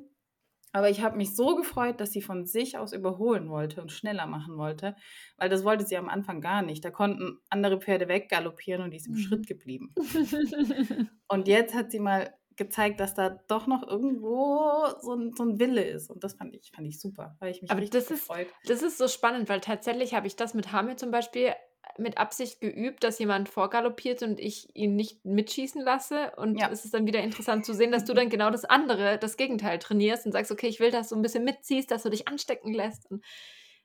Aber 0.76 0.90
ich 0.90 1.02
habe 1.02 1.16
mich 1.16 1.34
so 1.34 1.56
gefreut, 1.56 2.02
dass 2.02 2.12
sie 2.12 2.22
von 2.22 2.46
sich 2.46 2.78
aus 2.78 2.92
überholen 2.92 3.48
wollte 3.48 3.82
und 3.82 3.94
schneller 3.94 4.28
machen 4.28 4.58
wollte, 4.58 4.98
weil 5.38 5.48
das 5.48 5.64
wollte 5.64 5.86
sie 5.86 5.96
am 5.96 6.10
Anfang 6.10 6.42
gar 6.42 6.64
nicht. 6.64 6.84
Da 6.84 6.92
konnten 6.92 7.40
andere 7.50 7.80
Pferde 7.80 8.10
weggaloppieren 8.10 8.84
und 8.84 8.92
die 8.92 8.98
ist 8.98 9.08
im 9.08 9.14
mhm. 9.14 9.20
Schritt 9.20 9.48
geblieben. 9.48 9.96
und 11.30 11.48
jetzt 11.48 11.74
hat 11.76 11.92
sie 11.92 12.02
mal 12.02 12.30
gezeigt, 12.58 13.00
dass 13.00 13.14
da 13.14 13.30
doch 13.48 13.68
noch 13.68 13.88
irgendwo 13.88 14.86
so 15.02 15.14
ein, 15.14 15.34
so 15.36 15.44
ein 15.44 15.60
Wille 15.60 15.84
ist. 15.84 16.10
Und 16.10 16.24
das 16.24 16.34
fand 16.34 16.56
ich, 16.56 16.72
fand 16.74 16.88
ich 16.88 17.00
super, 17.00 17.36
weil 17.40 17.52
ich 17.52 17.62
mich 17.62 17.72
Aber 17.72 17.82
das 17.82 18.08
gefreut. 18.08 18.48
ist, 18.48 18.70
das 18.70 18.82
ist 18.82 18.98
so 18.98 19.08
spannend, 19.08 19.50
weil 19.50 19.62
tatsächlich 19.62 20.14
habe 20.14 20.28
ich 20.28 20.36
das 20.36 20.54
mit 20.54 20.72
Hamid 20.72 21.00
zum 21.00 21.12
Beispiel 21.12 21.54
mit 21.98 22.18
Absicht 22.18 22.60
geübt, 22.60 23.04
dass 23.04 23.20
jemand 23.20 23.48
vorgaloppiert 23.48 24.22
und 24.22 24.40
ich 24.40 24.76
ihn 24.76 24.96
nicht 24.96 25.24
mitschießen 25.24 25.82
lasse. 25.82 26.32
Und 26.36 26.60
ja. 26.60 26.70
es 26.70 26.84
ist 26.84 26.94
dann 26.94 27.08
wieder 27.08 27.22
interessant 27.22 27.66
zu 27.66 27.74
sehen, 27.74 27.92
dass 27.92 28.06
du 28.06 28.14
dann 28.14 28.30
genau 28.30 28.50
das 28.50 28.66
andere, 28.66 29.18
das 29.18 29.38
Gegenteil 29.38 29.80
trainierst 29.80 30.26
und 30.26 30.32
sagst, 30.32 30.52
okay, 30.52 30.68
ich 30.68 30.80
will, 30.80 30.92
dass 30.92 31.10
du 31.10 31.16
ein 31.16 31.22
bisschen 31.22 31.46
mitziehst, 31.46 31.92
dass 31.92 32.04
du 32.04 32.10
dich 32.10 32.28
anstecken 32.28 32.74
lässt. 32.74 33.10
Und 33.10 33.24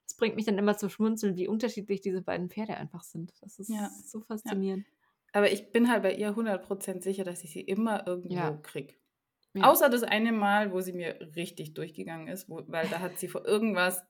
das 0.05 0.17
bringt 0.17 0.35
mich 0.35 0.47
dann 0.47 0.59
immer 0.59 0.77
zu 0.77 0.89
schmunzeln, 0.89 1.37
wie 1.37 1.47
unterschiedlich 1.47 2.01
diese 2.01 2.23
beiden 2.23 2.51
Pferde 2.51 2.77
einfach 2.77 3.03
sind. 3.03 3.33
Das 3.43 3.59
ist 3.59 3.71
ja. 3.71 3.91
so 4.05 4.21
faszinierend. 4.21 4.85
Ja. 4.87 5.00
Aber 5.33 5.53
ich 5.53 5.73
bin 5.73 5.91
halt 5.91 6.03
bei 6.03 6.15
ihr 6.15 6.31
100% 6.31 7.03
sicher, 7.03 7.25
dass 7.25 7.45
ich 7.45 7.53
sie 7.53 7.61
immer 7.61 8.07
irgendwo 8.07 8.35
ja. 8.35 8.53
kriege. 8.63 8.95
Ja. 9.55 9.71
Außer 9.71 9.89
das 9.89 10.03
eine 10.03 10.33
Mal, 10.33 10.73
wo 10.73 10.81
sie 10.81 10.93
mir 10.93 11.19
richtig 11.35 11.75
durchgegangen 11.75 12.29
ist, 12.29 12.49
wo, 12.49 12.63
weil 12.69 12.89
da 12.89 13.01
hat 13.01 13.19
sie 13.19 13.29
vor 13.29 13.45
irgendwas 13.47 14.03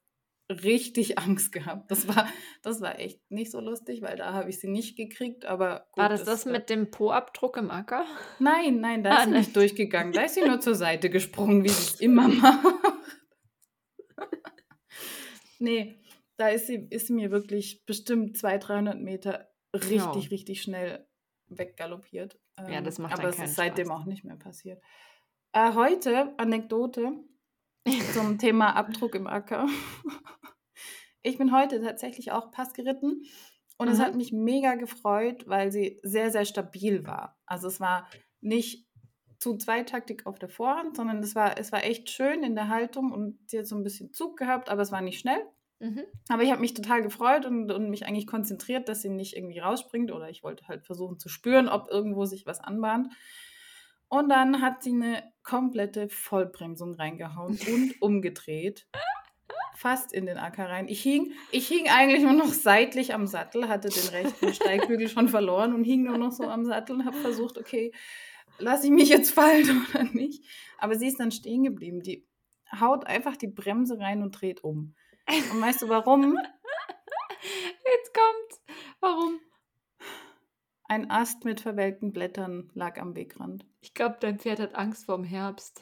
richtig 0.50 1.18
Angst 1.18 1.52
gehabt. 1.52 1.90
Das 1.90 2.08
war, 2.08 2.28
das 2.62 2.80
war 2.80 2.98
echt 2.98 3.20
nicht 3.30 3.50
so 3.50 3.60
lustig, 3.60 4.02
weil 4.02 4.16
da 4.16 4.32
habe 4.32 4.50
ich 4.50 4.60
sie 4.60 4.68
nicht 4.68 4.96
gekriegt. 4.96 5.46
Aber 5.46 5.86
gut, 5.92 6.02
war 6.02 6.08
das 6.08 6.24
das, 6.24 6.44
das 6.44 6.52
mit 6.52 6.68
dem 6.68 6.90
Po-Abdruck 6.90 7.56
im 7.56 7.70
Acker? 7.70 8.04
Nein, 8.38 8.80
nein, 8.80 9.02
da 9.02 9.10
ah, 9.10 9.18
ist 9.18 9.24
sie 9.24 9.30
nicht 9.30 9.56
durchgegangen. 9.56 10.12
Da 10.12 10.22
ist 10.22 10.34
sie 10.34 10.42
nur 10.42 10.60
zur 10.60 10.74
Seite 10.74 11.10
gesprungen, 11.10 11.64
wie 11.64 11.68
sie 11.68 11.94
es 11.94 12.00
immer 12.00 12.28
macht. 12.28 12.66
nee, 15.58 16.02
da 16.36 16.48
ist 16.48 16.66
sie, 16.66 16.86
ist 16.90 17.06
sie 17.06 17.14
mir 17.14 17.30
wirklich 17.30 17.84
bestimmt 17.86 18.36
200, 18.36 18.68
300 18.68 19.00
Meter 19.00 19.50
richtig, 19.74 19.98
genau. 19.98 20.12
richtig 20.12 20.62
schnell 20.62 21.06
weggaloppiert. 21.50 22.38
Ähm, 22.56 22.72
ja, 22.72 22.80
das 22.80 22.98
macht 22.98 23.12
Aber 23.12 23.28
es 23.28 23.38
ist 23.38 23.56
seitdem 23.56 23.86
Spaß. 23.86 24.00
auch 24.00 24.04
nicht 24.06 24.24
mehr 24.24 24.36
passiert. 24.36 24.82
Äh, 25.52 25.74
heute, 25.74 26.34
Anekdote 26.38 27.12
zum 28.14 28.38
Thema 28.38 28.76
Abdruck 28.76 29.14
im 29.14 29.26
Acker. 29.26 29.66
Ich 31.22 31.38
bin 31.38 31.52
heute 31.52 31.82
tatsächlich 31.82 32.32
auch 32.32 32.50
Pass 32.50 32.72
geritten 32.72 33.24
und 33.76 33.88
mhm. 33.88 33.92
es 33.92 34.00
hat 34.00 34.14
mich 34.14 34.32
mega 34.32 34.74
gefreut, 34.74 35.46
weil 35.46 35.70
sie 35.70 36.00
sehr, 36.02 36.30
sehr 36.30 36.44
stabil 36.44 37.06
war. 37.06 37.38
Also 37.46 37.68
es 37.68 37.80
war 37.80 38.08
nicht 38.40 38.88
zu 39.38 39.56
Zweitaktik 39.56 40.26
auf 40.26 40.38
der 40.38 40.48
Vorhand, 40.48 40.96
sondern 40.96 41.18
es 41.18 41.34
war, 41.34 41.58
es 41.58 41.72
war 41.72 41.84
echt 41.84 42.10
schön 42.10 42.42
in 42.42 42.54
der 42.54 42.68
Haltung 42.68 43.10
und 43.10 43.38
sie 43.50 43.58
hat 43.58 43.66
so 43.66 43.76
ein 43.76 43.82
bisschen 43.82 44.12
Zug 44.12 44.36
gehabt, 44.36 44.68
aber 44.68 44.82
es 44.82 44.92
war 44.92 45.00
nicht 45.00 45.18
schnell. 45.18 45.42
Mhm. 45.80 46.04
Aber 46.28 46.42
ich 46.42 46.50
habe 46.50 46.60
mich 46.60 46.74
total 46.74 47.02
gefreut 47.02 47.46
und, 47.46 47.72
und 47.72 47.88
mich 47.88 48.06
eigentlich 48.06 48.26
konzentriert, 48.26 48.88
dass 48.88 49.00
sie 49.00 49.08
nicht 49.08 49.34
irgendwie 49.34 49.58
rausspringt 49.58 50.12
oder 50.12 50.28
ich 50.28 50.42
wollte 50.42 50.68
halt 50.68 50.84
versuchen 50.84 51.18
zu 51.18 51.28
spüren, 51.28 51.68
ob 51.68 51.90
irgendwo 51.90 52.26
sich 52.26 52.46
was 52.46 52.60
anbahnt. 52.60 53.08
Und 54.08 54.28
dann 54.28 54.60
hat 54.60 54.82
sie 54.82 54.92
eine 54.92 55.22
komplette 55.42 56.08
Vollbremsung 56.08 56.94
reingehauen 56.94 57.58
und 57.72 58.02
umgedreht. 58.02 58.86
Fast 59.74 60.12
in 60.12 60.26
den 60.26 60.36
Acker 60.36 60.68
rein. 60.68 60.88
Ich 60.88 61.00
hing, 61.00 61.32
ich 61.50 61.66
hing 61.66 61.88
eigentlich 61.88 62.22
nur 62.22 62.34
noch 62.34 62.52
seitlich 62.52 63.14
am 63.14 63.26
Sattel, 63.26 63.68
hatte 63.68 63.88
den 63.88 64.08
rechten 64.08 64.52
Steigbügel 64.52 65.08
schon 65.08 65.28
verloren 65.28 65.72
und 65.72 65.84
hing 65.84 66.04
nur 66.04 66.18
noch 66.18 66.32
so 66.32 66.44
am 66.44 66.66
Sattel 66.66 66.96
und 66.96 67.06
habe 67.06 67.16
versucht, 67.16 67.56
okay, 67.56 67.92
lasse 68.58 68.86
ich 68.86 68.92
mich 68.92 69.08
jetzt 69.08 69.30
fallen 69.30 69.86
oder 69.94 70.04
nicht. 70.04 70.44
Aber 70.76 70.96
sie 70.96 71.06
ist 71.06 71.18
dann 71.18 71.30
stehen 71.30 71.62
geblieben. 71.62 72.02
Die 72.02 72.26
haut 72.78 73.06
einfach 73.06 73.36
die 73.36 73.48
Bremse 73.48 73.98
rein 73.98 74.22
und 74.22 74.32
dreht 74.32 74.62
um. 74.62 74.94
Und 75.28 75.60
weißt 75.60 75.82
du 75.82 75.88
warum? 75.88 76.36
Jetzt 77.42 78.14
kommt's. 78.14 78.62
Warum? 79.00 79.40
Ein 80.88 81.10
Ast 81.10 81.44
mit 81.44 81.60
verwelkten 81.60 82.12
Blättern 82.12 82.70
lag 82.74 82.98
am 82.98 83.14
Wegrand. 83.14 83.64
Ich 83.80 83.94
glaube, 83.94 84.16
dein 84.20 84.38
Pferd 84.38 84.58
hat 84.58 84.74
Angst 84.74 85.06
vorm 85.06 85.24
Herbst. 85.24 85.80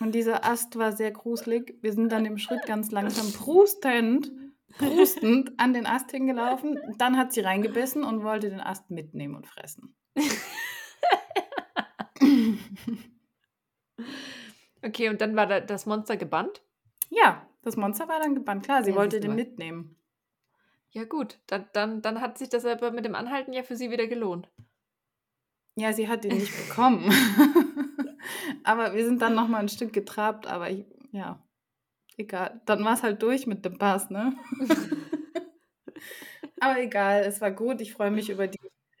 Und 0.00 0.14
dieser 0.14 0.44
Ast 0.44 0.76
war 0.78 0.92
sehr 0.92 1.10
gruselig. 1.10 1.76
Wir 1.82 1.92
sind 1.92 2.10
dann 2.12 2.24
im 2.24 2.38
Schritt 2.38 2.64
ganz 2.66 2.90
langsam 2.90 3.32
prustend, 3.32 4.30
prustend 4.78 5.52
an 5.58 5.74
den 5.74 5.86
Ast 5.86 6.10
hingelaufen. 6.12 6.78
Dann 6.98 7.16
hat 7.16 7.32
sie 7.32 7.40
reingebissen 7.40 8.04
und 8.04 8.22
wollte 8.22 8.50
den 8.50 8.60
Ast 8.60 8.90
mitnehmen 8.90 9.34
und 9.34 9.46
fressen. 9.46 9.96
okay, 14.82 15.08
und 15.08 15.20
dann 15.20 15.36
war 15.36 15.60
das 15.60 15.86
Monster 15.86 16.16
gebannt? 16.16 16.62
Ja, 17.10 17.47
das 17.68 17.76
Monster 17.76 18.08
war 18.08 18.18
dann 18.18 18.34
gebannt. 18.34 18.64
Klar, 18.64 18.82
sie 18.82 18.90
ja, 18.90 18.96
wollte 18.96 19.20
den 19.20 19.34
mitnehmen. 19.34 19.96
Ja, 20.90 21.04
gut. 21.04 21.38
Dann, 21.46 21.66
dann, 21.72 22.02
dann 22.02 22.20
hat 22.20 22.38
sich 22.38 22.48
das 22.48 22.64
aber 22.64 22.90
mit 22.90 23.04
dem 23.04 23.14
Anhalten 23.14 23.52
ja 23.52 23.62
für 23.62 23.76
sie 23.76 23.90
wieder 23.90 24.06
gelohnt. 24.06 24.48
Ja, 25.76 25.92
sie 25.92 26.08
hat 26.08 26.24
ihn 26.24 26.36
nicht 26.36 26.52
bekommen. 26.68 27.12
aber 28.64 28.94
wir 28.94 29.04
sind 29.04 29.22
dann 29.22 29.34
noch 29.34 29.48
mal 29.48 29.58
ein 29.58 29.68
Stück 29.68 29.92
getrabt, 29.92 30.46
aber 30.46 30.70
ich, 30.70 30.84
ja, 31.12 31.42
egal. 32.16 32.60
Dann 32.66 32.84
war 32.84 32.94
es 32.94 33.02
halt 33.02 33.22
durch 33.22 33.46
mit 33.46 33.64
dem 33.64 33.78
Pass, 33.78 34.10
ne? 34.10 34.36
aber 36.60 36.80
egal, 36.80 37.22
es 37.22 37.40
war 37.40 37.50
gut. 37.50 37.80
Ich 37.80 37.92
freue 37.92 38.10
mich 38.10 38.30
über 38.30 38.48
die 38.48 38.58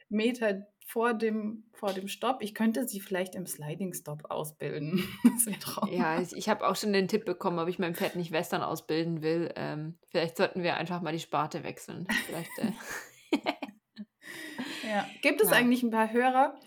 Meter 0.08 0.66
vor 0.88 1.12
dem, 1.12 1.64
vor 1.74 1.92
dem 1.92 2.08
Stopp. 2.08 2.38
Ich 2.40 2.54
könnte 2.54 2.88
sie 2.88 3.00
vielleicht 3.00 3.34
im 3.34 3.46
Sliding 3.46 3.92
Stop 3.92 4.30
ausbilden. 4.30 5.04
Das 5.24 5.46
wäre. 5.46 5.94
Ja, 5.94 6.20
ich, 6.20 6.32
ich 6.34 6.48
habe 6.48 6.66
auch 6.66 6.74
schon 6.74 6.92
den 6.92 7.08
Tipp 7.08 7.26
bekommen, 7.26 7.58
ob 7.58 7.68
ich 7.68 7.78
mein 7.78 7.94
Pferd 7.94 8.16
nicht 8.16 8.32
Western 8.32 8.62
ausbilden 8.62 9.22
will. 9.22 9.52
Ähm, 9.54 9.98
vielleicht 10.08 10.38
sollten 10.38 10.62
wir 10.62 10.76
einfach 10.76 11.02
mal 11.02 11.12
die 11.12 11.20
Sparte 11.20 11.62
wechseln. 11.62 12.06
Vielleicht, 12.26 12.58
äh. 12.58 12.72
ja. 14.88 15.06
Gibt 15.20 15.42
es 15.42 15.50
ja. 15.50 15.56
eigentlich 15.56 15.82
ein 15.82 15.90
paar 15.90 16.10
Hörer, 16.10 16.58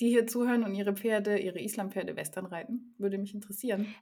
die 0.00 0.08
hier 0.08 0.26
zuhören 0.26 0.64
und 0.64 0.74
ihre 0.74 0.94
Pferde, 0.94 1.38
ihre 1.38 1.60
Islampferde 1.60 2.16
Western 2.16 2.46
reiten? 2.46 2.94
Würde 2.98 3.18
mich 3.18 3.34
interessieren. 3.34 3.94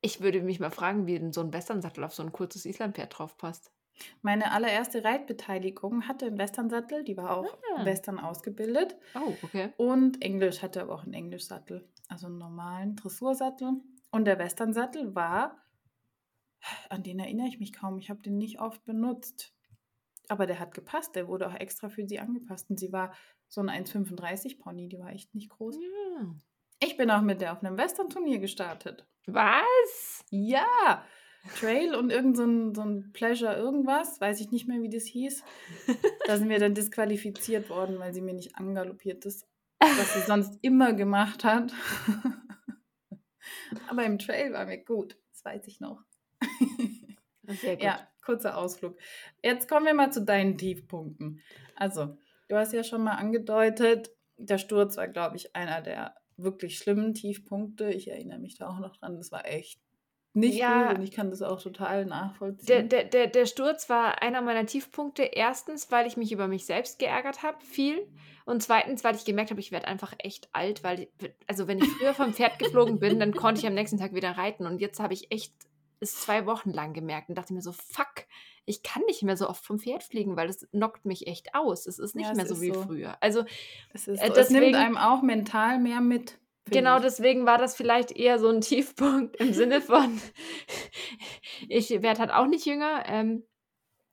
Ich 0.00 0.20
würde 0.20 0.42
mich 0.42 0.60
mal 0.60 0.70
fragen, 0.70 1.06
wie 1.06 1.18
denn 1.18 1.32
so 1.32 1.40
ein 1.40 1.52
Westernsattel 1.52 2.04
auf 2.04 2.14
so 2.14 2.22
ein 2.22 2.32
kurzes 2.32 2.64
Islampferd 2.64 3.18
drauf 3.18 3.36
passt. 3.36 3.72
Meine 4.22 4.52
allererste 4.52 5.04
Reitbeteiligung 5.04 6.08
hatte 6.08 6.26
einen 6.26 6.38
Westernsattel, 6.38 7.04
die 7.04 7.16
war 7.16 7.36
auch 7.36 7.58
ah. 7.76 7.84
Western 7.84 8.18
ausgebildet. 8.18 8.96
Oh, 9.14 9.34
okay. 9.42 9.72
Und 9.76 10.22
Englisch 10.22 10.62
hatte 10.62 10.82
aber 10.82 10.94
auch 10.94 11.04
einen 11.04 11.14
Englischsattel, 11.14 11.88
also 12.08 12.26
einen 12.26 12.38
normalen 12.38 12.96
Dressursattel. 12.96 13.80
Und 14.10 14.24
der 14.24 14.38
Westernsattel 14.38 15.14
war, 15.14 15.62
an 16.88 17.02
den 17.02 17.18
erinnere 17.18 17.48
ich 17.48 17.58
mich 17.58 17.72
kaum, 17.72 17.98
ich 17.98 18.10
habe 18.10 18.20
den 18.20 18.38
nicht 18.38 18.60
oft 18.60 18.84
benutzt. 18.84 19.54
Aber 20.28 20.46
der 20.46 20.60
hat 20.60 20.74
gepasst, 20.74 21.16
der 21.16 21.28
wurde 21.28 21.48
auch 21.48 21.54
extra 21.54 21.88
für 21.88 22.06
sie 22.06 22.20
angepasst. 22.20 22.70
Und 22.70 22.78
sie 22.78 22.92
war 22.92 23.12
so 23.48 23.60
ein 23.60 23.68
1,35 23.68 24.58
Pony, 24.60 24.88
die 24.88 24.98
war 24.98 25.10
echt 25.10 25.34
nicht 25.34 25.50
groß. 25.50 25.76
Ja. 25.76 26.34
Ich 26.80 26.96
bin 26.96 27.10
auch 27.10 27.22
mit 27.22 27.40
der 27.40 27.52
auf 27.52 27.62
einem 27.62 27.76
Western-Turnier 27.76 28.38
gestartet. 28.38 29.06
Was? 29.26 30.24
Ja, 30.30 31.04
Trail 31.58 31.94
und 31.94 32.10
irgend 32.10 32.36
so 32.36 32.44
ein, 32.44 32.74
so 32.74 32.82
ein 32.82 33.12
Pleasure 33.12 33.56
irgendwas, 33.56 34.20
weiß 34.20 34.40
ich 34.40 34.50
nicht 34.50 34.68
mehr, 34.68 34.80
wie 34.80 34.88
das 34.88 35.04
hieß. 35.04 35.42
Da 36.26 36.38
sind 36.38 36.48
wir 36.48 36.58
dann 36.58 36.74
disqualifiziert 36.74 37.68
worden, 37.68 37.98
weil 37.98 38.14
sie 38.14 38.20
mir 38.20 38.34
nicht 38.34 38.56
angaloppiert 38.56 39.24
ist, 39.24 39.46
was 39.80 40.14
sie 40.14 40.20
sonst 40.20 40.58
immer 40.62 40.92
gemacht 40.92 41.44
hat. 41.44 41.72
Aber 43.88 44.04
im 44.04 44.18
Trail 44.18 44.52
war 44.52 44.66
mir 44.66 44.78
gut, 44.78 45.16
das 45.32 45.44
weiß 45.44 45.66
ich 45.66 45.80
noch. 45.80 46.04
Sehr 47.42 47.76
gut. 47.76 47.84
Ja, 47.84 48.08
kurzer 48.24 48.56
Ausflug. 48.56 48.96
Jetzt 49.42 49.68
kommen 49.68 49.86
wir 49.86 49.94
mal 49.94 50.12
zu 50.12 50.22
deinen 50.22 50.56
Tiefpunkten. 50.56 51.40
Also, 51.74 52.16
du 52.48 52.56
hast 52.56 52.72
ja 52.72 52.84
schon 52.84 53.02
mal 53.02 53.16
angedeutet, 53.16 54.10
der 54.36 54.58
Sturz 54.58 54.96
war, 54.96 55.08
glaube 55.08 55.36
ich, 55.36 55.56
einer 55.56 55.82
der 55.82 56.14
wirklich 56.36 56.78
schlimmen 56.78 57.14
Tiefpunkte. 57.14 57.90
Ich 57.90 58.08
erinnere 58.08 58.38
mich 58.38 58.56
da 58.56 58.68
auch 58.68 58.78
noch 58.78 58.96
dran. 58.96 59.16
Das 59.16 59.32
war 59.32 59.46
echt 59.46 59.80
nicht 60.34 60.56
ja, 60.56 60.88
gut 60.88 60.98
und 60.98 61.04
ich 61.04 61.10
kann 61.10 61.30
das 61.30 61.42
auch 61.42 61.60
total 61.60 62.06
nachvollziehen. 62.06 62.66
Der, 62.66 62.82
der, 62.82 63.04
der, 63.04 63.26
der 63.26 63.46
Sturz 63.46 63.90
war 63.90 64.22
einer 64.22 64.40
meiner 64.40 64.64
Tiefpunkte. 64.64 65.22
Erstens, 65.22 65.90
weil 65.90 66.06
ich 66.06 66.16
mich 66.16 66.32
über 66.32 66.48
mich 66.48 66.64
selbst 66.64 66.98
geärgert 66.98 67.42
habe, 67.42 67.58
viel. 67.60 68.06
Und 68.46 68.62
zweitens, 68.62 69.04
weil 69.04 69.14
ich 69.14 69.24
gemerkt 69.24 69.50
habe, 69.50 69.60
ich 69.60 69.72
werde 69.72 69.88
einfach 69.88 70.14
echt 70.18 70.48
alt, 70.52 70.82
weil, 70.82 71.08
also 71.46 71.68
wenn 71.68 71.78
ich 71.78 71.86
früher 71.98 72.14
vom 72.14 72.32
Pferd 72.32 72.58
geflogen 72.58 72.98
bin, 72.98 73.20
dann 73.20 73.34
konnte 73.34 73.60
ich 73.60 73.66
am 73.66 73.74
nächsten 73.74 73.98
Tag 73.98 74.14
wieder 74.14 74.30
reiten. 74.30 74.66
Und 74.66 74.80
jetzt 74.80 75.00
habe 75.00 75.12
ich 75.12 75.30
echt 75.30 75.52
es 76.02 76.20
zwei 76.20 76.46
Wochen 76.46 76.70
lang 76.70 76.94
gemerkt 76.94 77.28
und 77.28 77.36
dachte 77.36 77.54
mir 77.54 77.62
so, 77.62 77.72
fuck, 77.72 78.26
ich 78.64 78.82
kann 78.82 79.02
nicht 79.06 79.22
mehr 79.22 79.36
so 79.36 79.48
oft 79.48 79.64
vom 79.64 79.78
Pferd 79.78 80.02
fliegen, 80.02 80.36
weil 80.36 80.48
das 80.48 80.68
knockt 80.70 81.04
mich 81.04 81.26
echt 81.26 81.54
aus. 81.54 81.86
Es 81.86 81.98
ist 81.98 82.16
nicht 82.16 82.26
ja, 82.28 82.34
mehr 82.34 82.46
so 82.46 82.60
wie 82.60 82.72
so. 82.72 82.82
früher. 82.82 83.16
Also 83.20 83.44
es, 83.92 84.08
ist 84.08 84.20
äh, 84.20 84.26
so. 84.26 84.34
deswegen, 84.34 84.40
es 84.40 84.50
nimmt 84.50 84.74
einem 84.76 84.96
auch 84.96 85.22
mental 85.22 85.78
mehr 85.78 86.00
mit. 86.00 86.38
Genau, 86.70 86.96
ich. 86.96 87.02
deswegen 87.02 87.44
war 87.46 87.58
das 87.58 87.74
vielleicht 87.74 88.12
eher 88.12 88.38
so 88.38 88.48
ein 88.48 88.60
Tiefpunkt 88.62 89.36
im 89.36 89.52
Sinne 89.52 89.80
von, 89.80 90.20
ich 91.68 91.90
werde 91.90 92.20
halt 92.20 92.30
auch 92.30 92.46
nicht 92.46 92.66
jünger. 92.66 93.04
Ähm, 93.06 93.44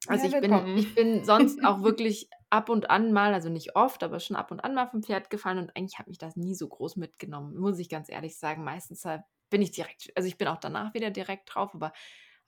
also 0.08 0.28
ja, 0.28 0.36
ich, 0.36 0.42
bin, 0.42 0.78
ich 0.78 0.96
bin 0.96 1.24
sonst 1.24 1.60
auch 1.66 1.84
wirklich 1.84 2.30
ab 2.50 2.70
und 2.70 2.90
an 2.90 3.12
mal, 3.12 3.34
also 3.34 3.50
nicht 3.50 3.76
oft, 3.76 4.02
aber 4.02 4.20
schon 4.20 4.36
ab 4.36 4.52
und 4.52 4.60
an 4.62 4.74
mal 4.74 4.88
vom 4.88 5.04
Pferd 5.04 5.30
gefallen 5.30 5.60
und 5.60 5.76
eigentlich 5.76 6.00
hat 6.00 6.08
mich 6.08 6.18
das 6.18 6.36
nie 6.36 6.56
so 6.56 6.68
groß 6.68 6.96
mitgenommen, 6.96 7.56
muss 7.58 7.78
ich 7.80 7.90
ganz 7.90 8.10
ehrlich 8.10 8.38
sagen. 8.38 8.64
Meistens 8.64 9.06
bin 9.50 9.62
ich 9.62 9.72
direkt, 9.72 10.12
also 10.16 10.28
ich 10.28 10.38
bin 10.38 10.48
auch 10.48 10.58
danach 10.58 10.94
wieder 10.94 11.12
direkt 11.12 11.54
drauf, 11.54 11.76
aber 11.76 11.92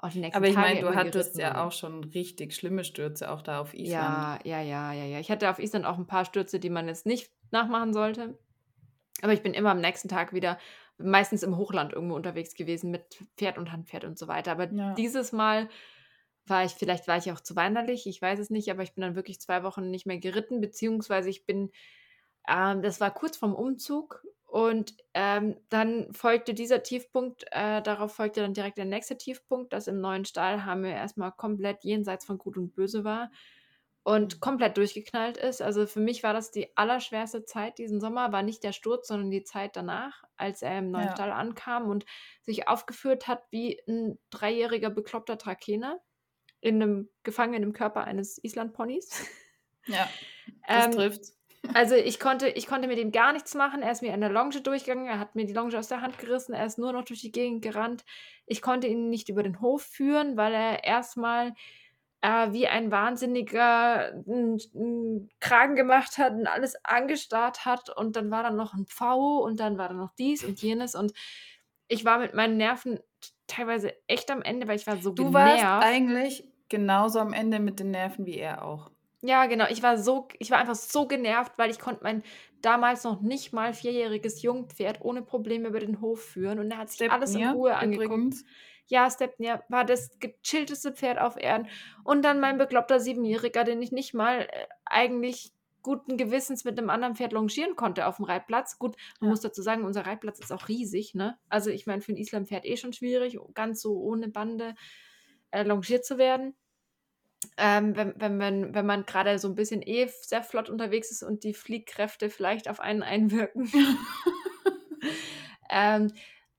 auch 0.01 0.09
die 0.09 0.19
nächsten 0.19 0.37
Aber 0.37 0.47
ich 0.47 0.55
meine, 0.55 0.81
du 0.81 0.95
hattest 0.95 1.37
ja 1.37 1.63
auch 1.63 1.71
schon 1.71 2.03
richtig 2.03 2.53
schlimme 2.53 2.83
Stürze 2.83 3.31
auch 3.31 3.41
da 3.41 3.61
auf 3.61 3.73
Island. 3.73 3.91
Ja, 3.91 4.39
ja, 4.43 4.61
ja, 4.61 4.93
ja, 4.93 5.05
ja. 5.05 5.19
Ich 5.19 5.29
hatte 5.29 5.49
auf 5.49 5.59
Island 5.59 5.85
auch 5.85 5.97
ein 5.97 6.07
paar 6.07 6.25
Stürze, 6.25 6.59
die 6.59 6.71
man 6.71 6.87
jetzt 6.87 7.05
nicht 7.05 7.31
nachmachen 7.51 7.93
sollte. 7.93 8.39
Aber 9.21 9.33
ich 9.33 9.41
bin 9.41 9.53
immer 9.53 9.71
am 9.71 9.81
nächsten 9.81 10.09
Tag 10.09 10.33
wieder 10.33 10.57
meistens 10.97 11.43
im 11.43 11.57
Hochland 11.57 11.93
irgendwo 11.93 12.15
unterwegs 12.15 12.53
gewesen 12.55 12.91
mit 12.91 13.19
Pferd 13.37 13.57
und 13.57 13.71
Handpferd 13.71 14.05
und 14.05 14.17
so 14.17 14.27
weiter. 14.27 14.51
Aber 14.51 14.71
ja. 14.71 14.93
dieses 14.93 15.31
Mal 15.31 15.69
war 16.45 16.65
ich, 16.65 16.71
vielleicht 16.73 17.07
war 17.07 17.17
ich 17.17 17.31
auch 17.31 17.39
zu 17.39 17.55
weinerlich, 17.55 18.07
ich 18.07 18.21
weiß 18.21 18.39
es 18.39 18.49
nicht, 18.49 18.69
aber 18.71 18.83
ich 18.83 18.93
bin 18.93 19.01
dann 19.01 19.15
wirklich 19.15 19.39
zwei 19.39 19.63
Wochen 19.63 19.89
nicht 19.89 20.05
mehr 20.05 20.17
geritten, 20.17 20.59
beziehungsweise 20.59 21.29
ich 21.29 21.45
bin, 21.45 21.71
ähm, 22.47 22.81
das 22.81 22.99
war 22.99 23.11
kurz 23.11 23.37
vorm 23.37 23.53
Umzug 23.53 24.23
und 24.45 24.95
ähm, 25.13 25.55
dann 25.69 26.11
folgte 26.13 26.53
dieser 26.53 26.83
Tiefpunkt, 26.83 27.45
äh, 27.51 27.81
darauf 27.81 28.13
folgte 28.13 28.41
dann 28.41 28.53
direkt 28.53 28.77
der 28.77 28.85
nächste 28.85 29.17
Tiefpunkt, 29.17 29.71
dass 29.71 29.87
im 29.87 30.01
neuen 30.01 30.25
Stall 30.25 30.65
haben 30.65 30.83
wir 30.83 30.91
erstmal 30.91 31.31
komplett 31.31 31.83
jenseits 31.83 32.25
von 32.25 32.37
Gut 32.37 32.57
und 32.57 32.73
Böse 32.73 33.03
war 33.03 33.31
und 34.03 34.39
komplett 34.39 34.77
durchgeknallt 34.77 35.37
ist. 35.37 35.61
Also 35.61 35.85
für 35.85 35.99
mich 35.99 36.23
war 36.23 36.33
das 36.33 36.51
die 36.51 36.75
allerschwerste 36.75 37.45
Zeit 37.45 37.77
diesen 37.77 37.99
Sommer, 37.99 38.31
war 38.31 38.41
nicht 38.41 38.63
der 38.63 38.73
Sturz, 38.73 39.07
sondern 39.07 39.29
die 39.29 39.43
Zeit 39.43 39.75
danach, 39.75 40.23
als 40.37 40.61
er 40.61 40.79
im 40.79 40.91
neuen 40.91 41.07
ja. 41.07 41.13
Stall 41.13 41.31
ankam 41.31 41.87
und 41.87 42.05
sich 42.41 42.67
aufgeführt 42.67 43.27
hat 43.27 43.43
wie 43.51 43.79
ein 43.87 44.17
dreijähriger 44.31 44.89
bekloppter 44.89 45.37
Trakehner 45.37 45.99
in 46.61 46.81
einem 46.81 47.09
gefangen 47.23 47.61
im 47.61 47.73
Körper 47.73 48.03
eines 48.05 48.37
Islandponys. 48.43 49.25
Ja, 49.87 50.07
das 50.67 50.85
ähm, 50.85 50.91
trifft. 50.91 51.25
Also 51.73 51.95
ich 51.95 52.19
konnte, 52.19 52.49
ich 52.49 52.67
konnte 52.67 52.87
mit 52.87 52.97
ihm 52.97 53.11
gar 53.11 53.33
nichts 53.33 53.53
machen. 53.53 53.81
Er 53.81 53.91
ist 53.91 54.01
mir 54.01 54.13
in 54.13 54.21
der 54.21 54.31
Longe 54.31 54.61
durchgegangen, 54.61 55.07
er 55.07 55.19
hat 55.19 55.35
mir 55.35 55.45
die 55.45 55.53
Longe 55.53 55.77
aus 55.77 55.87
der 55.87 56.01
Hand 56.01 56.17
gerissen, 56.17 56.53
er 56.53 56.65
ist 56.65 56.79
nur 56.79 56.91
noch 56.91 57.03
durch 57.03 57.21
die 57.21 57.31
Gegend 57.31 57.61
gerannt. 57.61 58.03
Ich 58.45 58.61
konnte 58.61 58.87
ihn 58.87 59.09
nicht 59.09 59.29
über 59.29 59.43
den 59.43 59.61
Hof 59.61 59.83
führen, 59.83 60.37
weil 60.37 60.53
er 60.53 60.83
erstmal 60.83 61.53
äh, 62.21 62.51
wie 62.51 62.67
ein 62.67 62.91
Wahnsinniger 62.91 64.13
einen 64.27 65.29
Kragen 65.39 65.75
gemacht 65.75 66.17
hat 66.17 66.33
und 66.33 66.47
alles 66.47 66.75
angestarrt 66.83 67.65
hat 67.65 67.89
und 67.89 68.15
dann 68.15 68.31
war 68.31 68.43
da 68.43 68.51
noch 68.51 68.73
ein 68.73 68.85
V 68.85 69.39
und 69.39 69.59
dann 69.59 69.77
war 69.77 69.89
da 69.89 69.95
noch 69.95 70.13
dies 70.17 70.43
und 70.43 70.61
jenes 70.61 70.95
und 70.95 71.13
ich 71.87 72.05
war 72.05 72.19
mit 72.19 72.33
meinen 72.33 72.57
Nerven 72.57 72.99
teilweise 73.47 73.93
echt 74.07 74.31
am 74.31 74.41
Ende, 74.41 74.67
weil 74.67 74.77
ich 74.77 74.87
war 74.87 74.97
so 74.97 75.11
du 75.11 75.25
genervt. 75.25 75.59
Du 75.59 75.65
warst 75.65 75.85
eigentlich 75.85 76.47
genauso 76.69 77.19
am 77.19 77.33
Ende 77.33 77.59
mit 77.59 77.79
den 77.79 77.91
Nerven 77.91 78.25
wie 78.25 78.37
er 78.37 78.63
auch. 78.63 78.91
Ja, 79.23 79.45
genau. 79.45 79.65
Ich 79.69 79.83
war 79.83 79.97
so, 79.97 80.27
ich 80.39 80.49
war 80.49 80.57
einfach 80.57 80.75
so 80.75 81.07
genervt, 81.07 81.51
weil 81.57 81.69
ich 81.69 81.79
konnte 81.79 82.03
mein 82.03 82.23
damals 82.61 83.03
noch 83.03 83.21
nicht 83.21 83.53
mal 83.53 83.73
vierjähriges 83.73 84.41
Jungpferd 84.41 85.01
ohne 85.01 85.21
Probleme 85.21 85.67
über 85.67 85.79
den 85.79 86.01
Hof 86.01 86.23
führen 86.23 86.59
und 86.59 86.71
er 86.71 86.77
hat 86.77 86.89
sich 86.89 86.95
Stepnir, 86.95 87.13
alles 87.13 87.35
in 87.35 87.43
Ruhe 87.49 87.75
angeguckt. 87.75 88.05
Übrigens 88.05 88.45
ja, 88.91 89.09
Stepnir 89.09 89.63
war 89.69 89.85
das 89.85 90.19
gechillteste 90.19 90.91
Pferd 90.91 91.17
auf 91.17 91.37
Erden. 91.37 91.67
Und 92.03 92.23
dann 92.23 92.41
mein 92.41 92.57
bekloppter 92.57 92.99
Siebenjähriger, 92.99 93.63
den 93.63 93.81
ich 93.81 93.93
nicht 93.93 94.13
mal 94.13 94.41
äh, 94.41 94.67
eigentlich 94.85 95.53
guten 95.81 96.17
Gewissens 96.17 96.65
mit 96.65 96.77
einem 96.77 96.89
anderen 96.89 97.15
Pferd 97.15 97.31
longieren 97.31 97.77
konnte 97.77 98.05
auf 98.05 98.17
dem 98.17 98.25
Reitplatz. 98.25 98.77
Gut, 98.77 98.97
man 99.19 99.29
ja. 99.29 99.31
muss 99.31 99.39
dazu 99.41 99.61
sagen, 99.61 99.85
unser 99.85 100.05
Reitplatz 100.05 100.39
ist 100.39 100.51
auch 100.51 100.67
riesig, 100.67 101.15
ne? 101.15 101.39
Also 101.47 101.69
ich 101.69 101.87
meine, 101.87 102.01
für 102.01 102.11
ein 102.11 102.17
Islampferd 102.17 102.65
eh 102.65 102.75
schon 102.75 102.91
schwierig, 102.91 103.39
ganz 103.53 103.81
so 103.81 103.97
ohne 103.97 104.27
Bande 104.27 104.75
äh, 105.51 105.63
longiert 105.63 106.05
zu 106.05 106.17
werden. 106.17 106.53
Ähm, 107.57 107.95
wenn, 107.95 108.13
wenn 108.17 108.37
man, 108.37 108.75
wenn 108.75 108.85
man 108.85 109.05
gerade 109.05 109.39
so 109.39 109.47
ein 109.47 109.55
bisschen 109.55 109.81
eh 109.81 110.07
sehr 110.21 110.43
flott 110.43 110.69
unterwegs 110.69 111.11
ist 111.11 111.23
und 111.23 111.45
die 111.45 111.53
Fliehkräfte 111.53 112.29
vielleicht 112.29 112.69
auf 112.69 112.81
einen 112.81 113.03
einwirken. 113.03 113.71
ähm, 115.71 116.11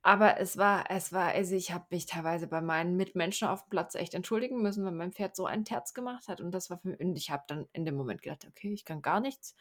aber 0.03 0.39
es 0.41 0.57
war 0.59 0.91
es 0.91 1.13
war 1.13 1.29
also, 1.33 1.55
ich 1.55 1.73
habe 1.73 1.87
mich 1.91 2.07
teilweise 2.07 2.47
bei 2.49 2.61
meinen 2.61 2.97
Mitmenschen 2.97 3.49
auf 3.49 3.65
dem 3.65 3.71
Platz 3.71 3.95
echt 3.95 4.15
entschuldigen 4.15 4.61
müssen, 4.63 4.85
weil 4.85 4.93
mein 4.93 5.13
Pferd 5.13 5.37
so 5.37 5.47
einen 5.47 5.65
Terz 5.65 5.95
gemacht 5.95 6.29
hat 6.29 6.41
und 6.41 6.51
das 6.53 6.71
war 6.71 6.79
für 6.79 6.97
und 6.99 7.17
ich 7.17 7.31
habe 7.31 7.45
dann 7.49 7.69
in 7.73 7.85
dem 7.85 7.97
Moment 7.97 8.23
gedacht: 8.23 8.47
„Okay, 8.49 8.73
ich 8.73 8.85
kann 8.85 9.03
gar 9.03 9.21
nichts. 9.21 9.55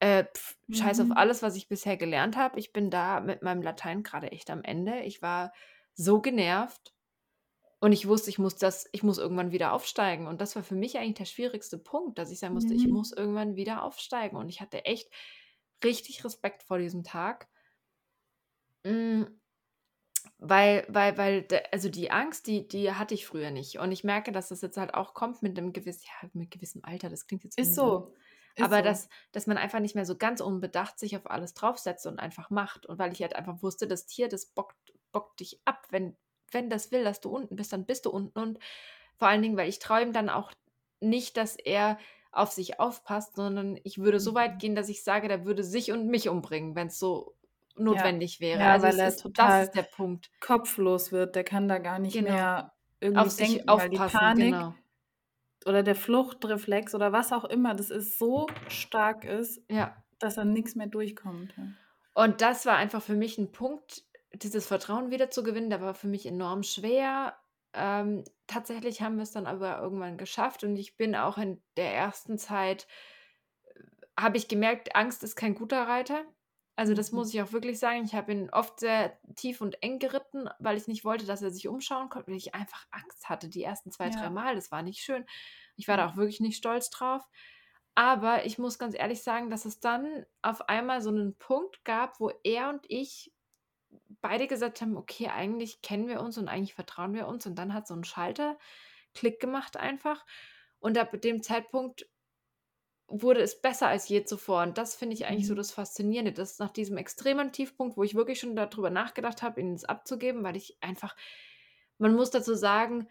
Äh, 0.00 0.24
pf, 0.34 0.56
scheiß 0.72 1.00
auf 1.00 1.08
mhm. 1.08 1.16
alles, 1.16 1.42
was 1.42 1.56
ich 1.56 1.68
bisher 1.68 1.96
gelernt 1.96 2.36
habe. 2.36 2.58
Ich 2.60 2.72
bin 2.72 2.90
da 2.90 3.20
mit 3.20 3.42
meinem 3.42 3.62
Latein 3.62 4.02
gerade 4.02 4.32
echt 4.32 4.50
am 4.50 4.62
Ende. 4.64 5.00
Ich 5.02 5.22
war 5.22 5.52
so 5.94 6.20
genervt 6.20 6.94
und 7.80 7.92
ich 7.92 8.08
wusste, 8.08 8.30
ich 8.30 8.38
muss 8.38 8.56
das 8.56 8.88
ich 8.92 9.02
muss 9.02 9.18
irgendwann 9.18 9.52
wieder 9.52 9.72
aufsteigen 9.72 10.26
und 10.28 10.40
das 10.40 10.56
war 10.56 10.62
für 10.64 10.74
mich 10.76 10.98
eigentlich 10.98 11.14
der 11.16 11.24
schwierigste 11.26 11.78
Punkt, 11.78 12.18
dass 12.18 12.30
ich 12.30 12.38
sagen 12.40 12.54
musste: 12.54 12.74
„Ich 12.74 12.88
mhm. 12.88 12.90
muss 12.90 13.12
irgendwann 13.12 13.56
wieder 13.56 13.82
aufsteigen“ 13.84 14.36
und 14.38 14.48
ich 14.50 14.60
hatte 14.60 14.84
echt 14.86 15.10
richtig 15.84 16.24
Respekt 16.24 16.62
vor 16.64 16.78
diesem 16.78 17.04
Tag. 17.04 17.48
Hm 18.84 19.41
weil 20.38 20.84
weil 20.88 21.16
weil 21.18 21.46
also 21.72 21.88
die 21.88 22.10
Angst, 22.10 22.46
die 22.46 22.66
die 22.68 22.92
hatte 22.92 23.14
ich 23.14 23.26
früher 23.26 23.50
nicht. 23.50 23.78
Und 23.78 23.92
ich 23.92 24.04
merke, 24.04 24.32
dass 24.32 24.48
das 24.48 24.60
jetzt 24.62 24.76
halt 24.76 24.94
auch 24.94 25.14
kommt 25.14 25.42
mit 25.42 25.58
einem 25.58 25.72
gewissen 25.72 26.04
ja, 26.22 26.28
mit 26.34 26.50
gewissem 26.50 26.84
Alter. 26.84 27.08
Das 27.10 27.26
klingt 27.26 27.44
jetzt 27.44 27.58
Ist 27.58 27.74
so. 27.74 28.14
Ist 28.54 28.74
aber 28.74 28.82
so. 28.82 28.82
dass 28.82 29.08
dass 29.32 29.46
man 29.46 29.58
einfach 29.58 29.80
nicht 29.80 29.94
mehr 29.94 30.06
so 30.06 30.16
ganz 30.16 30.40
unbedacht 30.40 30.98
sich 30.98 31.16
auf 31.16 31.30
alles 31.30 31.54
draufsetzt 31.54 32.06
und 32.06 32.18
einfach 32.20 32.50
macht. 32.50 32.86
Und 32.86 32.98
weil 32.98 33.12
ich 33.12 33.22
halt 33.22 33.36
einfach 33.36 33.62
wusste, 33.62 33.86
das 33.88 34.06
Tier, 34.06 34.28
das 34.28 34.46
bockt 34.46 34.76
bockt 35.12 35.40
dich 35.40 35.60
ab. 35.64 35.86
Wenn 35.90 36.16
wenn 36.52 36.70
das 36.70 36.92
will, 36.92 37.04
dass 37.04 37.20
du 37.20 37.30
unten 37.30 37.56
bist, 37.56 37.72
dann 37.72 37.86
bist 37.86 38.06
du 38.06 38.10
unten. 38.10 38.38
Und 38.38 38.58
vor 39.18 39.28
allen 39.28 39.42
Dingen, 39.42 39.56
weil 39.56 39.68
ich 39.68 39.78
traue 39.78 40.02
ihm 40.02 40.12
dann 40.12 40.28
auch 40.30 40.52
nicht, 41.00 41.36
dass 41.36 41.56
er 41.56 41.98
auf 42.32 42.50
sich 42.52 42.80
aufpasst, 42.80 43.36
sondern 43.36 43.78
ich 43.84 43.98
würde 43.98 44.20
so 44.20 44.34
weit 44.34 44.58
Mhm. 44.58 44.60
gehen, 44.60 44.74
dass 44.74 44.88
ich 44.88 45.04
sage, 45.04 45.28
der 45.28 45.44
würde 45.44 45.64
sich 45.64 45.92
und 45.92 46.06
mich 46.08 46.28
umbringen, 46.28 46.74
wenn's 46.76 46.98
so 46.98 47.36
Ja, 47.88 48.14
notwendig 48.14 48.40
wäre. 48.40 48.64
ja, 48.64 48.70
Also, 48.70 48.86
weil 48.86 48.98
es 48.98 49.00
er 49.00 49.08
ist 49.08 49.20
das 49.36 49.58
total 49.58 49.60
ist 49.60 49.74
der 49.74 49.82
Punkt. 49.84 50.30
kopflos 50.40 51.12
wird. 51.12 51.36
Der 51.36 51.44
kann 51.44 51.68
da 51.68 51.78
gar 51.78 51.98
nicht 52.00 52.20
Genau. 52.20 52.22
mehr 52.22 52.74
Auf 53.14 53.28
irgendwie 53.28 53.30
sich 53.30 53.68
denken, 53.68 53.76
weil 53.76 53.90
die 53.90 54.00
aufpassen, 54.00 54.00
Panik 54.00 54.34
genau. 54.34 54.74
oder 55.66 55.82
der 55.82 55.94
Fluchtreflex 55.96 56.94
oder 56.94 57.12
was 57.12 57.32
auch 57.32 57.44
immer, 57.44 57.74
das 57.74 57.90
ist 57.90 58.18
so 58.18 58.60
stark 58.68 59.24
ist, 59.24 59.62
Ja. 59.68 60.04
dass 60.18 60.36
da 60.36 60.44
nix 60.44 60.74
mehr 60.76 60.88
durchkommt, 60.88 61.54
ja. 61.56 61.72
Und 62.16 62.40
das 62.42 62.66
war 62.66 62.76
einfach 62.76 63.02
für 63.02 63.14
mich 63.14 63.38
'n 63.38 63.52
Punkt, 63.52 64.04
dieses 64.34 64.66
Vertrauen 64.66 65.10
wiederzugewinnen, 65.10 65.70
der 65.70 65.80
war 65.80 65.94
für 65.94 66.08
mich 66.08 66.26
enorm 66.26 66.62
schwer. 66.62 67.38
Ähm, 67.74 68.24
tatsächlich 68.46 69.00
haben 69.02 69.16
wir's 69.18 69.32
dann 69.32 69.46
aber 69.46 69.78
irgendwann 69.80 70.18
geschafft 70.18 70.62
und 70.64 70.76
ich 70.76 70.96
bin 70.96 71.14
auch 71.16 71.38
in 71.38 71.62
der 71.76 71.94
ersten 71.94 72.36
Zeit 72.38 72.86
habe 74.18 74.36
ich 74.36 74.48
gemerkt, 74.48 74.94
Angst 74.96 75.22
ist 75.22 75.36
kein 75.36 75.54
guter 75.54 75.86
Reiter. 75.88 76.24
Also, 76.82 76.94
das 76.94 77.12
Mhm. 77.12 77.12
muss 77.12 77.32
ich 77.32 77.40
auch 77.40 77.52
wirklich 77.52 77.78
sagen. 77.78 78.04
Ich 78.04 78.12
habe 78.16 78.32
ihn 78.32 78.50
oft 78.50 78.80
sehr 78.80 79.16
tief 79.36 79.60
und 79.60 79.80
eng 79.84 80.00
geritten, 80.00 80.48
weil 80.58 80.76
ich 80.76 80.88
nicht 80.88 81.04
wollte, 81.04 81.26
dass 81.26 81.40
er 81.40 81.52
sich 81.52 81.68
umschauen 81.68 82.08
konnte, 82.08 82.26
weil 82.32 82.36
ich 82.36 82.56
einfach 82.56 82.86
Angst 82.90 83.28
hatte 83.28 83.48
die 83.48 83.62
ersten 83.62 83.92
2, 83.92 84.10
3 84.10 84.30
Ja. 84.30 84.32
Mal. 84.32 84.56
Das 84.56 84.72
war 84.72 84.82
nicht 84.82 84.98
schön. 85.00 85.24
Ich 85.76 85.86
war 85.86 85.96
da 85.96 86.08
auch 86.08 86.16
wirklich 86.16 86.40
nicht 86.40 86.56
stolz 86.56 86.90
drauf. 86.90 87.22
Aber 87.94 88.44
ich 88.46 88.58
muss 88.58 88.80
ganz 88.80 88.96
ehrlich 88.98 89.22
sagen, 89.22 89.48
dass 89.48 89.64
es 89.64 89.78
dann 89.78 90.26
auf 90.42 90.68
einmal 90.68 91.02
so 91.02 91.12
'nen 91.12 91.36
Punkt 91.38 91.84
gab, 91.84 92.18
wo 92.18 92.30
er 92.42 92.70
und 92.70 92.84
ich 92.88 93.32
beide 94.22 94.46
gesagt 94.48 94.82
haben: 94.82 94.96
„Okay, 94.96 95.28
eigentlich 95.28 95.82
kennen 95.82 96.08
wir 96.08 96.20
uns 96.22 96.38
und 96.38 96.48
eigentlich 96.48 96.74
vertrauen 96.74 97.14
wir 97.14 97.28
uns.“ 97.28 97.46
Und 97.46 97.56
dann 97.58 97.74
hat 97.74 97.86
so 97.88 97.94
'n 97.94 98.04
Schalter 98.04 98.58
Klick 99.14 99.40
gemacht 99.40 99.76
einfach. 99.78 100.26
Und 100.80 100.98
ab 100.98 101.12
dem 101.22 101.42
Zeitpunkt 101.42 102.06
wurde 103.12 103.40
es 103.42 103.60
besser 103.60 103.88
als 103.88 104.08
je 104.08 104.24
zuvor. 104.24 104.62
Und 104.62 104.78
das 104.78 104.94
finde 104.96 105.14
ich 105.14 105.26
eigentlich 105.26 105.46
so 105.46 105.54
Mhm. 105.54 105.56
das 105.56 105.72
Faszinierende, 105.72 106.32
dass 106.32 106.58
nach 106.58 106.70
diesem 106.70 106.96
extremen 106.96 107.52
Tiefpunkt, 107.52 107.96
wo 107.96 108.02
ich 108.02 108.14
wirklich 108.14 108.40
schon 108.40 108.56
da 108.56 108.66
drüber 108.66 108.90
nachgedacht 108.90 109.42
habe, 109.42 109.60
ihn 109.60 109.72
jetzt 109.72 109.88
abzugeben, 109.90 110.44
weil 110.44 110.56
ich 110.56 110.78
einfach 110.82 111.16
man 111.98 112.14
muss 112.14 112.30
dazu 112.30 112.54
sagen, 112.54 113.08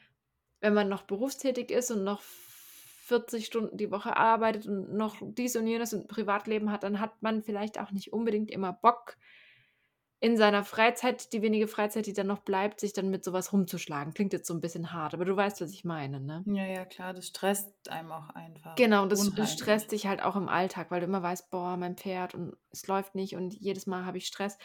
wenn 0.59 0.73
man 0.73 0.89
noch 0.89 1.03
berufstätig 1.03 1.71
ist 1.71 1.91
und 1.91 2.03
noch 2.03 2.21
40 2.21 3.45
Stunden 3.45 3.77
die 3.77 3.91
Woche 3.91 4.15
arbeitet 4.17 4.67
und 4.67 4.93
noch 4.93 5.17
dies 5.21 5.55
und 5.55 5.67
jenes 5.67 5.93
und 5.93 6.07
Privatleben 6.07 6.71
hat, 6.71 6.83
dann 6.83 6.99
hat 6.99 7.21
man 7.21 7.43
vielleicht 7.43 7.79
auch 7.79 7.91
nicht 7.91 8.13
unbedingt 8.13 8.51
immer 8.51 8.73
Bock 8.73 9.17
in 10.21 10.37
seiner 10.37 10.63
Freizeit, 10.65 11.33
die 11.33 11.43
wenige 11.43 11.67
Freizeit, 11.69 12.07
die 12.07 12.13
dann 12.13 12.27
noch 12.27 12.39
bleibt, 12.41 12.79
sich 12.81 12.93
dann 12.93 13.11
mit 13.11 13.25
so 13.25 13.33
was 13.33 13.53
rumzuschlagen. 13.53 14.13
Klingt 14.15 14.33
jetzt 14.33 14.47
so 14.47 14.55
'n 14.55 14.61
bisschen 14.61 14.93
hart, 14.93 15.13
aber 15.15 15.25
du 15.25 15.35
weißt, 15.37 15.61
was 15.61 15.71
ich 15.73 15.85
meine, 15.85 16.21
ne? 16.21 16.45
Ja, 16.45 16.65
ja, 16.67 16.85
klar, 16.85 17.13
das 17.15 17.27
stresst 17.27 17.89
einem 17.89 18.11
auch 18.11 18.29
einfach 18.29 18.77
Genau, 18.77 19.05
das 19.05 19.33
das 19.35 19.51
unheimlich. 19.51 19.51
stresst 19.51 19.91
dich 19.91 20.07
halt 20.07 20.21
auch 20.23 20.35
im 20.37 20.47
Alltag, 20.47 20.91
weil 20.91 21.01
du 21.01 21.05
immer 21.05 21.21
weißt: 21.21 21.51
„Boah, 21.51 21.75
mein 21.77 21.97
Pferd 21.97 22.33
und 22.35 22.55
es 22.71 22.87
läuft 22.87 23.15
nicht 23.15 23.35
und 23.35 23.53
jedes 23.53 23.85
Mal 23.85 24.05
habe 24.05 24.17
ich 24.17 24.27
Stress.“ 24.27 24.57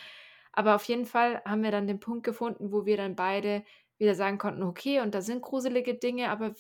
Aber 0.52 0.74
auf 0.76 0.84
jeden 0.84 1.06
Fall 1.06 1.42
haben 1.44 1.62
wir 1.62 1.70
dann 1.72 1.86
den 1.88 1.98
Punkt 2.00 2.24
gefunden, 2.24 2.72
wo 2.72 2.86
wir 2.86 2.96
dann 2.96 3.16
beide 3.16 3.64
wieder 3.98 4.14
sagen 4.14 4.38
konnten: 4.38 4.62
„Okay, 4.62 5.00
und 5.00 5.14
da 5.14 5.22
sind 5.22 5.42
gruselige 5.42 5.94
Dinge, 5.96 6.30
aber 6.30 6.54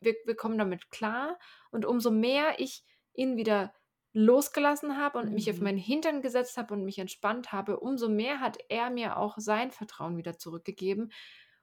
wir 0.00 0.14
wir 0.24 0.36
kommen 0.36 0.56
damit 0.58 0.90
klar.“ 0.90 1.38
Und 1.70 1.84
umso 1.84 2.10
mehr 2.10 2.58
ich 2.60 2.84
ihn 3.14 3.36
wieder 3.36 3.74
losgelassen 4.18 4.96
habe 4.96 5.18
und 5.18 5.32
mich 5.32 5.50
auf 5.50 5.60
Mhm. 5.60 5.60
meinen 5.60 5.78
Hintern 5.78 6.22
gesetzt 6.22 6.56
habe 6.56 6.74
und 6.74 6.84
mich 6.84 6.98
entspannt 6.98 7.52
habe, 7.52 7.80
umso 7.80 8.08
mehr 8.08 8.40
hat 8.40 8.58
er 8.68 8.90
mir 8.90 9.18
auch 9.18 9.36
sein 9.38 9.70
Vertrauen 9.70 10.16
wieder 10.16 10.38
zurückgegeben. 10.38 11.12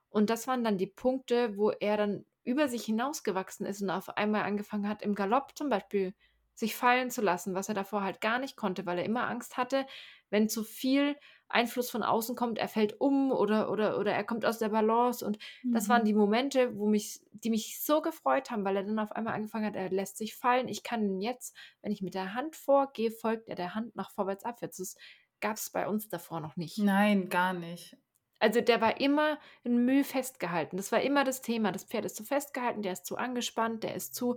Und 0.10 0.30
das 0.30 0.48
waren 0.48 0.64
dann 0.64 0.78
die 0.78 0.88
Punkte, 0.88 1.58
wo 1.58 1.72
er 1.72 1.98
dann 1.98 2.26
über 2.44 2.68
sich 2.68 2.84
hinausgewachsen 2.86 3.66
ist 3.66 3.82
und 3.82 3.90
auf 3.90 4.10
einmal 4.18 4.44
angefangen 4.44 4.88
hat, 4.88 5.02
im 5.02 5.16
Galopp 5.16 5.58
zum 5.58 5.70
Beispiel 5.70 6.14
sich 6.54 6.76
fallen 6.76 7.10
zu 7.10 7.22
lassen, 7.22 7.56
was 7.56 7.70
er 7.70 7.76
davor 7.76 8.04
halt 8.04 8.22
gar 8.22 8.38
nicht 8.38 8.56
konnte, 8.56 8.86
weil 8.86 9.00
er 9.00 9.06
immer 9.06 9.28
Angst 9.28 9.58
hatte, 9.58 9.88
wenn 10.30 10.50
zu 10.50 10.64
viel 10.64 11.16
Einfluss 11.54 11.90
von 11.92 12.04
außen 12.04 12.36
kommt, 12.36 12.58
er 12.58 12.68
fällt 12.68 13.00
um 13.00 13.32
oder 13.32 13.70
oder 13.72 13.98
oder 14.00 14.12
er 14.14 14.24
kommt 14.24 14.46
aus 14.46 14.58
der 14.60 14.70
Balance. 14.70 15.26
Und 15.26 15.38
das 15.72 15.90
waren 15.90 16.04
Mhm. 16.04 16.06
die 16.06 16.14
Momente, 16.14 16.78
wo 16.78 16.88
mich 16.88 17.22
die 17.32 17.50
mich 17.50 17.82
so 17.84 18.02
gefreut 18.02 18.52
haben, 18.52 18.66
weil 18.66 18.76
er 18.78 18.84
dann 18.84 19.00
auf 19.00 19.12
einmal 19.12 19.34
angefangen 19.36 19.66
hat, 19.66 19.76
er 19.76 19.90
lässt 19.90 20.18
sich 20.18 20.36
fallen. 20.36 20.68
Ich 20.68 20.84
kann 20.84 21.04
ihn 21.06 21.22
jetzt 21.22 21.56
wenn 21.82 21.92
ich 21.92 22.02
mit 22.02 22.14
der 22.16 22.34
Hand 22.34 22.56
vorgehe, 22.56 23.12
folgt 23.12 23.50
er 23.50 23.56
der 23.56 23.76
Hand 23.76 23.96
nach 23.96 24.12
vorwärts, 24.12 24.44
abwärts. 24.46 24.78
Das 24.78 24.96
gab's 25.40 25.70
bei 25.72 25.88
uns 25.88 26.10
davor 26.10 26.40
noch 26.40 26.56
nicht. 26.56 26.88
Nein, 26.88 27.30
gar 27.30 27.54
nicht. 27.54 27.98
Also, 28.40 28.60
der 28.62 28.82
war 28.82 29.00
immer 29.00 29.40
in 29.64 29.86
Mühe 29.86 30.04
festgehalten. 30.04 30.76
Das 30.78 30.92
war 30.92 31.02
immer 31.02 31.24
das 31.24 31.42
Thema. 31.42 31.72
Das 31.72 31.86
Pferd 31.86 32.04
ist 32.06 32.16
zu 32.18 32.24
festgehalten, 32.26 32.82
der 32.82 32.92
ist 32.94 33.06
zu 33.06 33.16
angespannt, 33.18 33.84
der 33.84 33.96
ist 33.96 34.16
zu 34.16 34.36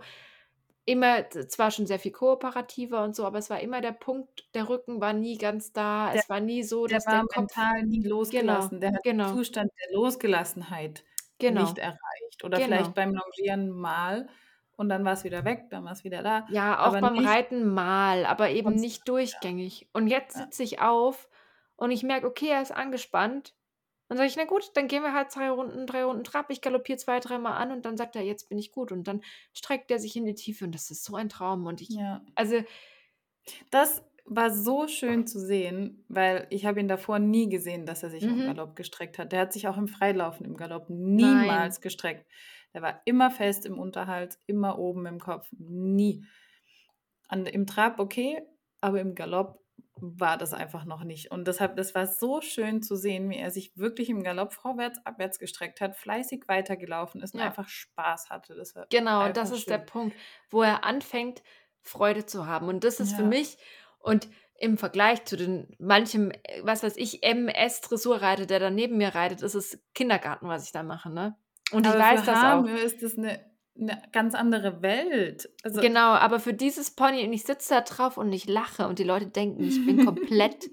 immer 0.87 1.29
zwar 1.31 1.71
schon 1.71 1.87
sehr 1.87 1.99
viel 1.99 2.13
kooperativer 2.13 3.03
und 3.05 3.15
so, 3.17 3.27
aber 3.27 3.39
es 3.39 3.51
war 3.51 3.61
immer 3.61 3.81
der 3.83 3.93
Punkt, 3.93 4.49
der 4.55 4.69
Rücken 4.69 5.01
war 5.01 5.13
nie 5.13 5.37
ganz 5.39 5.73
da. 5.73 6.13
Der 6.13 6.23
Es 6.23 6.29
war 6.31 6.41
nie 6.41 6.63
so, 6.63 6.87
der 6.87 6.99
dass 6.99 7.05
der 7.05 7.15
war 7.15 7.27
Kopf 7.27 7.37
mental 7.37 7.83
nie 7.85 8.01
genau, 8.01 8.17
losgelassen. 8.17 8.81
Der 8.81 8.93
hat 8.93 9.05
den 9.05 9.19
genau. 9.19 9.33
Zustand 9.35 9.71
der 9.81 9.95
Losgelassenheit 9.97 11.05
nicht 11.49 11.75
Genau. 11.75 11.75
erreicht 11.77 12.45
oder 12.45 12.61
vielleicht 12.61 12.95
Genau. 12.95 12.95
beim 12.95 13.15
Longieren 13.15 13.71
mal 13.71 14.29
und 14.77 14.89
dann 14.89 15.05
war's 15.05 15.25
wieder 15.25 15.45
weg, 15.45 15.67
dann 15.71 15.85
war's 15.85 16.05
wieder 16.05 16.23
da, 16.23 16.47
Ja, 16.49 16.79
auch 16.81 16.87
aber 16.87 17.01
beim 17.01 17.15
nicht 17.15 17.27
Reiten 17.27 17.67
mal, 17.75 18.25
aber 18.27 18.51
eben 18.51 18.75
nicht 18.77 19.09
durchgängig. 19.09 19.89
Und 19.93 20.07
jetzt 20.09 20.37
sitze 20.37 20.63
ich 20.63 20.81
auf 20.81 21.29
und 21.77 21.91
ich 21.91 22.03
merke, 22.05 22.27
okay, 22.29 22.49
er 22.51 22.63
ist 22.63 22.73
angespannt. 22.73 23.55
Dann 24.09 24.19
sage 24.19 24.29
ich: 24.29 24.37
„Na 24.37 24.45
gut, 24.45 24.71
dann 24.75 24.89
gehen 24.89 25.03
wir 25.03 25.13
halt 25.15 25.31
2 25.33 25.51
Runden 25.51 25.87
3 25.87 26.05
Runden 26.05 26.25
Trab.“ 26.25 26.51
Ich 26.51 26.61
galoppiere 26.61 26.99
2, 26.99 27.21
dreimal 27.21 27.55
an 27.61 27.73
und 27.73 27.85
dann 27.87 27.97
sagt 27.97 28.17
er: 28.17 28.23
„Jetzt 28.23 28.49
bin 28.49 28.59
ich 28.59 28.73
gut.“ 28.73 28.93
Und 28.93 29.05
dann 29.09 29.23
streckt 29.53 29.91
er 29.91 29.99
sich 29.99 30.17
in 30.17 30.25
die 30.27 30.35
Tiefe 30.35 30.65
und 30.65 30.75
das 30.75 30.91
ist 30.91 31.05
so 31.05 31.17
ein 31.17 31.29
Traum. 31.29 31.67
Und 31.67 31.81
ich 31.81 31.99
Ja. 31.99 32.25
also 32.37 32.63
Das 33.71 34.03
war 34.25 34.51
so 34.51 34.89
schön 34.89 35.27
zu 35.27 35.39
sehen, 35.39 36.05
weil 36.09 36.47
ich 36.51 36.67
habe 36.67 36.81
ihn 36.81 36.89
davor 36.89 37.19
nie 37.21 37.49
gesehen, 37.49 37.87
dass 37.87 38.03
er 38.03 38.11
sich 38.11 38.27
im 38.29 38.41
Mhm. 38.41 38.57
Galopp 38.57 38.75
gestreckt 38.75 39.19
hat. 39.19 39.31
Der 39.33 39.41
hat 39.41 39.53
sich 39.53 39.69
auch 39.69 39.77
im 39.79 39.87
Freilaufen 39.89 40.45
im 40.47 40.57
Galopp 40.57 40.87
Nein. 41.09 41.69
niemals 41.69 41.81
gestreckt. 41.81 42.27
Der 42.75 42.83
war 42.83 43.03
immer 43.05 43.31
fest 43.31 43.65
im 43.67 43.79
Unterhals, 43.79 44.41
immer 44.47 44.79
oben 44.79 45.07
im 45.07 45.21
Kopf, 45.21 45.49
nie. 45.59 46.25
An 47.29 47.47
im 47.47 47.67
Trab 47.67 47.99
okay, 48.01 48.43
aber 48.81 49.01
im 49.01 49.15
Galopp 49.15 49.61
war 50.01 50.37
das 50.39 50.53
einfach 50.55 50.85
noch 50.85 51.05
nicht. 51.05 51.31
Und 51.31 51.47
deshalb 51.49 51.77
das 51.77 51.95
war 51.95 52.07
so 52.07 52.41
schön 52.43 52.83
zu 52.83 52.97
sehen, 52.97 53.31
wie 53.31 53.37
er 53.39 53.51
sich 53.51 53.77
wirklich 53.77 54.09
im 54.11 54.23
Galopp 54.23 54.53
vorwärts, 54.55 55.01
abwärts 55.05 55.39
gestreckt 55.39 55.81
hat, 55.81 55.97
fleißig 55.97 56.45
weitergelaufen 56.49 57.23
ist 57.23 57.35
und 57.35 57.41
Ja. 57.41 57.41
einfach 57.41 57.69
Spaß 57.69 58.31
hatte. 58.31 58.55
Das 58.55 58.75
Genau, 58.93 59.25
und 59.25 59.37
das 59.37 59.51
einfach 59.51 59.53
ist 59.53 59.69
der 59.71 59.79
schön. 59.79 59.87
Punkt, 59.87 60.17
wo 60.49 60.63
er 60.63 60.85
anfängt, 60.85 61.43
Freude 61.83 62.25
zu 62.27 62.47
haben. 62.47 62.69
Und 62.69 62.85
das 62.85 63.01
ist 63.01 63.15
für 63.15 63.23
Ja. 63.23 63.25
mich 63.25 63.59
und 63.99 64.29
im 64.59 64.79
Vergleich 64.79 65.25
zu 65.25 65.37
den 65.37 65.75
manchem, 65.79 66.31
äh, 66.31 66.63
was 66.63 66.83
weiß 66.83 66.97
ich, 66.97 67.23
MS-Dressurreiter, 67.25 68.47
der 68.47 68.61
da 68.61 68.71
neben 68.71 68.97
mir 68.97 69.15
reitet, 69.15 69.43
ist 69.43 69.55
es 69.55 69.83
Kindergarten, 69.95 70.49
was 70.49 70.65
ich 70.65 70.73
da 70.73 70.83
mache, 70.83 71.11
ne? 71.11 71.37
Und 71.73 71.87
ich 71.87 71.99
Aber 71.99 71.99
weiß 71.99 72.25
für 72.25 72.25
das 72.25 72.45
auch. 72.45 72.69
Ist 72.85 73.03
das 73.03 73.17
'ne 73.17 73.56
'ne 73.79 74.03
ganz 74.13 74.35
andere 74.35 74.83
Welt. 74.83 75.49
Also 75.65 75.81
Genau, 75.81 76.13
aber 76.15 76.41
für 76.41 76.55
dieses 76.55 76.91
Pony 76.95 77.25
und 77.27 77.33
ich 77.33 77.45
sitze 77.45 77.75
da 77.75 77.81
drauf 77.83 78.17
und 78.17 78.33
ich 78.33 78.47
lache 78.47 78.87
und 78.89 78.99
die 78.99 79.05
Leute 79.05 79.27
denken, 79.27 79.67
ich 79.67 79.85
bin 79.85 79.99
komplett 80.01 80.71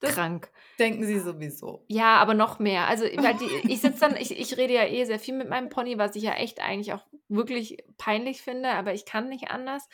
Das 0.00 0.20
geisteskrank. 0.20 0.50
denken 0.78 1.04
sie 1.06 1.18
sowieso. 1.20 1.88
Ja, 1.88 2.16
aber 2.16 2.34
noch 2.34 2.58
mehr. 2.58 2.86
Also, 2.88 3.04
die 3.04 3.72
ich 3.72 3.80
sitze 3.80 4.00
dann 4.00 4.16
ich 4.16 4.38
ich 4.38 4.56
rede 4.56 4.72
ja 4.74 4.84
eh 4.86 5.04
sehr 5.04 5.18
viel 5.18 5.36
mit 5.36 5.48
meinem 5.48 5.68
Pony, 5.68 5.98
was 5.98 6.16
ich 6.16 6.22
ja 6.22 6.32
echt 6.34 6.60
eigentlich 6.60 6.92
auch 6.94 7.06
wirklich 7.28 7.84
peinlich 7.98 8.40
finde, 8.42 8.70
aber 8.70 8.94
ich 8.94 9.04
kann 9.04 9.28
nicht 9.28 9.50
anders. 9.50 9.88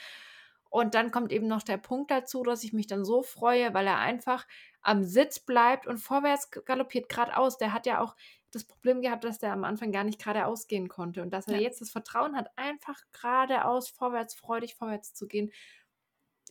Und 0.70 0.94
dann 0.94 1.11
kommt 1.11 1.32
eben 1.32 1.46
noch 1.49 1.62
der 1.62 1.78
Punkt 1.78 2.11
dazu, 2.11 2.42
dass 2.42 2.62
ich 2.62 2.72
mich 2.74 2.86
dann 2.86 3.05
so 3.05 3.22
freue, 3.22 3.72
weil 3.74 3.86
er 3.86 3.99
einfach 3.99 4.46
am 4.82 5.03
Sitz 5.03 5.40
bleibt 5.40 5.86
und 5.86 5.99
vorwärts 5.99 6.51
galoppiert, 6.51 7.09
geradeaus. 7.09 7.57
Der 7.59 7.72
hat 7.72 7.86
ja 7.86 8.01
auch 8.01 8.14
das 8.55 8.64
Problem 8.64 9.01
gehabt, 9.03 9.24
dass 9.24 9.38
der 9.38 9.53
am 9.53 9.64
Anfang 9.64 9.92
gar 9.92 10.05
nicht 10.05 10.18
geradeaus 10.20 10.66
gehen 10.66 10.88
konnte 10.88 11.22
und 11.22 11.30
dass 11.32 11.49
er 11.49 11.55
Ja. 11.55 11.61
jetzt 11.61 11.80
das 11.80 11.90
Vertrauen 11.90 12.36
hat, 12.36 12.49
einfach 12.57 13.01
geradeaus, 13.12 13.88
vorwärts, 13.90 14.34
freudig 14.34 14.74
vorwärts 14.76 15.14
zu 15.14 15.26
gehen. 15.28 15.51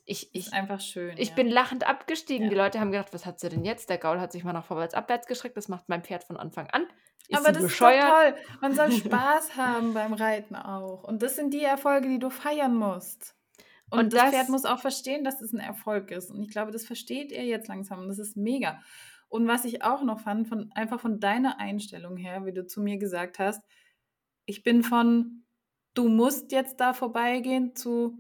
Ich 0.06 0.34
Ist 0.34 0.54
ich 0.54 0.54
einfach 0.54 0.80
schön, 0.82 1.20
ich 1.20 1.36
ja. 1.36 1.36
bin 1.36 1.48
lachend 1.50 1.86
abgestiegen. 1.88 2.50
Die 2.50 2.56
Ja. 2.56 2.58
Leute 2.58 2.80
haben 2.80 2.92
gedacht: 2.92 3.14
„Was 3.14 3.26
hat 3.28 3.40
sie 3.40 3.50
denn 3.50 3.66
jetzt?“ 3.66 3.90
Der 3.90 3.98
Gaul 4.00 4.20
hat 4.20 4.32
sich 4.32 4.44
mal 4.44 4.54
nach 4.54 4.66
vorwärts, 4.66 4.94
abwärts 4.96 5.28
gestreckt. 5.28 5.58
Das 5.58 5.68
macht 5.68 5.90
mein 5.90 6.04
Pferd 6.04 6.24
von 6.24 6.38
Anfang 6.38 6.68
an. 6.72 6.88
Ist 7.28 7.46
Aber 7.46 7.52
das 7.52 7.70
ist 7.80 7.80
bescheuert? 7.80 8.00
toll. 8.00 8.36
Man 8.62 8.74
soll 8.76 8.92
Spaß 8.92 9.56
haben 9.58 9.94
beim 9.94 10.14
Reiten 10.14 10.56
auch. 10.56 11.04
Und 11.04 11.22
das 11.22 11.36
sind 11.36 11.54
die 11.54 11.64
Erfolge, 11.64 12.08
die 12.08 12.20
du 12.20 12.30
feiern 12.30 12.76
musst. 12.76 13.36
Und 13.90 14.12
Und 14.12 14.14
das 14.14 14.26
Pferd 14.26 14.50
das 14.50 14.50
muss 14.50 14.66
auch 14.66 14.80
verstehen, 14.80 15.24
dass 15.24 15.42
es 15.42 15.54
'n 15.54 15.60
Erfolg 15.60 16.12
ist. 16.12 16.32
Und 16.32 16.44
ich 16.44 16.50
glaube, 16.52 16.72
das 16.72 16.86
versteht 16.86 17.32
er 17.32 17.44
jetzt 17.46 17.68
langsam 17.68 18.00
und 18.02 18.10
das 18.10 18.20
ist 18.20 18.38
mega. 18.38 18.82
Und 19.30 19.48
was 19.48 19.66
ich 19.66 19.84
auch 19.84 20.04
noch 20.04 20.20
fand, 20.22 20.48
von 20.48 20.72
einfach 20.74 21.00
von 21.02 21.20
deiner 21.20 21.60
Einstellung 21.60 22.18
her, 22.18 22.46
wie 22.46 22.54
du 22.54 22.66
zu 22.66 22.82
mir 22.82 22.98
gesagt 22.98 23.40
hast: 23.40 23.64
„Ich 24.46 24.64
bin 24.64 24.84
von 24.84 25.44
du 25.94 26.10
musst 26.10 26.52
jetzt 26.52 26.80
da 26.80 26.94
vorbeigehen 26.94 27.76
zu 27.76 28.20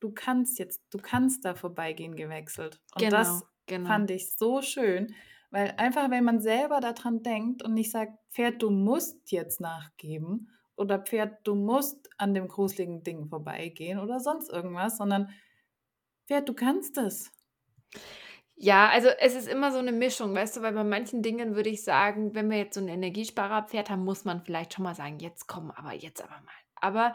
du 0.00 0.12
kannst 0.12 0.58
jetzt 0.58 0.82
du 0.90 0.98
kannst 0.98 1.44
da 1.44 1.54
vorbeigehen“, 1.54 2.16
gewechselt. 2.16 2.80
Und 2.94 3.12
Genau, 3.12 3.12
das 3.12 3.46
genau. 3.66 3.82
fand 3.84 4.10
ich 4.10 4.32
so 4.36 4.62
schön, 4.62 5.14
weil 5.50 5.74
einfach, 5.78 6.10
wenn 6.10 6.24
man 6.24 6.40
selber 6.40 6.80
da 6.80 6.92
dran 6.92 7.22
denkt 7.22 7.62
und 7.64 7.74
nicht 7.74 7.90
sagt: 7.92 8.18
„Pferd, 8.32 8.62
du 8.62 8.70
musst 8.70 9.30
jetzt 9.32 9.60
nachgeben 9.60 10.50
oder 10.76 10.98
Pferd, 11.00 11.46
du 11.46 11.54
musst 11.54 12.10
an 12.18 12.34
dem 12.34 12.48
gruseligen 12.48 13.02
Ding 13.04 13.26
vorbeigehen 13.28 13.98
oder 14.00 14.20
sonst 14.20 14.50
irgendwas, 14.50 14.96
sondern 14.98 15.30
Pferd, 16.26 16.48
du 16.48 16.54
kannst 16.54 16.98
es. 16.98 17.30
Ja, 18.58 18.90
also 18.90 19.08
es 19.08 19.34
ist 19.34 19.48
immer 19.48 19.72
so 19.72 19.78
eine 19.78 19.92
Mischung, 19.92 20.34
weißt 20.34 20.56
du, 20.56 20.62
weil 20.62 20.72
bei 20.74 20.84
manchen 20.84 21.22
Dingen 21.22 21.56
würde 21.56 21.70
ich 21.70 21.82
sagen, 21.84 22.34
wenn 22.34 22.50
wir 22.50 22.58
jetzt 22.58 22.74
so 22.74 22.80
'n 22.80 22.88
Energiesparerpferd 22.88 23.88
haben, 23.90 24.04
muss 24.04 24.24
man 24.24 24.42
vielleicht 24.44 24.74
schon 24.74 24.84
mal 24.84 24.94
sagen: 24.94 25.18
„Jetzt 25.20 25.46
komm, 25.48 25.70
aber 25.70 25.92
jetzt 25.94 26.22
aber 26.22 26.34
mal.“ 26.42 26.52
Aber, 26.76 27.14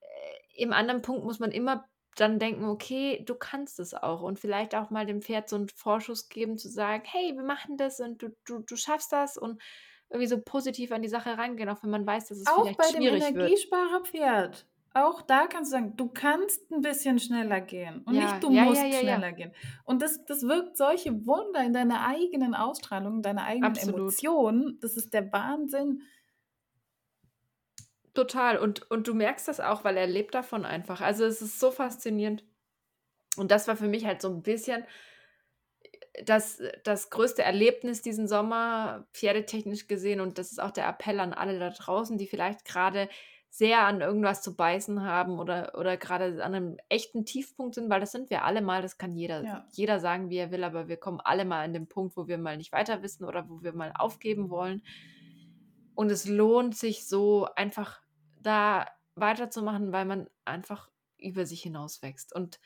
äh, 0.00 0.62
im 0.62 0.72
anderen 0.72 1.02
Punkt 1.02 1.24
muss 1.24 1.40
man 1.40 1.52
immer 1.52 1.88
dann 2.16 2.38
denken: 2.40 2.64
„Okay, 2.66 3.22
du 3.26 3.34
kannst 3.36 3.80
es 3.80 3.94
auch“ 3.94 4.22
und 4.22 4.38
vielleicht 4.40 4.74
auch 4.74 4.90
mal 4.90 5.06
dem 5.06 5.22
Pferd 5.22 5.48
so 5.48 5.56
'n 5.56 5.68
Vorschuss 5.68 6.28
geben, 6.28 6.58
zu 6.58 6.68
sagen: 6.70 7.04
„Hey, 7.06 7.34
wir 7.36 7.44
machen 7.44 7.76
das 7.78 8.00
und 8.00 8.22
du 8.22 8.30
du 8.46 8.60
du 8.60 8.76
schaffst 8.76 9.12
das“ 9.12 9.36
und 9.38 9.62
irgendwie 10.10 10.28
so 10.28 10.40
positiv 10.42 10.92
an 10.92 11.02
die 11.02 11.08
Sache 11.08 11.38
rangehen, 11.38 11.68
auch 11.70 11.82
wenn 11.84 11.90
man 11.90 12.06
weiß, 12.06 12.28
dass 12.28 12.38
es 12.38 12.50
Auch 12.50 12.52
vielleicht 12.52 12.76
bei 12.76 12.90
dem 12.92 13.06
schwierig 13.06 13.34
wird. 13.34 13.60
Energiesparerpferd. 13.64 14.68
Auch 14.94 15.22
da 15.22 15.46
kannst 15.46 15.70
du 15.72 15.76
sagen, 15.76 15.96
du 15.96 16.08
kannst 16.08 16.70
ein 16.72 16.80
bisschen 16.80 17.18
schneller 17.18 17.60
gehen 17.60 18.02
und 18.06 18.16
Ja, 18.16 18.18
nicht 18.18 18.42
du 18.42 18.50
ja, 18.50 18.64
musst 18.64 18.94
ja, 18.96 18.98
schneller 18.98 19.32
gehen. 19.32 19.52
Und 19.84 20.02
das 20.02 20.24
das 20.24 20.42
wirkt 20.42 20.76
solche 20.76 21.26
Wunder 21.26 21.62
in 21.62 21.72
deiner 21.74 22.06
eigenen 22.06 22.54
Ausstrahlung, 22.54 23.22
deiner 23.22 23.44
eigenen 23.44 23.76
absolut. 23.76 24.24
Emotionen. 24.28 24.78
Das 24.80 24.96
ist 24.96 25.12
der 25.14 25.30
Wahnsinn. 25.32 26.02
Total. 28.14 28.58
Und 28.58 28.90
und 28.90 29.06
du 29.06 29.14
merkst 29.14 29.48
das 29.48 29.60
auch, 29.60 29.84
weil 29.84 29.96
er 29.96 30.06
lebt 30.06 30.34
davon 30.34 30.64
einfach. 30.64 31.00
Also, 31.00 31.24
es 31.24 31.42
ist 31.42 31.60
so 31.60 31.70
faszinierend. 31.70 32.44
Und 33.36 33.50
das 33.52 33.68
war 33.68 33.76
für 33.76 33.88
mich 33.88 34.06
halt 34.06 34.22
so 34.22 34.28
'n 34.30 34.42
bisschen 34.42 34.84
das 36.24 36.60
das 36.84 37.10
größte 37.10 37.42
Erlebnis 37.42 38.02
diesen 38.02 38.28
Sommer, 38.28 39.06
pferdetechnisch 39.12 39.86
gesehen. 39.88 40.20
Und 40.20 40.38
das 40.38 40.50
ist 40.52 40.60
auch 40.60 40.70
der 40.72 40.88
Appell 40.88 41.20
an 41.20 41.32
alle 41.32 41.58
da 41.58 41.70
draußen, 41.70 42.18
die 42.18 42.26
vielleicht 42.26 42.64
grade 42.64 43.08
sehr 43.50 43.82
an 43.86 44.00
irgendwas 44.02 44.42
zu 44.42 44.56
beißen 44.56 45.02
haben 45.04 45.38
oder 45.38 45.74
oder 45.78 45.96
grade 45.96 46.44
an 46.44 46.52
'nem 46.52 46.76
echten 46.88 47.24
Tiefpunkt 47.24 47.74
sind, 47.76 47.90
weil 47.90 48.00
das 48.00 48.12
sind 48.12 48.30
wir 48.30 48.44
alle 48.44 48.62
mal. 48.62 48.82
Das 48.82 48.98
kann 48.98 49.14
jeder 49.16 49.44
Ja. 49.44 49.68
jeder 49.70 50.00
sagen, 50.00 50.30
wie 50.30 50.36
er 50.38 50.50
will, 50.50 50.64
aber 50.64 50.88
wir 50.88 50.96
kommen 50.98 51.20
alle 51.20 51.44
mal 51.44 51.64
an 51.64 51.72
den 51.74 51.88
Punkt, 51.88 52.16
wo 52.16 52.28
wir 52.28 52.38
mal 52.38 52.56
nicht 52.56 52.72
weiter 52.72 53.02
wissen 53.02 53.24
oder 53.24 53.48
wo 53.48 53.62
wir 53.62 53.72
mal 53.74 53.92
aufgeben 53.96 54.50
wollen. 54.50 54.82
Und 55.98 56.10
es 56.12 56.26
lohnt 56.28 56.76
sich 56.76 57.08
so, 57.08 57.48
einfach 57.56 58.00
da 58.36 58.86
weiterzumachen, 59.16 59.90
weil 59.92 60.04
man 60.04 60.30
einfach 60.44 60.90
über 61.16 61.44
sich 61.44 61.62
hinauswächst. 61.62 62.32
Und 62.32 62.58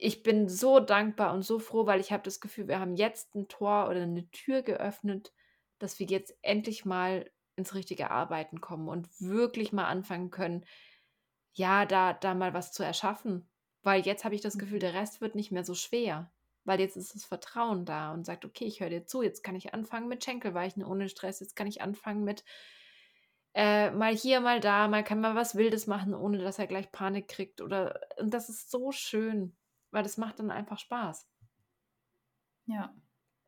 ich 0.00 0.22
bin 0.22 0.48
so 0.48 0.80
dankbar 0.80 1.32
und 1.34 1.42
so 1.42 1.58
froh, 1.58 1.86
weil 1.86 2.00
ich 2.00 2.12
habe 2.12 2.22
das 2.24 2.40
Gefühl, 2.40 2.66
wir 2.68 2.80
haben 2.80 2.94
jetzt 2.96 3.34
'n 3.36 3.46
Tor 3.48 3.88
oder 3.88 4.06
'ne 4.06 4.28
Tür 4.30 4.62
geöffnet, 4.62 5.32
dass 5.78 5.98
wir 5.98 6.06
jetzt 6.06 6.36
endlich 6.42 6.84
mal 6.84 7.30
ins 7.56 7.74
richtige 7.74 8.10
Arbeiten 8.10 8.60
kommen 8.60 8.88
und 8.88 9.08
wirklich 9.20 9.72
mal 9.72 9.86
anfangen 9.86 10.30
können, 10.30 10.64
ja, 11.54 11.86
da 11.86 12.12
da 12.14 12.34
mal 12.34 12.54
was 12.54 12.72
zu 12.72 12.82
erschaffen. 12.84 13.50
Weil 13.82 14.02
jetzt 14.06 14.24
habe 14.24 14.34
ich 14.34 14.40
das 14.42 14.58
Gefühl, 14.58 14.78
Mhm. 14.78 14.80
der 14.80 14.94
Rest 14.94 15.20
wird 15.20 15.34
nicht 15.34 15.52
mehr 15.52 15.64
so 15.64 15.74
schwer, 15.74 16.32
weil 16.64 16.80
jetzt 16.80 16.96
ist 16.96 17.14
das 17.14 17.24
Vertrauen 17.24 17.84
da 17.86 18.12
und 18.12 18.24
sagt: 18.26 18.44
„Okay, 18.44 18.64
ich 18.66 18.80
höre 18.80 18.90
dir 18.90 19.06
zu, 19.06 19.22
jetzt 19.22 19.44
kann 19.44 19.56
ich 19.56 19.74
anfangen 19.74 20.08
mit 20.08 20.24
Schenkelweichen 20.24 20.84
ohne 20.84 21.08
Stress, 21.08 21.40
jetzt 21.40 21.56
kann 21.56 21.66
ich 21.68 21.82
anfangen 21.82 22.24
mit, 22.24 22.44
äh, 23.54 23.90
mal 23.90 24.14
hier, 24.14 24.40
mal 24.40 24.60
da, 24.60 24.88
mal 24.88 25.04
kann 25.04 25.20
man 25.20 25.36
was 25.36 25.54
Wildes 25.56 25.86
machen, 25.86 26.14
ohne 26.14 26.38
dass 26.38 26.58
er 26.58 26.66
gleich 26.66 26.90
Panik 26.92 27.28
kriegt“ 27.28 27.60
oder 27.60 28.00
und 28.18 28.32
das 28.34 28.48
ist 28.48 28.70
so 28.70 28.92
schön, 28.92 29.56
weil 29.90 30.02
das 30.02 30.16
macht 30.18 30.38
dann 30.40 30.50
einfach 30.50 30.78
Spaß. 30.78 31.28
Ja. 32.66 32.94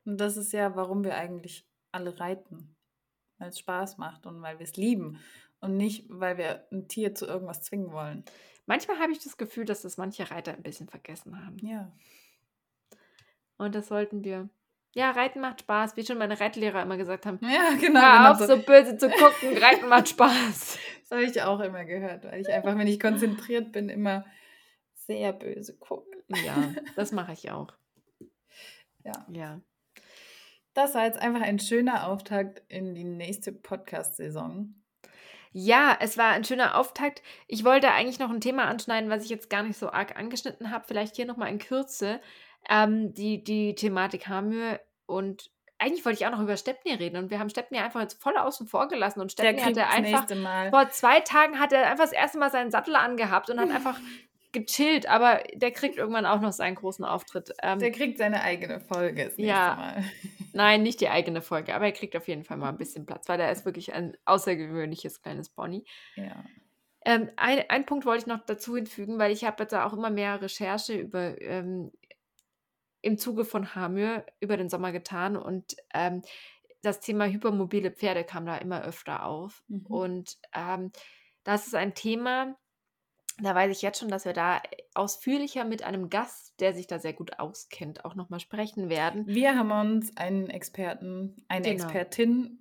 Und 0.06 0.18
das 0.20 0.36
ist 0.38 0.52
ja, 0.52 0.76
warum 0.76 1.04
wir 1.04 1.16
eigentlich 1.16 1.68
alle 1.92 2.18
reiten, 2.20 2.75
weil's 3.38 3.58
Spaß 3.58 3.98
macht 3.98 4.26
und 4.26 4.42
weil 4.42 4.58
wir's 4.58 4.76
lieben 4.76 5.18
und 5.60 5.76
nicht, 5.76 6.06
weil 6.08 6.38
wir 6.38 6.66
'n 6.72 6.88
Tier 6.88 7.14
zu 7.14 7.26
irgendwas 7.26 7.62
zwingen 7.62 7.92
wollen. 7.92 8.24
Manchmal 8.66 8.98
habe 8.98 9.12
ich 9.12 9.22
das 9.22 9.36
Gefühl, 9.36 9.64
dass 9.64 9.82
das 9.82 9.96
manche 9.96 10.30
Reiter 10.30 10.52
'n 10.54 10.62
bisschen 10.62 10.88
vergessen 10.88 11.44
haben. 11.44 11.56
Ja. 11.62 11.96
Und 13.60 13.74
das 13.74 13.88
sollten 13.88 14.24
wir 14.24 14.48
ja, 14.94 15.10
Reiten 15.10 15.40
macht 15.40 15.60
Spaß, 15.60 15.96
wie 15.98 16.06
schon 16.06 16.16
meine 16.16 16.40
Reitlehrer 16.40 16.80
immer 16.82 16.96
gesagt 16.96 17.26
haben: 17.26 17.38
Ja, 17.42 17.74
genau, 17.80 18.00
„Hör 18.00 18.30
auf, 18.32 18.38
so. 18.38 18.46
so 18.46 18.62
böse 18.62 18.96
zu 18.96 19.12
gucken, 19.12 19.56
Reiten 19.58 19.88
macht 19.88 20.08
Spaß.“ 20.08 20.78
Das 21.08 21.10
habe 21.18 21.24
ich 21.24 21.40
auch 21.42 21.60
immer 21.60 21.84
gehört, 21.84 22.24
weil 22.24 22.40
ich 22.40 22.52
einfach, 22.52 22.76
wenn 22.76 22.88
ich 22.88 22.98
konzentriert 22.98 23.70
bin, 23.72 23.88
immer 23.88 24.24
sehr 24.94 25.32
böse 25.32 25.76
gucke. 25.78 26.24
Ja, 26.28 26.76
das 26.94 27.12
mache 27.12 27.32
ich 27.32 27.50
auch. 27.50 27.68
Ja. 29.04 29.26
Ja. 29.28 29.60
Das 30.76 30.94
war 30.94 31.06
jetzt 31.06 31.18
einfach 31.18 31.40
ein 31.40 31.58
schöner 31.58 32.06
Auftakt 32.06 32.62
in 32.68 32.94
die 32.94 33.02
nächste 33.02 33.50
Podcast-Saison. 33.50 34.74
Ja, 35.52 35.96
es 36.00 36.18
war 36.18 36.32
ein 36.32 36.44
schöner 36.44 36.76
Auftakt. 36.76 37.22
Ich 37.48 37.64
wollte 37.64 37.90
eigentlich 37.92 38.18
noch 38.18 38.28
'n 38.30 38.42
Thema 38.42 38.66
anschneiden, 38.66 39.08
was 39.08 39.24
ich 39.24 39.30
jetzt 39.30 39.48
gar 39.48 39.62
nicht 39.62 39.78
so 39.78 39.90
arg 39.90 40.18
angeschnitten 40.18 40.70
habe. 40.70 40.84
Vielleicht 40.86 41.16
hier 41.16 41.24
noch 41.24 41.38
mal 41.38 41.46
in 41.48 41.58
Kürze, 41.58 42.20
ähm, 42.68 43.14
die 43.14 43.42
die 43.42 43.74
Thematik 43.74 44.28
Hamir 44.28 44.80
und 45.06 45.50
eigentlich 45.78 46.04
wollte 46.04 46.18
ich 46.20 46.26
auch 46.26 46.30
noch 46.32 46.42
über 46.42 46.58
Stepney 46.58 46.92
reden 46.92 47.16
und 47.16 47.30
wir 47.30 47.38
haben 47.38 47.48
Stepney 47.48 47.78
einfach 47.78 48.02
jetzt 48.02 48.22
voll 48.22 48.36
außen 48.36 48.66
vor 48.66 48.88
gelassen 48.88 49.20
und 49.22 49.32
Stepney 49.32 49.60
hatte 49.62 49.86
einfach 49.86 50.28
vor 50.70 50.90
2 50.90 51.20
Tagen 51.20 51.58
hat 51.58 51.72
er 51.72 51.90
einfach 51.90 52.04
das 52.04 52.12
1. 52.12 52.38
Mal 52.38 52.50
seinen 52.50 52.70
Sattel 52.70 52.96
angehabt 52.96 53.48
und 53.48 53.58
hat 53.58 53.70
einfach 53.74 53.98
gechillt, 54.52 55.08
aber 55.08 55.42
der 55.54 55.70
kriegt 55.70 55.96
irgendwann 55.96 56.26
auch 56.26 56.40
noch 56.40 56.52
seinen 56.52 56.74
großen 56.76 57.04
Auftritt. 57.04 57.52
Ähm, 57.62 57.78
Der 57.78 57.90
kriegt 57.92 58.18
seine 58.18 58.42
eigene 58.42 58.80
Folge 58.80 59.24
das 59.24 59.36
nächste 59.36 59.42
Ja. 59.42 59.76
Mal. 59.76 60.04
Nein, 60.56 60.82
nicht 60.82 61.00
die 61.00 61.08
eigene 61.08 61.42
Folge, 61.42 61.74
aber 61.74 61.86
er 61.86 61.92
kriegt 61.92 62.16
auf 62.16 62.28
jeden 62.28 62.44
Fall 62.44 62.56
mal 62.58 62.70
'n 62.70 62.78
bisschen 62.78 63.06
Platz, 63.06 63.28
weil 63.28 63.38
der 63.38 63.52
ist 63.52 63.64
wirklich 63.64 63.92
ein 63.94 64.16
außergewöhnliches 64.24 65.22
kleines 65.22 65.50
Pony. 65.50 65.84
Ja. 66.16 66.50
Ähm, 67.04 67.30
ein 67.36 67.68
einen 67.70 67.86
Punkt 67.86 68.04
wollte 68.06 68.22
ich 68.22 68.26
noch 68.26 68.44
dazu 68.44 68.74
hinfügen, 68.76 69.18
weil 69.18 69.32
ich 69.32 69.44
habe 69.44 69.62
jetzt 69.62 69.74
auch 69.74 69.92
immer 69.92 70.10
mehr 70.10 70.40
Recherche 70.42 70.94
über 70.94 71.40
ähm, 71.40 71.92
im 73.02 73.18
Zuge 73.18 73.44
von 73.44 73.74
Hamir 73.74 74.26
über 74.40 74.56
den 74.56 74.68
Sommer 74.68 74.92
getan 74.92 75.36
und, 75.36 75.76
ähm, 75.94 76.22
das 76.82 77.00
Thema 77.00 77.26
hypermobile 77.26 77.90
Pferde 77.90 78.24
kam 78.24 78.46
da 78.46 78.56
immer 78.58 78.84
öfter 78.84 79.24
auf. 79.26 79.64
Mhm. 79.68 79.86
Und, 79.88 80.36
ähm, 80.54 80.92
das 81.44 81.66
ist 81.66 81.74
ein 81.74 81.94
Thema, 81.94 82.56
da 83.38 83.54
weiß 83.54 83.70
ich 83.70 83.82
jetzt 83.82 83.98
schon, 84.00 84.08
dass 84.08 84.24
wir 84.24 84.32
da 84.32 84.62
ausführlicher 84.94 85.64
mit 85.64 85.82
einem 85.82 86.08
Gast, 86.08 86.58
der 86.60 86.74
sich 86.74 86.86
da 86.86 86.98
sehr 86.98 87.12
gut 87.12 87.38
auskennt, 87.38 88.04
auch 88.04 88.14
noch 88.14 88.30
mal 88.30 88.40
sprechen 88.40 88.88
werden. 88.88 89.26
Wir 89.26 89.56
haben 89.56 89.70
uns 89.70 90.16
einen 90.16 90.48
Experten, 90.48 91.44
eine 91.48 91.68
Genau. 91.68 91.84
Expertin 91.84 92.58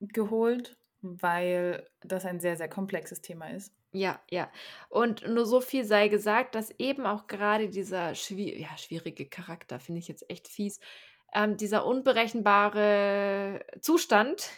geholt, 0.00 0.76
weil 1.00 1.88
das 2.00 2.24
ein 2.26 2.40
sehr, 2.40 2.56
sehr 2.56 2.68
komplexes 2.68 3.22
Thema 3.22 3.48
ist. 3.50 3.72
Ja, 3.92 4.20
ja. 4.30 4.50
Und 4.90 5.26
nur 5.26 5.46
so 5.46 5.60
viel 5.62 5.84
sei 5.84 6.08
gesagt, 6.08 6.54
dass 6.54 6.70
eben 6.78 7.06
auch 7.06 7.26
gerade 7.26 7.70
dieser 7.70 8.14
schwie 8.14 8.60
ja, 8.60 8.76
schwierige 8.76 9.26
Charakter, 9.26 9.80
finde 9.80 10.00
ich 10.00 10.08
jetzt 10.08 10.28
echt 10.28 10.46
fies, 10.46 10.78
ähm, 11.32 11.56
dieser 11.56 11.86
unberechenbare 11.86 13.64
Zustand, 13.80 14.50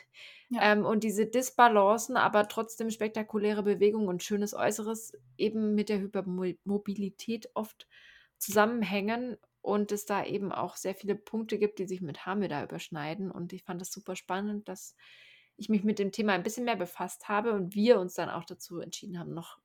Ja. 0.50 0.72
ähm, 0.72 0.84
und 0.84 1.04
diese 1.04 1.26
Disbalancen, 1.26 2.16
aber 2.16 2.48
trotzdem 2.48 2.90
spektakuläre 2.90 3.62
Bewegungen 3.62 4.08
und 4.08 4.22
schönes 4.22 4.52
Äußeres 4.54 5.12
eben 5.38 5.74
mit 5.74 5.88
der 5.88 6.00
Hypermo 6.00 6.44
Mobilität 6.64 7.48
oft 7.54 7.86
zusammenhängen 8.38 9.36
und 9.62 9.92
es 9.92 10.06
da 10.06 10.24
eben 10.24 10.52
auch 10.52 10.76
sehr 10.76 10.94
viele 10.94 11.14
Punkte 11.14 11.58
gibt, 11.58 11.78
die 11.78 11.86
sich 11.86 12.00
mit 12.00 12.26
Hamir 12.26 12.48
da 12.48 12.64
überschneiden. 12.64 13.30
Und 13.30 13.52
ich 13.52 13.62
fand 13.62 13.80
das 13.80 13.92
super 13.92 14.16
spannend, 14.16 14.68
dass 14.68 14.96
ich 15.56 15.68
mich 15.68 15.84
mit 15.84 15.98
dem 15.98 16.12
Thema 16.12 16.32
ein 16.32 16.42
bisschen 16.42 16.64
mehr 16.64 16.76
befasst 16.76 17.28
habe 17.28 17.52
und 17.52 17.74
wir 17.74 18.00
uns 18.00 18.14
dann 18.14 18.30
auch 18.30 18.44
dazu 18.44 18.80
entschieden 18.80 19.18
haben, 19.18 19.34
noch 19.34 19.58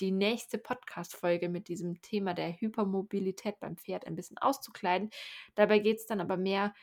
die 0.00 0.10
nächste 0.10 0.58
Podcast-Folge 0.58 1.48
mit 1.48 1.68
diesem 1.68 2.02
Thema 2.02 2.34
der 2.34 2.52
Hypermobilität 2.60 3.58
beim 3.60 3.78
Pferd 3.78 4.06
ein 4.06 4.14
bisschen 4.14 4.36
auszukleiden. 4.38 5.10
Dabei 5.54 5.78
geht's 5.78 6.06
dann 6.06 6.20
aber 6.20 6.36
mehr 6.36 6.74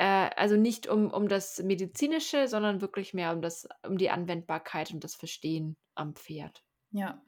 äh, 0.00 0.30
also 0.36 0.56
nicht 0.56 0.88
um 0.88 1.10
um 1.12 1.28
das 1.28 1.58
Medizinische, 1.62 2.48
sondern 2.48 2.80
wirklich 2.80 3.14
mehr 3.14 3.32
um 3.34 3.42
das 3.42 3.68
um 3.86 3.98
die 3.98 4.10
Anwendbarkeit 4.10 4.92
und 4.92 5.04
das 5.04 5.14
Verstehen 5.16 5.76
am 5.94 6.14
Pferd. 6.16 6.64
Ja, 6.92 7.22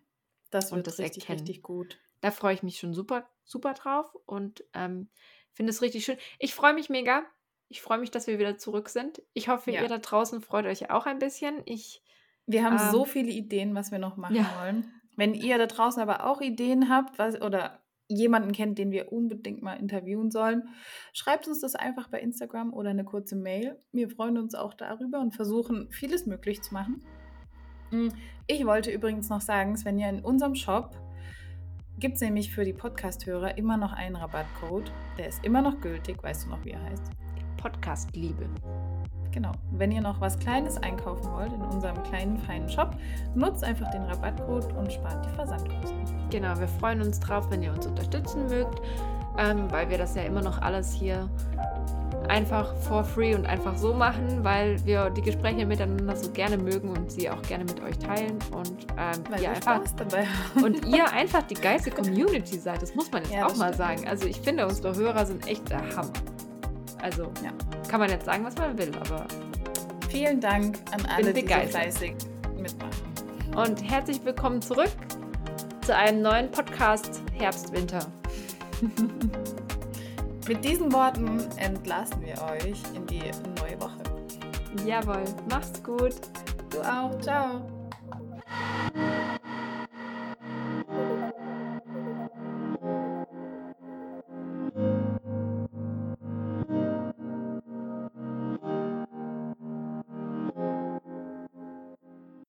das 0.50 0.72
Und 0.72 0.76
wird 0.76 0.86
das 0.86 0.98
richtig, 0.98 1.28
Erkennen. 1.28 1.28
richtig 1.28 1.62
gut. 1.62 2.00
Da 2.20 2.30
freue 2.30 2.54
ich 2.54 2.62
mich 2.62 2.78
schon 2.78 2.94
super 2.94 3.30
super 3.44 3.74
drauf 3.74 4.14
und, 4.26 4.64
ähm, 4.74 5.10
finde 5.52 5.70
es 5.70 5.82
richtig 5.82 6.04
schön. 6.04 6.18
Ich 6.38 6.54
freue 6.54 6.74
mich 6.74 6.88
mega. 6.90 7.24
Ich 7.68 7.82
freue 7.82 7.98
mich, 7.98 8.10
dass 8.10 8.26
wir 8.26 8.38
wieder 8.38 8.58
zurück 8.58 8.88
sind. 8.88 9.22
Ich 9.34 9.48
hoffe, 9.48 9.70
Ja. 9.70 9.82
ihr 9.82 9.88
da 9.88 9.98
draußen 9.98 10.40
freut 10.42 10.66
euch 10.66 10.90
auch 10.90 11.06
ein 11.06 11.18
bisschen. 11.18 11.62
Ich 11.66 12.02
Wir 12.46 12.64
haben 12.64 12.78
so 12.78 13.04
ähm, 13.04 13.06
viele 13.06 13.32
Ideen, 13.32 13.74
was 13.74 13.90
wir 13.90 13.98
noch 13.98 14.16
machen 14.16 14.36
Ja. 14.36 14.48
wollen. 14.50 15.00
Wenn 15.16 15.34
ihr 15.34 15.58
da 15.58 15.66
draußen 15.66 16.02
aber 16.02 16.24
auch 16.26 16.40
Ideen 16.40 16.88
habt, 16.88 17.18
was 17.18 17.40
oder 17.40 17.81
jemanden 18.08 18.52
kennt, 18.52 18.78
den 18.78 18.90
wir 18.90 19.12
unbedingt 19.12 19.62
mal 19.62 19.74
interviewen 19.74 20.30
sollen, 20.30 20.68
schreibt 21.12 21.48
uns 21.48 21.60
das 21.60 21.74
einfach 21.74 22.08
bei 22.08 22.20
Instagram 22.20 22.72
oder 22.72 22.92
'ne 22.92 23.04
kurze 23.04 23.36
Mail. 23.36 23.78
Wir 23.92 24.10
freuen 24.10 24.38
uns 24.38 24.54
auch 24.54 24.74
darüber 24.74 25.20
und 25.20 25.34
versuchen, 25.34 25.88
vieles 25.90 26.26
möglich 26.26 26.62
zu 26.62 26.74
machen. 26.74 27.02
Hm, 27.90 28.12
ich 28.46 28.64
wollte 28.66 28.90
übrigens 28.90 29.28
noch 29.28 29.40
sagen, 29.40 29.76
Svenja, 29.76 30.08
in 30.08 30.24
unserem 30.24 30.54
Shop 30.54 30.96
gibt's 31.98 32.20
nämlich 32.20 32.52
für 32.52 32.64
die 32.64 32.72
Podcast-Hörer 32.72 33.58
immer 33.58 33.76
noch 33.76 33.92
einen 33.92 34.16
Rabattcode. 34.16 34.90
Der 35.18 35.28
ist 35.28 35.44
immer 35.44 35.62
noch 35.62 35.80
gültig. 35.80 36.22
Weißt 36.22 36.46
du 36.46 36.50
noch, 36.50 36.64
wie 36.64 36.70
er 36.70 36.82
heißt? 36.82 37.10
Podcast-Liebe. 37.58 38.48
Genau, 39.32 39.52
wenn 39.72 39.90
ihr 39.92 40.00
noch 40.00 40.20
was 40.20 40.38
Kleines 40.38 40.76
einkaufen 40.82 41.30
wollt 41.32 41.52
in 41.52 41.62
unserem 41.62 42.02
kleinen, 42.04 42.36
feinen 42.38 42.68
Shop, 42.68 42.90
nutzt 43.34 43.64
einfach 43.64 43.90
den 43.90 44.02
Rabattcode 44.02 44.72
und 44.76 44.92
spart 44.92 45.24
die 45.24 45.30
Versandkosten. 45.36 46.04
Genau, 46.30 46.58
wir 46.58 46.68
freuen 46.68 47.00
uns 47.02 47.18
drauf, 47.20 47.50
wenn 47.50 47.62
ihr 47.62 47.72
uns 47.72 47.86
unterstützen 47.86 48.46
mögt, 48.48 48.80
ähm, 49.38 49.70
weil 49.70 49.88
wir 49.90 49.98
das 49.98 50.14
ja 50.14 50.22
immer 50.22 50.42
noch 50.42 50.60
alles 50.62 50.92
hier 50.92 51.28
einfach 52.28 52.74
for 52.76 53.02
free 53.04 53.34
und 53.34 53.46
einfach 53.46 53.76
so 53.76 53.92
machen, 53.92 54.44
weil 54.44 54.82
wir 54.86 55.10
die 55.10 55.22
Gespräche 55.22 55.66
miteinander 55.66 56.14
so 56.16 56.30
gerne 56.30 56.56
mögen 56.56 56.90
und 56.90 57.10
sie 57.10 57.28
auch 57.28 57.42
gerne 57.42 57.64
mit 57.64 57.82
euch 57.82 57.98
teilen 57.98 58.38
und 58.52 58.86
ähm, 58.96 59.24
Weil 59.28 59.42
ihr 59.42 59.50
einfach 59.50 59.80
und 60.62 60.86
ihr 60.86 61.10
einfach 61.12 61.42
die 61.42 61.54
geilste 61.54 61.90
Community 61.90 62.58
seid. 62.58 62.80
Das 62.80 62.94
muss 62.94 63.10
man 63.10 63.22
jetzt 63.22 63.32
Ja, 63.32 63.46
auch 63.46 63.56
mal 63.56 63.74
stimmt. 63.74 63.76
sagen. 63.76 64.08
Also 64.08 64.26
ich 64.26 64.40
finde, 64.40 64.66
unsere 64.66 64.94
Hörer 64.94 65.26
sind 65.26 65.46
echt 65.48 65.68
der 65.70 65.80
Hammer. 65.96 66.12
Also 67.02 67.24
Ja. 67.42 67.50
kann 67.88 68.00
man 68.00 68.08
jetzt 68.10 68.24
sagen, 68.26 68.44
was 68.44 68.56
man 68.56 68.78
will, 68.78 68.92
aber 68.96 69.26
Vielen 70.08 70.40
Dank 70.40 70.78
an 70.92 71.04
alle, 71.06 71.32
die 71.32 71.40
so 71.40 71.46
fleißig 71.70 72.14
mitmachen. 72.56 72.92
und 73.56 73.82
herzlich 73.90 74.22
willkommen 74.24 74.60
zurück 74.62 74.90
zu 75.82 75.96
einem 75.96 76.22
neuen 76.22 76.50
Podcast 76.50 77.22
Herbst 77.32 77.72
Winter. 77.72 78.06
Mit 80.48 80.64
diesen 80.64 80.92
Worten 80.92 81.40
entlassen 81.56 82.20
wir 82.22 82.34
euch 82.42 82.80
in 82.94 83.06
die 83.06 83.22
neue 83.60 83.80
Woche. 83.80 84.02
Jawohl, 84.84 85.24
macht's 85.50 85.82
gut. 85.82 86.14
Du 86.70 86.80
auch. 86.82 87.18
Ciao. 87.20 87.62